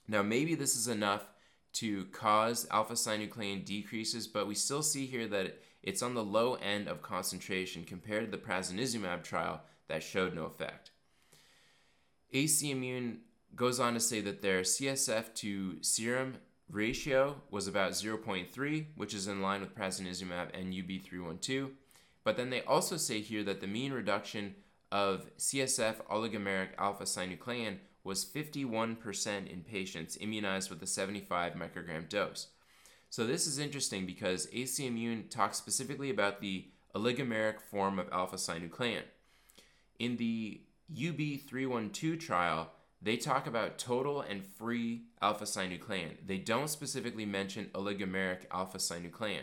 Now, 0.08 0.22
maybe 0.22 0.56
this 0.56 0.74
is 0.74 0.88
enough 0.88 1.22
to 1.74 2.06
cause 2.06 2.66
alpha 2.72 2.94
synuclein 2.94 3.64
decreases, 3.64 4.26
but 4.26 4.48
we 4.48 4.56
still 4.56 4.82
see 4.82 5.06
here 5.06 5.28
that 5.28 5.60
it's 5.84 6.02
on 6.02 6.14
the 6.14 6.24
low 6.24 6.54
end 6.54 6.88
of 6.88 7.00
concentration 7.00 7.84
compared 7.84 8.24
to 8.24 8.30
the 8.32 8.44
prasinezumab 8.44 9.22
trial 9.22 9.62
that 9.86 10.02
showed 10.02 10.34
no 10.34 10.46
effect. 10.46 10.90
AC 12.32 12.68
Immune 12.68 13.20
goes 13.54 13.78
on 13.78 13.94
to 13.94 14.00
say 14.00 14.20
that 14.22 14.42
their 14.42 14.62
CSF 14.62 15.32
to 15.36 15.80
serum 15.82 16.38
ratio 16.70 17.42
was 17.50 17.66
about 17.66 17.92
0.3, 17.92 18.86
which 18.96 19.14
is 19.14 19.26
in 19.26 19.42
line 19.42 19.60
with 19.60 19.74
prasinezumab 19.74 20.48
and 20.58 20.72
UB312. 20.72 21.70
But 22.24 22.36
then 22.36 22.50
they 22.50 22.62
also 22.62 22.96
say 22.96 23.20
here 23.20 23.44
that 23.44 23.60
the 23.60 23.66
mean 23.66 23.92
reduction 23.92 24.54
of 24.90 25.28
CSF 25.36 25.96
oligomeric 26.06 26.68
alpha 26.78 27.04
synuclein 27.04 27.78
was 28.04 28.24
51% 28.24 29.50
in 29.50 29.62
patients 29.62 30.18
immunized 30.20 30.70
with 30.70 30.82
a 30.82 30.86
75 30.86 31.54
microgram 31.54 32.08
dose. 32.08 32.48
So 33.10 33.26
this 33.26 33.46
is 33.46 33.58
interesting 33.58 34.06
because 34.06 34.48
AC 34.52 34.86
Immune 34.86 35.28
talks 35.30 35.56
specifically 35.56 36.10
about 36.10 36.40
the 36.40 36.66
oligomeric 36.94 37.60
form 37.60 37.98
of 37.98 38.08
alpha 38.12 38.36
synuclein. 38.36 39.02
In 39.98 40.16
the 40.16 40.60
UB312 40.94 42.20
trial, 42.20 42.70
they 43.04 43.18
talk 43.18 43.46
about 43.46 43.78
total 43.78 44.22
and 44.22 44.42
free 44.42 45.02
alpha 45.20 45.44
synuclein. 45.44 46.16
They 46.26 46.38
don't 46.38 46.70
specifically 46.70 47.26
mention 47.26 47.70
oligomeric 47.74 48.46
alpha 48.50 48.78
synuclein. 48.78 49.42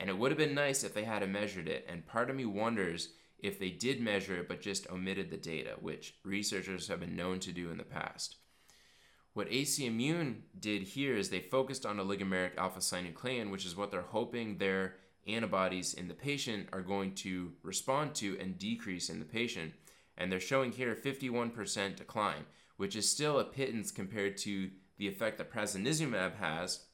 And 0.00 0.08
it 0.08 0.16
would 0.16 0.30
have 0.30 0.38
been 0.38 0.54
nice 0.54 0.82
if 0.82 0.94
they 0.94 1.04
had 1.04 1.28
measured 1.28 1.68
it. 1.68 1.86
And 1.88 2.06
part 2.06 2.30
of 2.30 2.36
me 2.36 2.46
wonders 2.46 3.10
if 3.38 3.58
they 3.58 3.68
did 3.68 4.00
measure 4.00 4.36
it 4.36 4.48
but 4.48 4.62
just 4.62 4.90
omitted 4.90 5.30
the 5.30 5.36
data, 5.36 5.74
which 5.80 6.14
researchers 6.24 6.88
have 6.88 7.00
been 7.00 7.14
known 7.14 7.38
to 7.40 7.52
do 7.52 7.70
in 7.70 7.76
the 7.76 7.84
past. 7.84 8.36
What 9.34 9.48
AC 9.50 9.84
Immune 9.84 10.44
did 10.58 10.82
here 10.82 11.14
is 11.14 11.28
they 11.28 11.40
focused 11.40 11.84
on 11.84 11.98
oligomeric 11.98 12.56
alpha 12.56 12.80
synuclein, 12.80 13.50
which 13.50 13.66
is 13.66 13.76
what 13.76 13.90
they're 13.90 14.00
hoping 14.00 14.56
their 14.56 14.96
antibodies 15.26 15.92
in 15.92 16.08
the 16.08 16.14
patient 16.14 16.68
are 16.72 16.80
going 16.80 17.14
to 17.14 17.52
respond 17.62 18.14
to 18.16 18.38
and 18.40 18.58
decrease 18.58 19.10
in 19.10 19.18
the 19.18 19.26
patient. 19.26 19.74
And 20.16 20.32
they're 20.32 20.40
showing 20.40 20.72
here 20.72 20.92
a 20.92 20.96
51% 20.96 21.96
decline, 21.96 22.44
which 22.76 22.96
is 22.96 23.08
still 23.08 23.38
a 23.38 23.44
pittance 23.44 23.90
compared 23.90 24.36
to 24.38 24.70
the 24.98 25.08
effect 25.08 25.38
that 25.38 25.52
prasinezumab 25.52 26.36
has, 26.36 26.86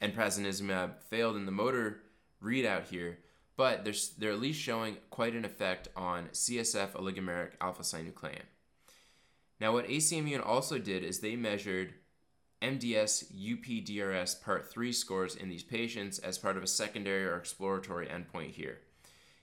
and 0.00 0.14
prasinezumab 0.14 1.02
failed 1.02 1.36
in 1.36 1.46
the 1.46 1.52
motor 1.52 2.00
readout 2.42 2.88
here, 2.88 3.18
but 3.56 3.84
they're, 3.84 3.94
they're 4.18 4.32
at 4.32 4.40
least 4.40 4.60
showing 4.60 4.96
quite 5.10 5.34
an 5.34 5.44
effect 5.44 5.88
on 5.96 6.28
CSF 6.32 6.92
oligomeric 6.92 7.52
alpha 7.60 7.82
synuclein. 7.82 8.42
Now, 9.60 9.72
what 9.72 9.88
AC 9.88 10.16
Immune 10.18 10.40
also 10.40 10.78
did 10.78 11.04
is 11.04 11.20
they 11.20 11.36
measured 11.36 11.94
MDS 12.62 13.32
UPDRS 13.32 14.42
Part 14.42 14.70
3 14.70 14.92
scores 14.92 15.34
in 15.36 15.48
these 15.48 15.62
patients 15.62 16.18
as 16.18 16.38
part 16.38 16.56
of 16.56 16.62
a 16.62 16.68
secondary 16.68 17.24
or 17.24 17.36
exploratory 17.36 18.06
endpoint 18.06 18.52
here. 18.52 18.78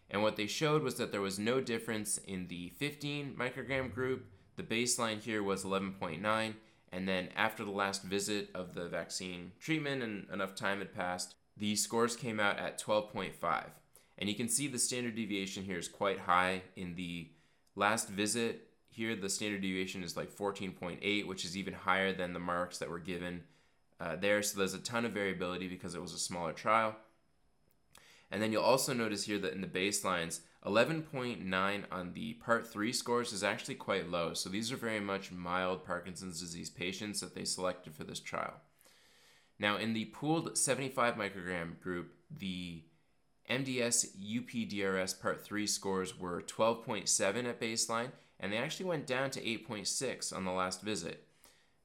And 0.10 0.24
what 0.24 0.38
they 0.38 0.48
showed 0.48 0.84
was 0.84 0.96
that 0.96 1.12
there 1.12 1.22
was 1.22 1.38
no 1.38 1.62
difference 1.62 2.18
in 2.18 2.48
the 2.48 2.70
15 2.78 3.36
microgram 3.38 3.94
group. 3.94 4.26
The 4.60 4.76
baseline 4.76 5.22
here 5.22 5.42
was 5.42 5.64
11.9, 5.64 6.54
and 6.92 7.08
then 7.08 7.30
after 7.34 7.64
the 7.64 7.72
last 7.72 8.04
visit 8.04 8.50
of 8.54 8.74
the 8.74 8.90
vaccine 8.90 9.54
treatment 9.58 10.04
and 10.04 10.28
enough 10.34 10.54
time 10.54 10.80
had 10.80 10.94
passed, 10.94 11.36
the 11.56 11.78
scores 11.78 12.18
came 12.18 12.42
out 12.42 12.60
at 12.60 12.78
12.5. 12.78 13.68
And 14.18 14.28
you 14.28 14.36
can 14.36 14.50
see 14.50 14.68
the 14.68 14.78
standard 14.78 15.16
deviation 15.16 15.64
here 15.64 15.78
is 15.78 15.88
quite 15.88 16.20
high. 16.20 16.64
In 16.76 16.96
the 16.96 17.30
last 17.78 18.10
visit, 18.10 18.68
here 18.90 19.16
the 19.16 19.30
standard 19.30 19.62
deviation 19.62 20.04
is 20.04 20.18
like 20.18 20.30
14.8, 20.30 21.26
which 21.26 21.46
is 21.46 21.56
even 21.56 21.74
higher 21.74 22.12
than 22.12 22.34
the 22.34 22.40
marks 22.40 22.80
that 22.80 22.90
were 22.90 23.00
given 23.00 23.46
uh, 24.02 24.18
there. 24.18 24.44
So 24.44 24.58
there's 24.58 24.74
a 24.74 24.80
ton 24.80 25.06
of 25.06 25.14
variability 25.14 25.70
because 25.70 25.96
it 25.96 26.02
was 26.02 26.12
a 26.12 26.20
smaller 26.20 26.52
trial. 26.52 26.98
And 28.30 28.42
then 28.42 28.52
you'll 28.52 28.64
also 28.64 28.92
notice 28.92 29.24
here 29.24 29.40
that 29.40 29.54
in 29.54 29.62
the 29.62 29.68
baselines, 29.68 30.42
11.9 30.66 31.84
on 31.92 32.14
the 32.14 32.34
part 32.34 32.68
3 32.68 32.92
scores 32.92 33.32
is 33.32 33.44
actually 33.44 33.76
quite 33.76 34.10
low. 34.10 34.34
So 34.34 34.50
these 34.50 34.72
are 34.72 34.78
very 34.78 35.00
much 35.00 35.32
mild 35.32 35.86
Parkinson's 35.86 36.40
disease 36.42 36.70
patients 36.70 37.22
that 37.22 37.34
they 37.34 37.46
selected 37.46 37.96
for 37.96 38.04
this 38.04 38.20
trial. 38.20 38.56
Now, 39.58 39.78
in 39.78 39.94
the 39.94 40.06
pooled 40.06 40.58
75 40.58 41.16
microgram 41.16 41.80
group, 41.80 42.14
the 42.36 42.84
MDS 43.50 44.08
UPDRS 44.18 45.20
part 45.20 45.44
3 45.44 45.66
scores 45.66 46.20
were 46.20 46.42
12.7 46.42 47.46
at 47.46 47.60
baseline, 47.60 48.12
and 48.40 48.54
they 48.54 48.58
actually 48.58 48.86
went 48.86 49.08
down 49.08 49.32
to 49.32 49.42
8.6 49.42 50.36
on 50.36 50.46
the 50.46 50.52
last 50.52 50.82
visit. 50.82 51.26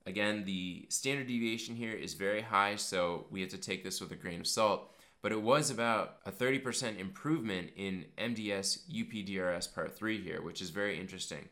Again, 0.07 0.45
the 0.45 0.87
standard 0.91 1.27
deviation 1.27 1.77
here 1.77 1.95
is 1.95 2.15
very 2.15 2.43
high, 2.43 2.77
so 2.77 3.27
we 3.31 3.41
have 3.41 3.51
to 3.51 3.59
take 3.59 3.83
this 3.83 4.01
with 4.01 4.13
a 4.13 4.17
grain 4.17 4.41
of 4.41 4.47
salt 4.47 4.94
but 5.25 5.33
it 5.33 5.41
was 5.41 5.71
about 5.71 6.19
a 6.27 6.31
30% 6.31 6.99
improvement 6.99 7.71
in 7.77 8.05
MDS 8.19 8.81
UPDRS 8.93 9.75
Part 9.75 9.97
3 9.97 10.21
here, 10.21 10.43
which 10.43 10.61
is 10.61 10.69
very 10.69 11.01
interesting. 11.01 11.49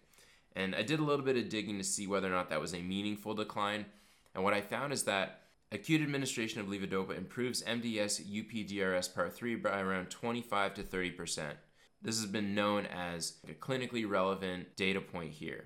And 0.54 0.74
I 0.74 0.82
did 0.82 1.00
a 1.00 1.02
little 1.02 1.24
bit 1.24 1.38
of 1.38 1.48
digging 1.48 1.78
to 1.78 1.84
see 1.84 2.06
whether 2.06 2.28
or 2.28 2.32
not 2.32 2.50
that 2.50 2.60
was 2.60 2.74
a 2.74 2.82
meaningful 2.82 3.32
decline. 3.32 3.86
And 4.34 4.44
what 4.44 4.52
I 4.52 4.60
found 4.60 4.92
is 4.92 5.04
that 5.04 5.44
acute 5.72 6.02
administration 6.02 6.60
of 6.60 6.66
levodopa 6.66 7.16
improves 7.16 7.62
MDS 7.62 8.20
UPDRS 8.30 9.14
Part 9.14 9.32
3 9.32 9.54
by 9.54 9.80
around 9.80 10.10
25 10.10 10.74
to 10.74 10.82
30%. 10.82 11.42
This 12.02 12.20
has 12.20 12.26
been 12.26 12.54
known 12.54 12.84
as 12.84 13.38
a 13.48 13.54
clinically 13.54 14.06
relevant 14.06 14.76
data 14.76 15.00
point 15.00 15.32
here. 15.32 15.64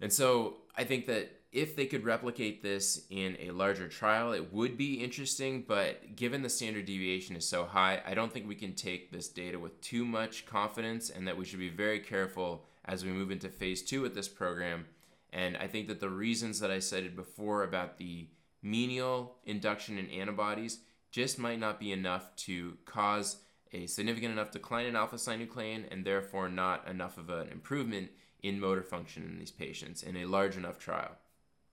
And 0.00 0.10
so 0.10 0.54
I 0.74 0.84
think 0.84 1.04
that 1.08 1.38
if 1.56 1.74
they 1.74 1.86
could 1.86 2.04
replicate 2.04 2.62
this 2.62 3.06
in 3.08 3.34
a 3.40 3.50
larger 3.50 3.88
trial, 3.88 4.32
it 4.32 4.52
would 4.52 4.76
be 4.76 5.02
interesting. 5.02 5.64
But 5.66 6.14
given 6.14 6.42
the 6.42 6.50
standard 6.50 6.84
deviation 6.84 7.34
is 7.34 7.48
so 7.48 7.64
high, 7.64 8.02
I 8.06 8.12
don't 8.12 8.30
think 8.30 8.46
we 8.46 8.54
can 8.54 8.74
take 8.74 9.10
this 9.10 9.28
data 9.28 9.58
with 9.58 9.80
too 9.80 10.04
much 10.04 10.44
confidence, 10.44 11.08
and 11.08 11.26
that 11.26 11.38
we 11.38 11.46
should 11.46 11.58
be 11.58 11.70
very 11.70 11.98
careful 11.98 12.66
as 12.84 13.06
we 13.06 13.10
move 13.10 13.30
into 13.30 13.48
phase 13.48 13.80
two 13.80 14.02
with 14.02 14.14
this 14.14 14.28
program. 14.28 14.84
And 15.32 15.56
I 15.56 15.66
think 15.66 15.88
that 15.88 15.98
the 15.98 16.10
reasons 16.10 16.60
that 16.60 16.70
I 16.70 16.78
cited 16.78 17.16
before 17.16 17.62
about 17.62 17.96
the 17.96 18.28
menial 18.62 19.36
induction 19.46 19.96
in 19.96 20.10
antibodies 20.10 20.80
just 21.10 21.38
might 21.38 21.58
not 21.58 21.80
be 21.80 21.90
enough 21.90 22.36
to 22.36 22.76
cause 22.84 23.36
a 23.72 23.86
significant 23.86 24.32
enough 24.32 24.50
decline 24.50 24.84
in 24.84 24.94
alpha 24.94 25.16
synuclein 25.16 25.90
and 25.90 26.04
therefore 26.04 26.50
not 26.50 26.86
enough 26.86 27.16
of 27.16 27.30
an 27.30 27.48
improvement 27.48 28.10
in 28.42 28.60
motor 28.60 28.82
function 28.82 29.22
in 29.22 29.38
these 29.38 29.50
patients 29.50 30.02
in 30.02 30.18
a 30.18 30.26
large 30.26 30.58
enough 30.58 30.78
trial. 30.78 31.16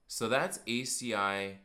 So 0.06 0.28
that's 0.28 0.58
ACI 0.60 1.56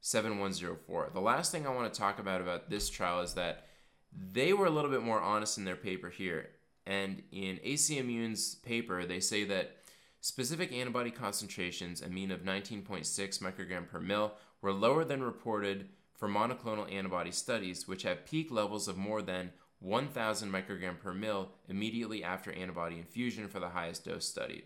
7104. 0.00 1.10
The 1.12 1.20
last 1.20 1.50
thing 1.50 1.66
I 1.66 1.74
want 1.74 1.92
to 1.92 1.98
talk 1.98 2.18
about 2.18 2.40
about 2.40 2.68
this 2.68 2.90
trial 2.90 3.20
is 3.22 3.34
that 3.34 3.66
they 4.12 4.52
were 4.52 4.66
a 4.66 4.70
little 4.70 4.90
bit 4.90 5.02
more 5.02 5.20
honest 5.20 5.58
in 5.58 5.64
their 5.64 5.76
paper 5.76 6.10
here. 6.10 6.50
And 6.86 7.22
in 7.32 7.58
AC 7.62 7.98
Immune's 7.98 8.56
paper, 8.56 9.06
they 9.06 9.20
say 9.20 9.44
that 9.44 9.76
specific 10.20 10.72
antibody 10.72 11.10
concentrations, 11.10 12.02
a 12.02 12.08
mean 12.08 12.30
of 12.30 12.44
19.6 12.44 13.06
microgram 13.40 13.88
per 13.88 14.00
mil, 14.00 14.34
were 14.60 14.72
lower 14.72 15.04
than 15.04 15.22
reported 15.22 15.88
for 16.14 16.28
monoclonal 16.28 16.92
antibody 16.92 17.30
studies, 17.30 17.88
which 17.88 18.02
have 18.02 18.26
peak 18.26 18.50
levels 18.50 18.88
of 18.88 18.96
more 18.96 19.22
than 19.22 19.50
1,000 19.80 20.50
microgram 20.50 20.98
per 20.98 21.12
mil 21.12 21.50
immediately 21.68 22.22
after 22.22 22.52
antibody 22.52 22.98
infusion 22.98 23.48
for 23.48 23.60
the 23.60 23.68
highest 23.68 24.04
dose 24.04 24.26
studied. 24.26 24.64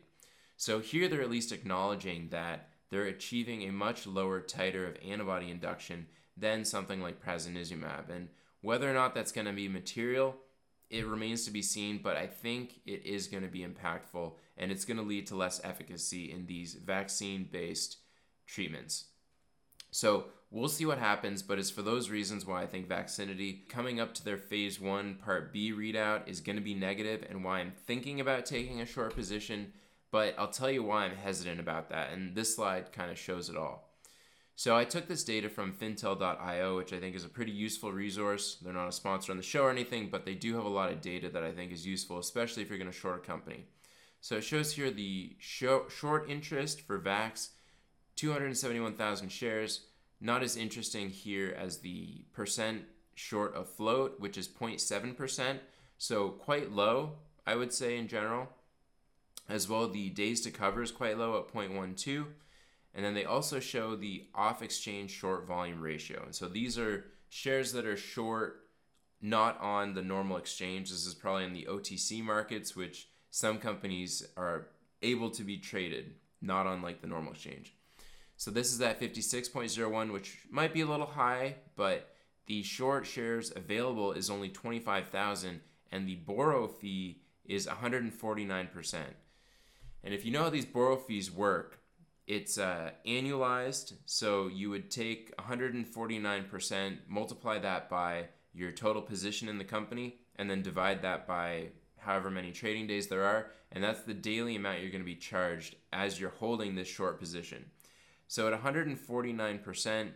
So 0.56 0.80
here 0.80 1.08
they're 1.08 1.22
at 1.22 1.30
least 1.30 1.52
acknowledging 1.52 2.28
that 2.30 2.68
they're 2.90 3.04
achieving 3.04 3.62
a 3.62 3.72
much 3.72 4.06
lower 4.06 4.40
titer 4.40 4.88
of 4.88 4.96
antibody 5.06 5.50
induction 5.50 6.06
than 6.36 6.64
something 6.64 7.02
like 7.02 7.24
prasinezumab. 7.24 8.10
And 8.10 8.28
whether 8.60 8.90
or 8.90 8.94
not 8.94 9.14
that's 9.14 9.32
going 9.32 9.46
to 9.46 9.52
be 9.52 9.68
material 9.68 10.36
it 10.90 11.06
remains 11.06 11.44
to 11.44 11.50
be 11.50 11.62
seen, 11.62 12.00
but 12.02 12.16
I 12.16 12.26
think 12.26 12.80
it 12.86 13.04
is 13.04 13.26
going 13.26 13.42
to 13.42 13.48
be 13.48 13.64
impactful 13.64 14.32
and 14.56 14.72
it's 14.72 14.84
going 14.84 14.96
to 14.96 15.02
lead 15.02 15.26
to 15.28 15.36
less 15.36 15.60
efficacy 15.62 16.32
in 16.32 16.46
these 16.46 16.74
vaccine 16.74 17.48
based 17.50 17.98
treatments. 18.46 19.06
So 19.90 20.26
we'll 20.50 20.68
see 20.68 20.86
what 20.86 20.98
happens, 20.98 21.42
but 21.42 21.58
it's 21.58 21.70
for 21.70 21.82
those 21.82 22.10
reasons 22.10 22.46
why 22.46 22.62
I 22.62 22.66
think 22.66 22.88
Vaxxinity 22.88 23.68
coming 23.68 24.00
up 24.00 24.14
to 24.14 24.24
their 24.24 24.38
phase 24.38 24.80
one 24.80 25.16
part 25.16 25.52
B 25.52 25.72
readout 25.72 26.26
is 26.26 26.40
going 26.40 26.56
to 26.56 26.62
be 26.62 26.74
negative 26.74 27.24
and 27.28 27.44
why 27.44 27.60
I'm 27.60 27.72
thinking 27.86 28.20
about 28.20 28.46
taking 28.46 28.80
a 28.80 28.86
short 28.86 29.14
position. 29.14 29.72
But 30.10 30.34
I'll 30.38 30.48
tell 30.48 30.70
you 30.70 30.82
why 30.82 31.04
I'm 31.04 31.16
hesitant 31.16 31.60
about 31.60 31.90
that, 31.90 32.12
and 32.12 32.34
this 32.34 32.56
slide 32.56 32.92
kind 32.92 33.10
of 33.10 33.18
shows 33.18 33.50
it 33.50 33.56
all. 33.56 33.88
So 34.56 34.76
I 34.76 34.84
took 34.84 35.06
this 35.06 35.22
data 35.22 35.48
from 35.48 35.72
fintel.io, 35.72 36.76
which 36.76 36.92
I 36.92 36.98
think 36.98 37.14
is 37.14 37.24
a 37.24 37.28
pretty 37.28 37.52
useful 37.52 37.92
resource. 37.92 38.56
They're 38.60 38.72
not 38.72 38.88
a 38.88 38.92
sponsor 38.92 39.30
on 39.30 39.36
the 39.36 39.42
show 39.44 39.62
or 39.62 39.70
anything, 39.70 40.08
but 40.10 40.24
they 40.24 40.34
do 40.34 40.56
have 40.56 40.64
a 40.64 40.68
lot 40.68 40.90
of 40.90 41.00
data 41.00 41.28
that 41.28 41.44
I 41.44 41.52
think 41.52 41.70
is 41.70 41.86
useful, 41.86 42.18
especially 42.18 42.64
if 42.64 42.68
you're 42.68 42.78
going 42.78 42.90
to 42.90 42.96
short 42.96 43.22
a 43.22 43.26
company. 43.26 43.66
So 44.20 44.38
it 44.38 44.44
shows 44.44 44.72
here 44.72 44.90
the 44.90 45.36
short 45.38 46.28
interest 46.28 46.80
for 46.80 46.98
VAX, 46.98 47.50
271,000 48.16 49.28
shares. 49.28 49.86
Not 50.20 50.42
as 50.42 50.56
interesting 50.56 51.10
here 51.10 51.54
as 51.56 51.78
the 51.78 52.24
percent 52.32 52.82
short 53.14 53.54
of 53.54 53.68
float, 53.68 54.18
which 54.18 54.36
is 54.36 54.48
0.7%. 54.48 55.58
So 55.98 56.30
quite 56.30 56.72
low, 56.72 57.18
I 57.46 57.54
would 57.54 57.72
say 57.72 57.96
in 57.96 58.08
general. 58.08 58.48
As 59.48 59.68
well, 59.68 59.88
the 59.88 60.10
days 60.10 60.40
to 60.42 60.50
cover 60.50 60.82
is 60.82 60.90
quite 60.90 61.18
low 61.18 61.38
at 61.38 61.52
0.12 61.52 62.26
and 62.94 63.04
then 63.04 63.14
they 63.14 63.24
also 63.24 63.60
show 63.60 63.94
the 63.94 64.24
off 64.34 64.62
exchange 64.62 65.10
short 65.10 65.46
volume 65.46 65.80
ratio. 65.80 66.22
And 66.24 66.34
so 66.34 66.48
these 66.48 66.78
are 66.78 67.04
shares 67.28 67.72
that 67.72 67.86
are 67.86 67.96
short, 67.96 68.64
not 69.20 69.60
on 69.60 69.94
the 69.94 70.02
normal 70.02 70.36
exchange. 70.36 70.90
This 70.90 71.06
is 71.06 71.14
probably 71.14 71.44
in 71.44 71.52
the 71.52 71.68
OTC 71.70 72.22
markets, 72.24 72.74
which 72.74 73.08
some 73.30 73.58
companies 73.58 74.26
are 74.36 74.68
able 75.02 75.30
to 75.30 75.44
be 75.44 75.58
traded, 75.58 76.14
not 76.40 76.66
on 76.66 76.82
like 76.82 77.00
the 77.00 77.06
normal 77.06 77.32
exchange. 77.32 77.74
So 78.36 78.50
this 78.50 78.72
is 78.72 78.80
at 78.80 79.00
56.01, 79.00 80.12
which 80.12 80.38
might 80.50 80.72
be 80.72 80.80
a 80.80 80.86
little 80.86 81.06
high, 81.06 81.56
but 81.76 82.14
the 82.46 82.62
short 82.62 83.06
shares 83.06 83.52
available 83.54 84.12
is 84.12 84.30
only 84.30 84.48
25,000 84.48 85.60
and 85.92 86.08
the 86.08 86.16
borrow 86.16 86.66
fee 86.66 87.20
is 87.44 87.66
149%. 87.66 88.96
And 90.04 90.14
if 90.14 90.24
you 90.24 90.32
know 90.32 90.44
how 90.44 90.50
these 90.50 90.64
borrow 90.64 90.96
fees 90.96 91.30
work, 91.30 91.80
it's 92.26 92.58
uh, 92.58 92.90
annualized, 93.06 93.94
so 94.04 94.48
you 94.48 94.68
would 94.68 94.90
take 94.90 95.34
149%, 95.38 96.96
multiply 97.08 97.58
that 97.58 97.88
by 97.88 98.26
your 98.52 98.70
total 98.70 99.00
position 99.00 99.48
in 99.48 99.56
the 99.56 99.64
company, 99.64 100.16
and 100.36 100.50
then 100.50 100.60
divide 100.62 101.02
that 101.02 101.26
by 101.26 101.68
however 101.96 102.30
many 102.30 102.52
trading 102.52 102.86
days 102.86 103.08
there 103.08 103.24
are, 103.24 103.50
and 103.72 103.82
that's 103.82 104.02
the 104.02 104.14
daily 104.14 104.56
amount 104.56 104.80
you're 104.80 104.90
going 104.90 105.02
to 105.02 105.06
be 105.06 105.14
charged 105.14 105.76
as 105.92 106.20
you're 106.20 106.30
holding 106.30 106.74
this 106.74 106.88
short 106.88 107.18
position. 107.18 107.64
So 108.28 108.52
at 108.52 108.62
149%, 108.62 110.10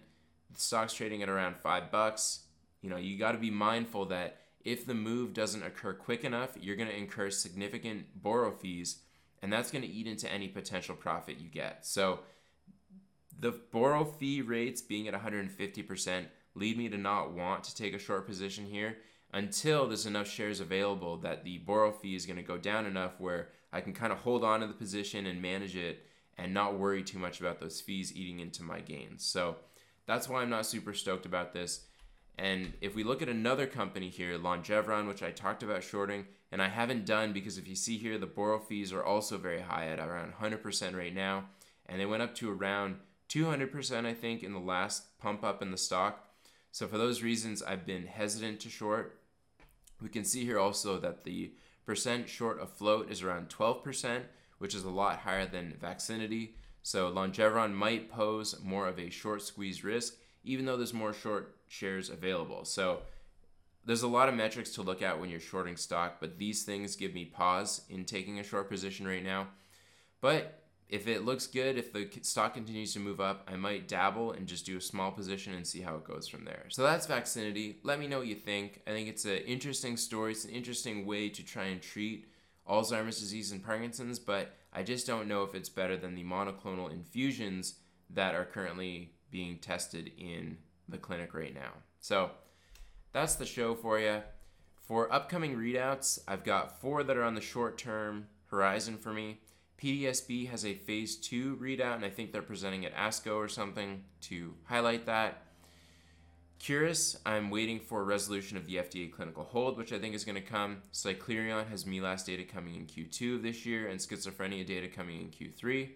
the 0.51 0.61
stock's 0.61 0.95
trading 0.95 1.23
at 1.23 1.29
around 1.29 1.57
five 1.57 1.91
bucks. 1.91 2.41
You 2.83 2.91
know, 2.91 2.99
you 2.99 3.19
got 3.19 3.33
to 3.33 3.39
be 3.39 3.51
mindful 3.51 4.07
that 4.07 4.39
if 4.65 4.87
the 4.87 4.95
move 4.95 5.33
doesn't 5.33 5.63
occur 5.63 5.95
quick 5.95 6.25
enough, 6.25 6.51
you're 6.61 6.77
going 6.77 6.91
to 6.91 6.97
incur 6.97 7.31
significant 7.31 8.23
borrow 8.23 8.51
fees 8.51 8.99
and 9.43 9.53
that's 9.53 9.71
going 9.71 9.83
to 9.83 9.91
eat 9.91 10.07
into 10.07 10.33
any 10.33 10.49
potential 10.49 10.95
profit 10.95 11.39
you 11.39 11.49
get. 11.49 11.85
So 11.85 12.21
the 13.39 13.59
borrow 13.73 14.05
fee 14.05 14.41
rates 14.41 14.81
being 14.81 15.09
at 15.09 15.15
150% 15.15 16.27
lead 16.55 16.79
me 16.79 16.89
to 16.89 16.97
not 16.97 17.33
want 17.33 17.65
to 17.65 17.75
take 17.75 17.95
a 17.95 17.99
short 17.99 18.27
position 18.27 18.65
here 18.67 18.99
until 19.33 19.89
there's 19.89 20.07
enough 20.07 20.29
shares 20.29 20.61
available 20.61 21.17
that 21.19 21.43
the 21.43 21.59
borrow 21.59 21.91
fee 21.91 22.15
is 22.15 22.27
going 22.27 22.37
to 22.37 22.43
go 22.43 22.59
down 22.59 22.87
enough 22.87 23.19
where 23.19 23.49
I 23.73 23.81
can 23.81 23.95
kind 23.95 24.13
of 24.13 24.19
hold 24.19 24.45
on 24.45 24.61
to 24.61 24.67
the 24.67 24.75
position 24.75 25.27
and 25.27 25.43
manage 25.43 25.75
it 25.77 26.07
and 26.39 26.55
not 26.55 26.79
worry 26.79 27.03
too 27.03 27.19
much 27.19 27.41
about 27.41 27.59
those 27.59 27.81
fees 27.81 28.15
eating 28.15 28.41
into 28.41 28.63
my 28.63 28.81
gains. 28.81 29.25
So 29.25 29.57
that's 30.07 30.29
why 30.29 30.43
I'm 30.43 30.51
not 30.51 30.67
super 30.67 30.93
stoked 30.93 31.27
about 31.27 31.53
this. 31.53 31.87
And 32.39 32.73
if 32.81 32.95
we 32.95 33.05
look 33.05 33.23
at 33.23 33.29
another 33.29 33.67
company 33.67 34.09
here, 34.09 34.39
Longeveron, 34.39 35.07
which 35.07 35.23
I 35.23 35.31
talked 35.31 35.63
about 35.63 35.83
shorting, 35.83 36.27
and 36.51 36.63
I 36.63 36.69
haven't 36.69 37.07
done 37.07 37.33
because 37.33 37.59
if 37.59 37.69
you 37.69 37.75
see 37.75 37.99
here, 37.99 38.19
the 38.19 38.27
borrow 38.27 38.59
fees 38.59 38.93
are 38.93 39.05
also 39.05 39.39
very 39.39 39.61
high 39.61 39.89
at 39.89 39.99
around 39.99 40.33
100% 40.41 40.97
right 40.97 41.15
now, 41.15 41.45
and 41.87 42.01
they 42.01 42.07
went 42.07 42.23
up 42.23 42.35
to 42.37 42.51
around 42.51 42.97
200%, 43.29 44.07
I 44.07 44.15
think, 44.15 44.43
in 44.43 44.53
the 44.53 44.59
last 44.59 45.19
pump 45.19 45.45
up 45.45 45.63
in 45.63 45.71
the 45.71 45.79
stock. 45.79 46.29
So 46.71 46.87
for 46.87 46.99
those 46.99 47.23
reasons, 47.23 47.63
I've 47.63 47.87
been 47.87 48.07
hesitant 48.07 48.61
to 48.61 48.71
short. 48.71 49.21
We 50.01 50.09
can 50.09 50.25
see 50.25 50.45
here 50.45 50.59
also 50.59 50.99
that 50.99 51.25
the 51.25 51.53
percent 51.85 52.29
short 52.29 52.61
of 52.61 52.73
float 52.73 53.11
is 53.11 53.23
around 53.23 53.49
12%, 53.49 54.23
which 54.59 54.75
is 54.75 54.85
a 54.85 54.91
lot 54.91 55.19
higher 55.19 55.47
than 55.47 55.77
Vaxxinity. 55.83 56.51
So 56.83 57.13
Longeveron 57.13 57.73
might 57.73 58.11
pose 58.11 58.57
more 58.63 58.89
of 58.89 58.99
a 58.99 59.11
short 59.11 59.43
squeeze 59.43 59.85
risk, 59.85 60.15
even 60.45 60.65
though 60.65 60.77
there's 60.77 60.95
more 60.95 61.13
short 61.13 61.57
shares 61.73 62.11
available. 62.11 62.67
So 62.67 62.99
there's 63.87 64.03
a 64.03 64.09
lot 64.09 64.29
of 64.29 64.35
metrics 64.35 64.71
to 64.73 64.83
look 64.83 65.01
at 65.01 65.19
when 65.19 65.31
you're 65.31 65.41
shorting 65.41 65.77
stock, 65.77 66.19
but 66.21 66.39
these 66.39 66.65
things 66.65 66.97
give 66.97 67.15
me 67.15 67.25
pause 67.25 67.81
in 67.89 68.05
taking 68.05 68.39
a 68.39 68.45
short 68.45 68.69
position 68.69 69.09
right 69.09 69.25
now. 69.25 69.49
But 70.21 70.63
if 70.91 71.09
it 71.09 71.25
looks 71.25 71.47
good, 71.47 71.79
if 71.79 71.91
the 71.91 72.07
stock 72.21 72.53
continues 72.53 72.93
to 72.93 73.01
move 73.01 73.23
up, 73.23 73.49
I 73.51 73.57
might 73.57 73.89
dabble 73.89 74.33
and 74.33 74.47
just 74.47 74.67
do 74.67 74.77
a 74.77 74.83
small 74.83 75.11
position 75.11 75.55
and 75.55 75.67
see 75.67 75.81
how 75.81 75.97
it 75.97 76.05
goes 76.05 76.29
from 76.29 76.45
there. 76.45 76.67
So 76.69 76.83
that's 76.83 77.07
Vaxxinity. 77.07 77.77
Let 77.83 77.99
me 77.99 78.07
know 78.07 78.19
what 78.19 78.27
you 78.27 78.35
think. 78.35 78.83
I 78.87 78.91
think 78.91 79.09
it's 79.09 79.25
an 79.25 79.39
interesting 79.39 79.97
story. 79.97 80.33
It's 80.33 80.45
an 80.45 80.51
interesting 80.51 81.07
way 81.07 81.31
to 81.31 81.43
try 81.43 81.65
and 81.65 81.81
treat 81.81 82.27
Alzheimer's 82.69 83.19
disease 83.19 83.51
and 83.51 83.65
Parkinson's, 83.65 84.19
but 84.19 84.55
I 84.75 84.83
just 84.83 85.07
don't 85.07 85.27
know 85.27 85.43
if 85.43 85.55
it's 85.55 85.71
better 85.71 85.97
than 85.97 86.15
the 86.15 86.25
monoclonal 86.25 86.93
infusions 86.93 87.77
that 88.11 88.35
are 88.35 88.45
currently 88.45 89.15
being 89.31 89.57
tested 89.57 90.13
in 90.19 90.59
the 90.93 90.99
clinic 90.99 91.35
right 91.35 91.55
now. 91.55 91.73
So 92.01 92.31
that's 93.13 93.35
the 93.35 93.47
show 93.47 93.75
for 93.75 93.99
you. 93.99 94.23
For 94.81 95.13
upcoming 95.13 95.57
readouts, 95.57 96.21
I've 96.29 96.45
got 96.45 96.81
four 96.81 97.03
that 97.03 97.17
are 97.17 97.25
on 97.25 97.35
the 97.35 97.41
short 97.41 97.79
term 97.79 98.27
horizon 98.47 98.99
for 98.99 99.13
me. 99.13 99.41
PDSB 99.83 100.49
has 100.49 100.65
a 100.65 100.75
phase 100.75 101.17
two 101.17 101.57
readout, 101.57 101.97
and 101.97 102.05
I 102.05 102.11
think 102.11 102.31
they're 102.31 102.43
presenting 102.43 102.85
at 102.87 102.95
ASCO 102.95 103.37
or 103.37 103.49
something 103.49 104.05
to 104.23 104.55
highlight 104.65 105.07
that. 105.07 105.43
Curis, 106.61 107.17
I'm 107.27 107.51
waiting 107.51 107.81
for 107.81 108.01
a 108.01 108.05
resolution 108.05 108.57
of 108.57 108.67
the 108.69 108.77
FDA 108.77 109.11
clinical 109.11 109.43
hold, 109.43 109.77
which 109.77 109.93
I 109.93 109.99
think 109.99 110.15
is 110.15 110.25
going 110.25 110.37
to 110.37 110.41
come. 110.41 110.83
Cyclerion 110.93 111.67
has 111.69 111.85
MELAS 111.85 112.23
data 112.23 112.45
coming 112.45 112.77
in 112.77 112.87
Q2 112.87 113.37
of 113.37 113.43
this 113.43 113.67
year, 113.67 113.89
and 113.89 113.99
schizophrenia 113.99 114.65
data 114.65 114.87
coming 114.87 115.21
in 115.21 115.31
Q3. 115.31 115.89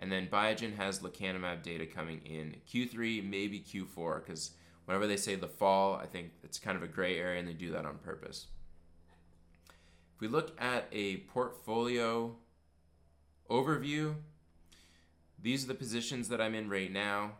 And 0.00 0.10
then 0.10 0.28
Biogen 0.28 0.76
has 0.76 1.00
lecanemab 1.00 1.62
data 1.62 1.84
coming 1.84 2.22
in 2.24 2.56
Q3, 2.66 3.22
maybe 3.28 3.60
Q4, 3.60 4.24
because 4.24 4.52
whenever 4.86 5.06
they 5.06 5.18
say 5.18 5.34
the 5.34 5.46
fall, 5.46 5.94
I 5.94 6.06
think 6.06 6.32
it's 6.42 6.58
kind 6.58 6.76
of 6.76 6.82
a 6.82 6.88
gray 6.88 7.18
area 7.18 7.38
and 7.38 7.46
they 7.46 7.52
do 7.52 7.70
that 7.72 7.84
on 7.84 7.98
purpose. 7.98 8.46
If 10.14 10.22
we 10.22 10.26
look 10.26 10.58
at 10.58 10.88
a 10.90 11.18
portfolio 11.18 12.34
overview, 13.50 14.14
these 15.40 15.64
are 15.64 15.68
the 15.68 15.74
positions 15.74 16.28
that 16.30 16.40
I'm 16.40 16.54
in 16.54 16.70
right 16.70 16.90
now. 16.90 17.32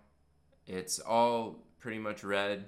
It's 0.67 0.99
all 0.99 1.65
pretty 1.79 1.99
much 1.99 2.23
red. 2.23 2.67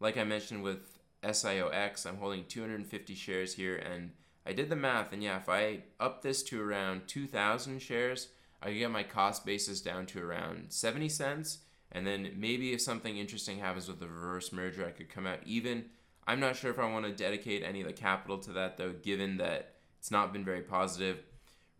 Like 0.00 0.16
I 0.16 0.24
mentioned 0.24 0.64
with 0.64 0.98
SIOX, 1.22 2.06
I'm 2.06 2.18
holding 2.18 2.44
250 2.44 3.14
shares 3.14 3.54
here 3.54 3.76
and 3.76 4.10
I 4.44 4.52
did 4.52 4.68
the 4.68 4.76
math 4.76 5.12
and 5.12 5.22
yeah, 5.22 5.36
if 5.36 5.48
I 5.48 5.84
up 6.00 6.22
this 6.22 6.42
to 6.44 6.60
around 6.60 7.06
2,000 7.06 7.80
shares, 7.80 8.28
I 8.62 8.72
get 8.72 8.90
my 8.90 9.02
cost 9.02 9.46
basis 9.46 9.80
down 9.80 10.06
to 10.06 10.22
around 10.22 10.66
70 10.68 11.08
cents 11.08 11.58
and 11.92 12.06
then 12.06 12.32
maybe 12.36 12.72
if 12.72 12.80
something 12.80 13.16
interesting 13.16 13.58
happens 13.58 13.88
with 13.88 13.98
the 13.98 14.08
reverse 14.08 14.52
merger, 14.52 14.86
I 14.86 14.90
could 14.90 15.08
come 15.08 15.26
out 15.26 15.40
even. 15.46 15.86
I'm 16.26 16.40
not 16.40 16.56
sure 16.56 16.70
if 16.70 16.78
I 16.78 16.90
want 16.90 17.06
to 17.06 17.12
dedicate 17.12 17.62
any 17.62 17.80
of 17.80 17.86
the 17.86 17.92
capital 17.92 18.38
to 18.38 18.52
that 18.52 18.76
though, 18.76 18.92
given 18.92 19.38
that 19.38 19.76
it's 19.98 20.10
not 20.10 20.32
been 20.32 20.44
very 20.44 20.60
positive. 20.60 21.22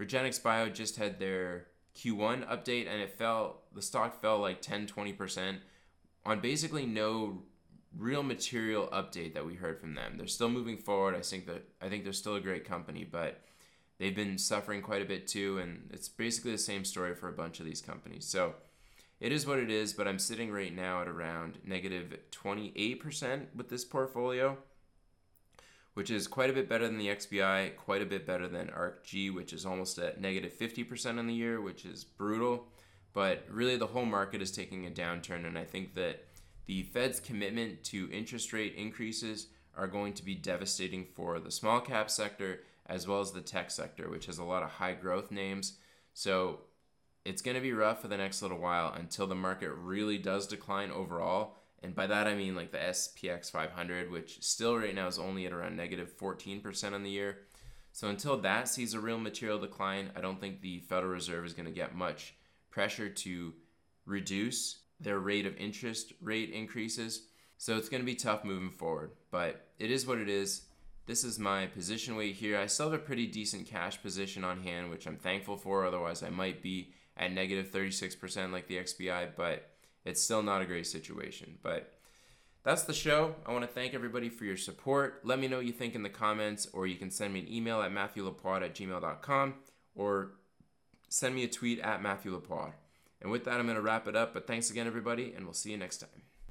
REGENXBIO 0.00 0.72
just 0.72 0.96
had 0.96 1.18
their 1.18 1.66
Q1 1.96 2.48
update 2.48 2.88
and 2.88 3.02
it 3.02 3.18
fell, 3.18 3.62
the 3.74 3.82
stock 3.82 4.20
fell 4.20 4.38
like 4.38 4.62
10 4.62 4.86
20% 4.86 5.58
on 6.24 6.40
basically 6.40 6.86
no 6.86 7.42
real 7.96 8.22
material 8.22 8.88
update 8.92 9.34
that 9.34 9.44
we 9.44 9.54
heard 9.54 9.80
from 9.80 9.94
them. 9.94 10.16
They're 10.16 10.26
still 10.26 10.48
moving 10.48 10.78
forward. 10.78 11.14
I 11.14 11.20
think 11.20 11.46
that 11.46 11.64
I 11.82 11.88
think 11.88 12.04
they're 12.04 12.12
still 12.12 12.36
a 12.36 12.40
great 12.40 12.64
company, 12.64 13.04
but 13.04 13.42
they've 13.98 14.14
been 14.14 14.38
suffering 14.38 14.82
quite 14.82 15.02
a 15.02 15.06
bit 15.06 15.26
too 15.26 15.58
and 15.58 15.88
it's 15.92 16.08
basically 16.08 16.52
the 16.52 16.58
same 16.58 16.84
story 16.84 17.14
for 17.14 17.28
a 17.28 17.32
bunch 17.32 17.60
of 17.60 17.66
these 17.66 17.80
companies. 17.80 18.24
So 18.26 18.54
it 19.20 19.32
is 19.32 19.46
what 19.46 19.58
it 19.58 19.70
is, 19.70 19.92
but 19.92 20.06
I'm 20.06 20.18
sitting 20.18 20.52
right 20.52 20.74
now 20.74 21.02
at 21.02 21.08
around 21.08 21.58
negative 21.64 22.16
28% 22.30 23.46
with 23.54 23.68
this 23.68 23.84
portfolio, 23.84 24.56
which 25.94 26.10
is 26.10 26.28
quite 26.28 26.50
a 26.50 26.52
bit 26.52 26.68
better 26.68 26.86
than 26.86 26.98
the 26.98 27.08
XBI, 27.08 27.74
quite 27.76 28.00
a 28.00 28.06
bit 28.06 28.24
better 28.24 28.46
than 28.46 28.68
ARKG, 28.68 29.34
which 29.34 29.52
is 29.52 29.66
almost 29.66 29.98
at 29.98 30.20
negative 30.20 30.52
50% 30.52 31.18
in 31.18 31.26
the 31.26 31.34
year, 31.34 31.60
which 31.60 31.84
is 31.84 32.04
brutal. 32.04 32.68
But 33.12 33.44
really, 33.50 33.76
the 33.76 33.88
whole 33.88 34.04
market 34.04 34.40
is 34.40 34.52
taking 34.52 34.86
a 34.86 34.90
downturn, 34.90 35.44
and 35.44 35.58
I 35.58 35.64
think 35.64 35.94
that 35.96 36.24
the 36.66 36.84
Fed's 36.84 37.18
commitment 37.18 37.82
to 37.84 38.08
interest 38.12 38.52
rate 38.52 38.74
increases 38.76 39.48
are 39.76 39.88
going 39.88 40.12
to 40.12 40.24
be 40.24 40.36
devastating 40.36 41.06
for 41.14 41.40
the 41.40 41.50
small 41.50 41.80
cap 41.80 42.10
sector 42.10 42.60
as 42.88 43.06
well 43.06 43.20
as 43.20 43.32
the 43.32 43.40
tech 43.40 43.70
sector, 43.70 44.08
which 44.08 44.26
has 44.26 44.38
a 44.38 44.44
lot 44.44 44.62
of 44.62 44.70
high 44.70 44.94
growth 44.94 45.30
names. 45.30 45.78
So 46.14 46.60
it's 47.24 47.42
going 47.42 47.56
to 47.56 47.60
be 47.60 47.72
rough 47.72 48.00
for 48.00 48.08
the 48.08 48.16
next 48.16 48.42
little 48.42 48.58
while 48.58 48.92
until 48.92 49.26
the 49.26 49.34
market 49.34 49.70
really 49.72 50.18
does 50.18 50.46
decline 50.46 50.90
overall. 50.90 51.56
And 51.82 51.94
by 51.94 52.06
that 52.06 52.26
I 52.26 52.34
mean 52.34 52.56
like 52.56 52.72
the 52.72 52.78
SPX 52.78 53.50
500, 53.50 54.10
which 54.10 54.42
still 54.42 54.76
right 54.76 54.94
now 54.94 55.06
is 55.06 55.18
only 55.18 55.46
at 55.46 55.52
around 55.52 55.76
negative 55.76 56.16
14% 56.16 56.92
on 56.92 57.02
the 57.02 57.10
year. 57.10 57.38
So 57.92 58.08
until 58.08 58.36
that 58.38 58.68
sees 58.68 58.94
a 58.94 59.00
real 59.00 59.18
material 59.18 59.58
decline, 59.58 60.10
I 60.16 60.20
don't 60.20 60.40
think 60.40 60.60
the 60.60 60.80
Federal 60.80 61.12
Reserve 61.12 61.44
is 61.44 61.54
going 61.54 61.66
to 61.66 61.72
get 61.72 61.94
much 61.94 62.34
pressure 62.70 63.08
to 63.08 63.54
reduce 64.06 64.78
their 65.00 65.18
rate 65.18 65.46
of 65.46 65.56
interest 65.56 66.12
rate 66.20 66.50
increases. 66.50 67.22
So 67.56 67.76
it's 67.76 67.88
going 67.88 68.02
to 68.02 68.06
be 68.06 68.14
tough 68.14 68.44
moving 68.44 68.70
forward, 68.70 69.12
but 69.30 69.66
it 69.78 69.90
is 69.90 70.06
what 70.06 70.18
it 70.18 70.28
is. 70.28 70.62
This 71.08 71.24
is 71.24 71.38
my 71.38 71.64
position 71.64 72.16
weight 72.16 72.34
here. 72.34 72.58
I 72.58 72.66
still 72.66 72.90
have 72.90 73.00
a 73.00 73.02
pretty 73.02 73.26
decent 73.26 73.66
cash 73.66 74.00
position 74.02 74.44
on 74.44 74.62
hand, 74.62 74.90
which 74.90 75.06
I'm 75.06 75.16
thankful 75.16 75.56
for. 75.56 75.86
Otherwise, 75.86 76.22
I 76.22 76.28
might 76.28 76.62
be 76.62 76.92
at 77.16 77.32
negative 77.32 77.72
36% 77.72 78.52
like 78.52 78.68
the 78.68 78.76
XBI, 78.76 79.30
but 79.34 79.70
it's 80.04 80.22
still 80.22 80.42
not 80.42 80.60
a 80.60 80.66
great 80.66 80.86
situation. 80.86 81.56
But 81.62 81.94
that's 82.62 82.82
the 82.82 82.92
show. 82.92 83.36
I 83.46 83.52
want 83.52 83.62
to 83.62 83.74
thank 83.74 83.94
everybody 83.94 84.28
for 84.28 84.44
your 84.44 84.58
support. 84.58 85.22
Let 85.24 85.38
me 85.38 85.48
know 85.48 85.56
what 85.56 85.64
you 85.64 85.72
think 85.72 85.94
in 85.94 86.02
the 86.02 86.10
comments, 86.10 86.68
or 86.74 86.86
you 86.86 86.96
can 86.96 87.10
send 87.10 87.32
me 87.32 87.40
an 87.40 87.50
email 87.50 87.80
at 87.80 87.90
matthewlapoide 87.90 88.62
at 88.62 88.74
gmail.com 88.74 89.54
or 89.94 90.32
send 91.08 91.34
me 91.34 91.42
a 91.42 91.48
tweet 91.48 91.80
at 91.80 92.02
matthewlapoide. 92.02 92.74
And 93.22 93.30
with 93.30 93.44
that, 93.46 93.58
I'm 93.58 93.64
going 93.64 93.76
to 93.76 93.82
wrap 93.82 94.08
it 94.08 94.14
up. 94.14 94.34
But 94.34 94.46
thanks 94.46 94.70
again, 94.70 94.86
everybody, 94.86 95.32
and 95.34 95.46
we'll 95.46 95.54
see 95.54 95.70
you 95.70 95.78
next 95.78 96.00
time. 96.00 96.22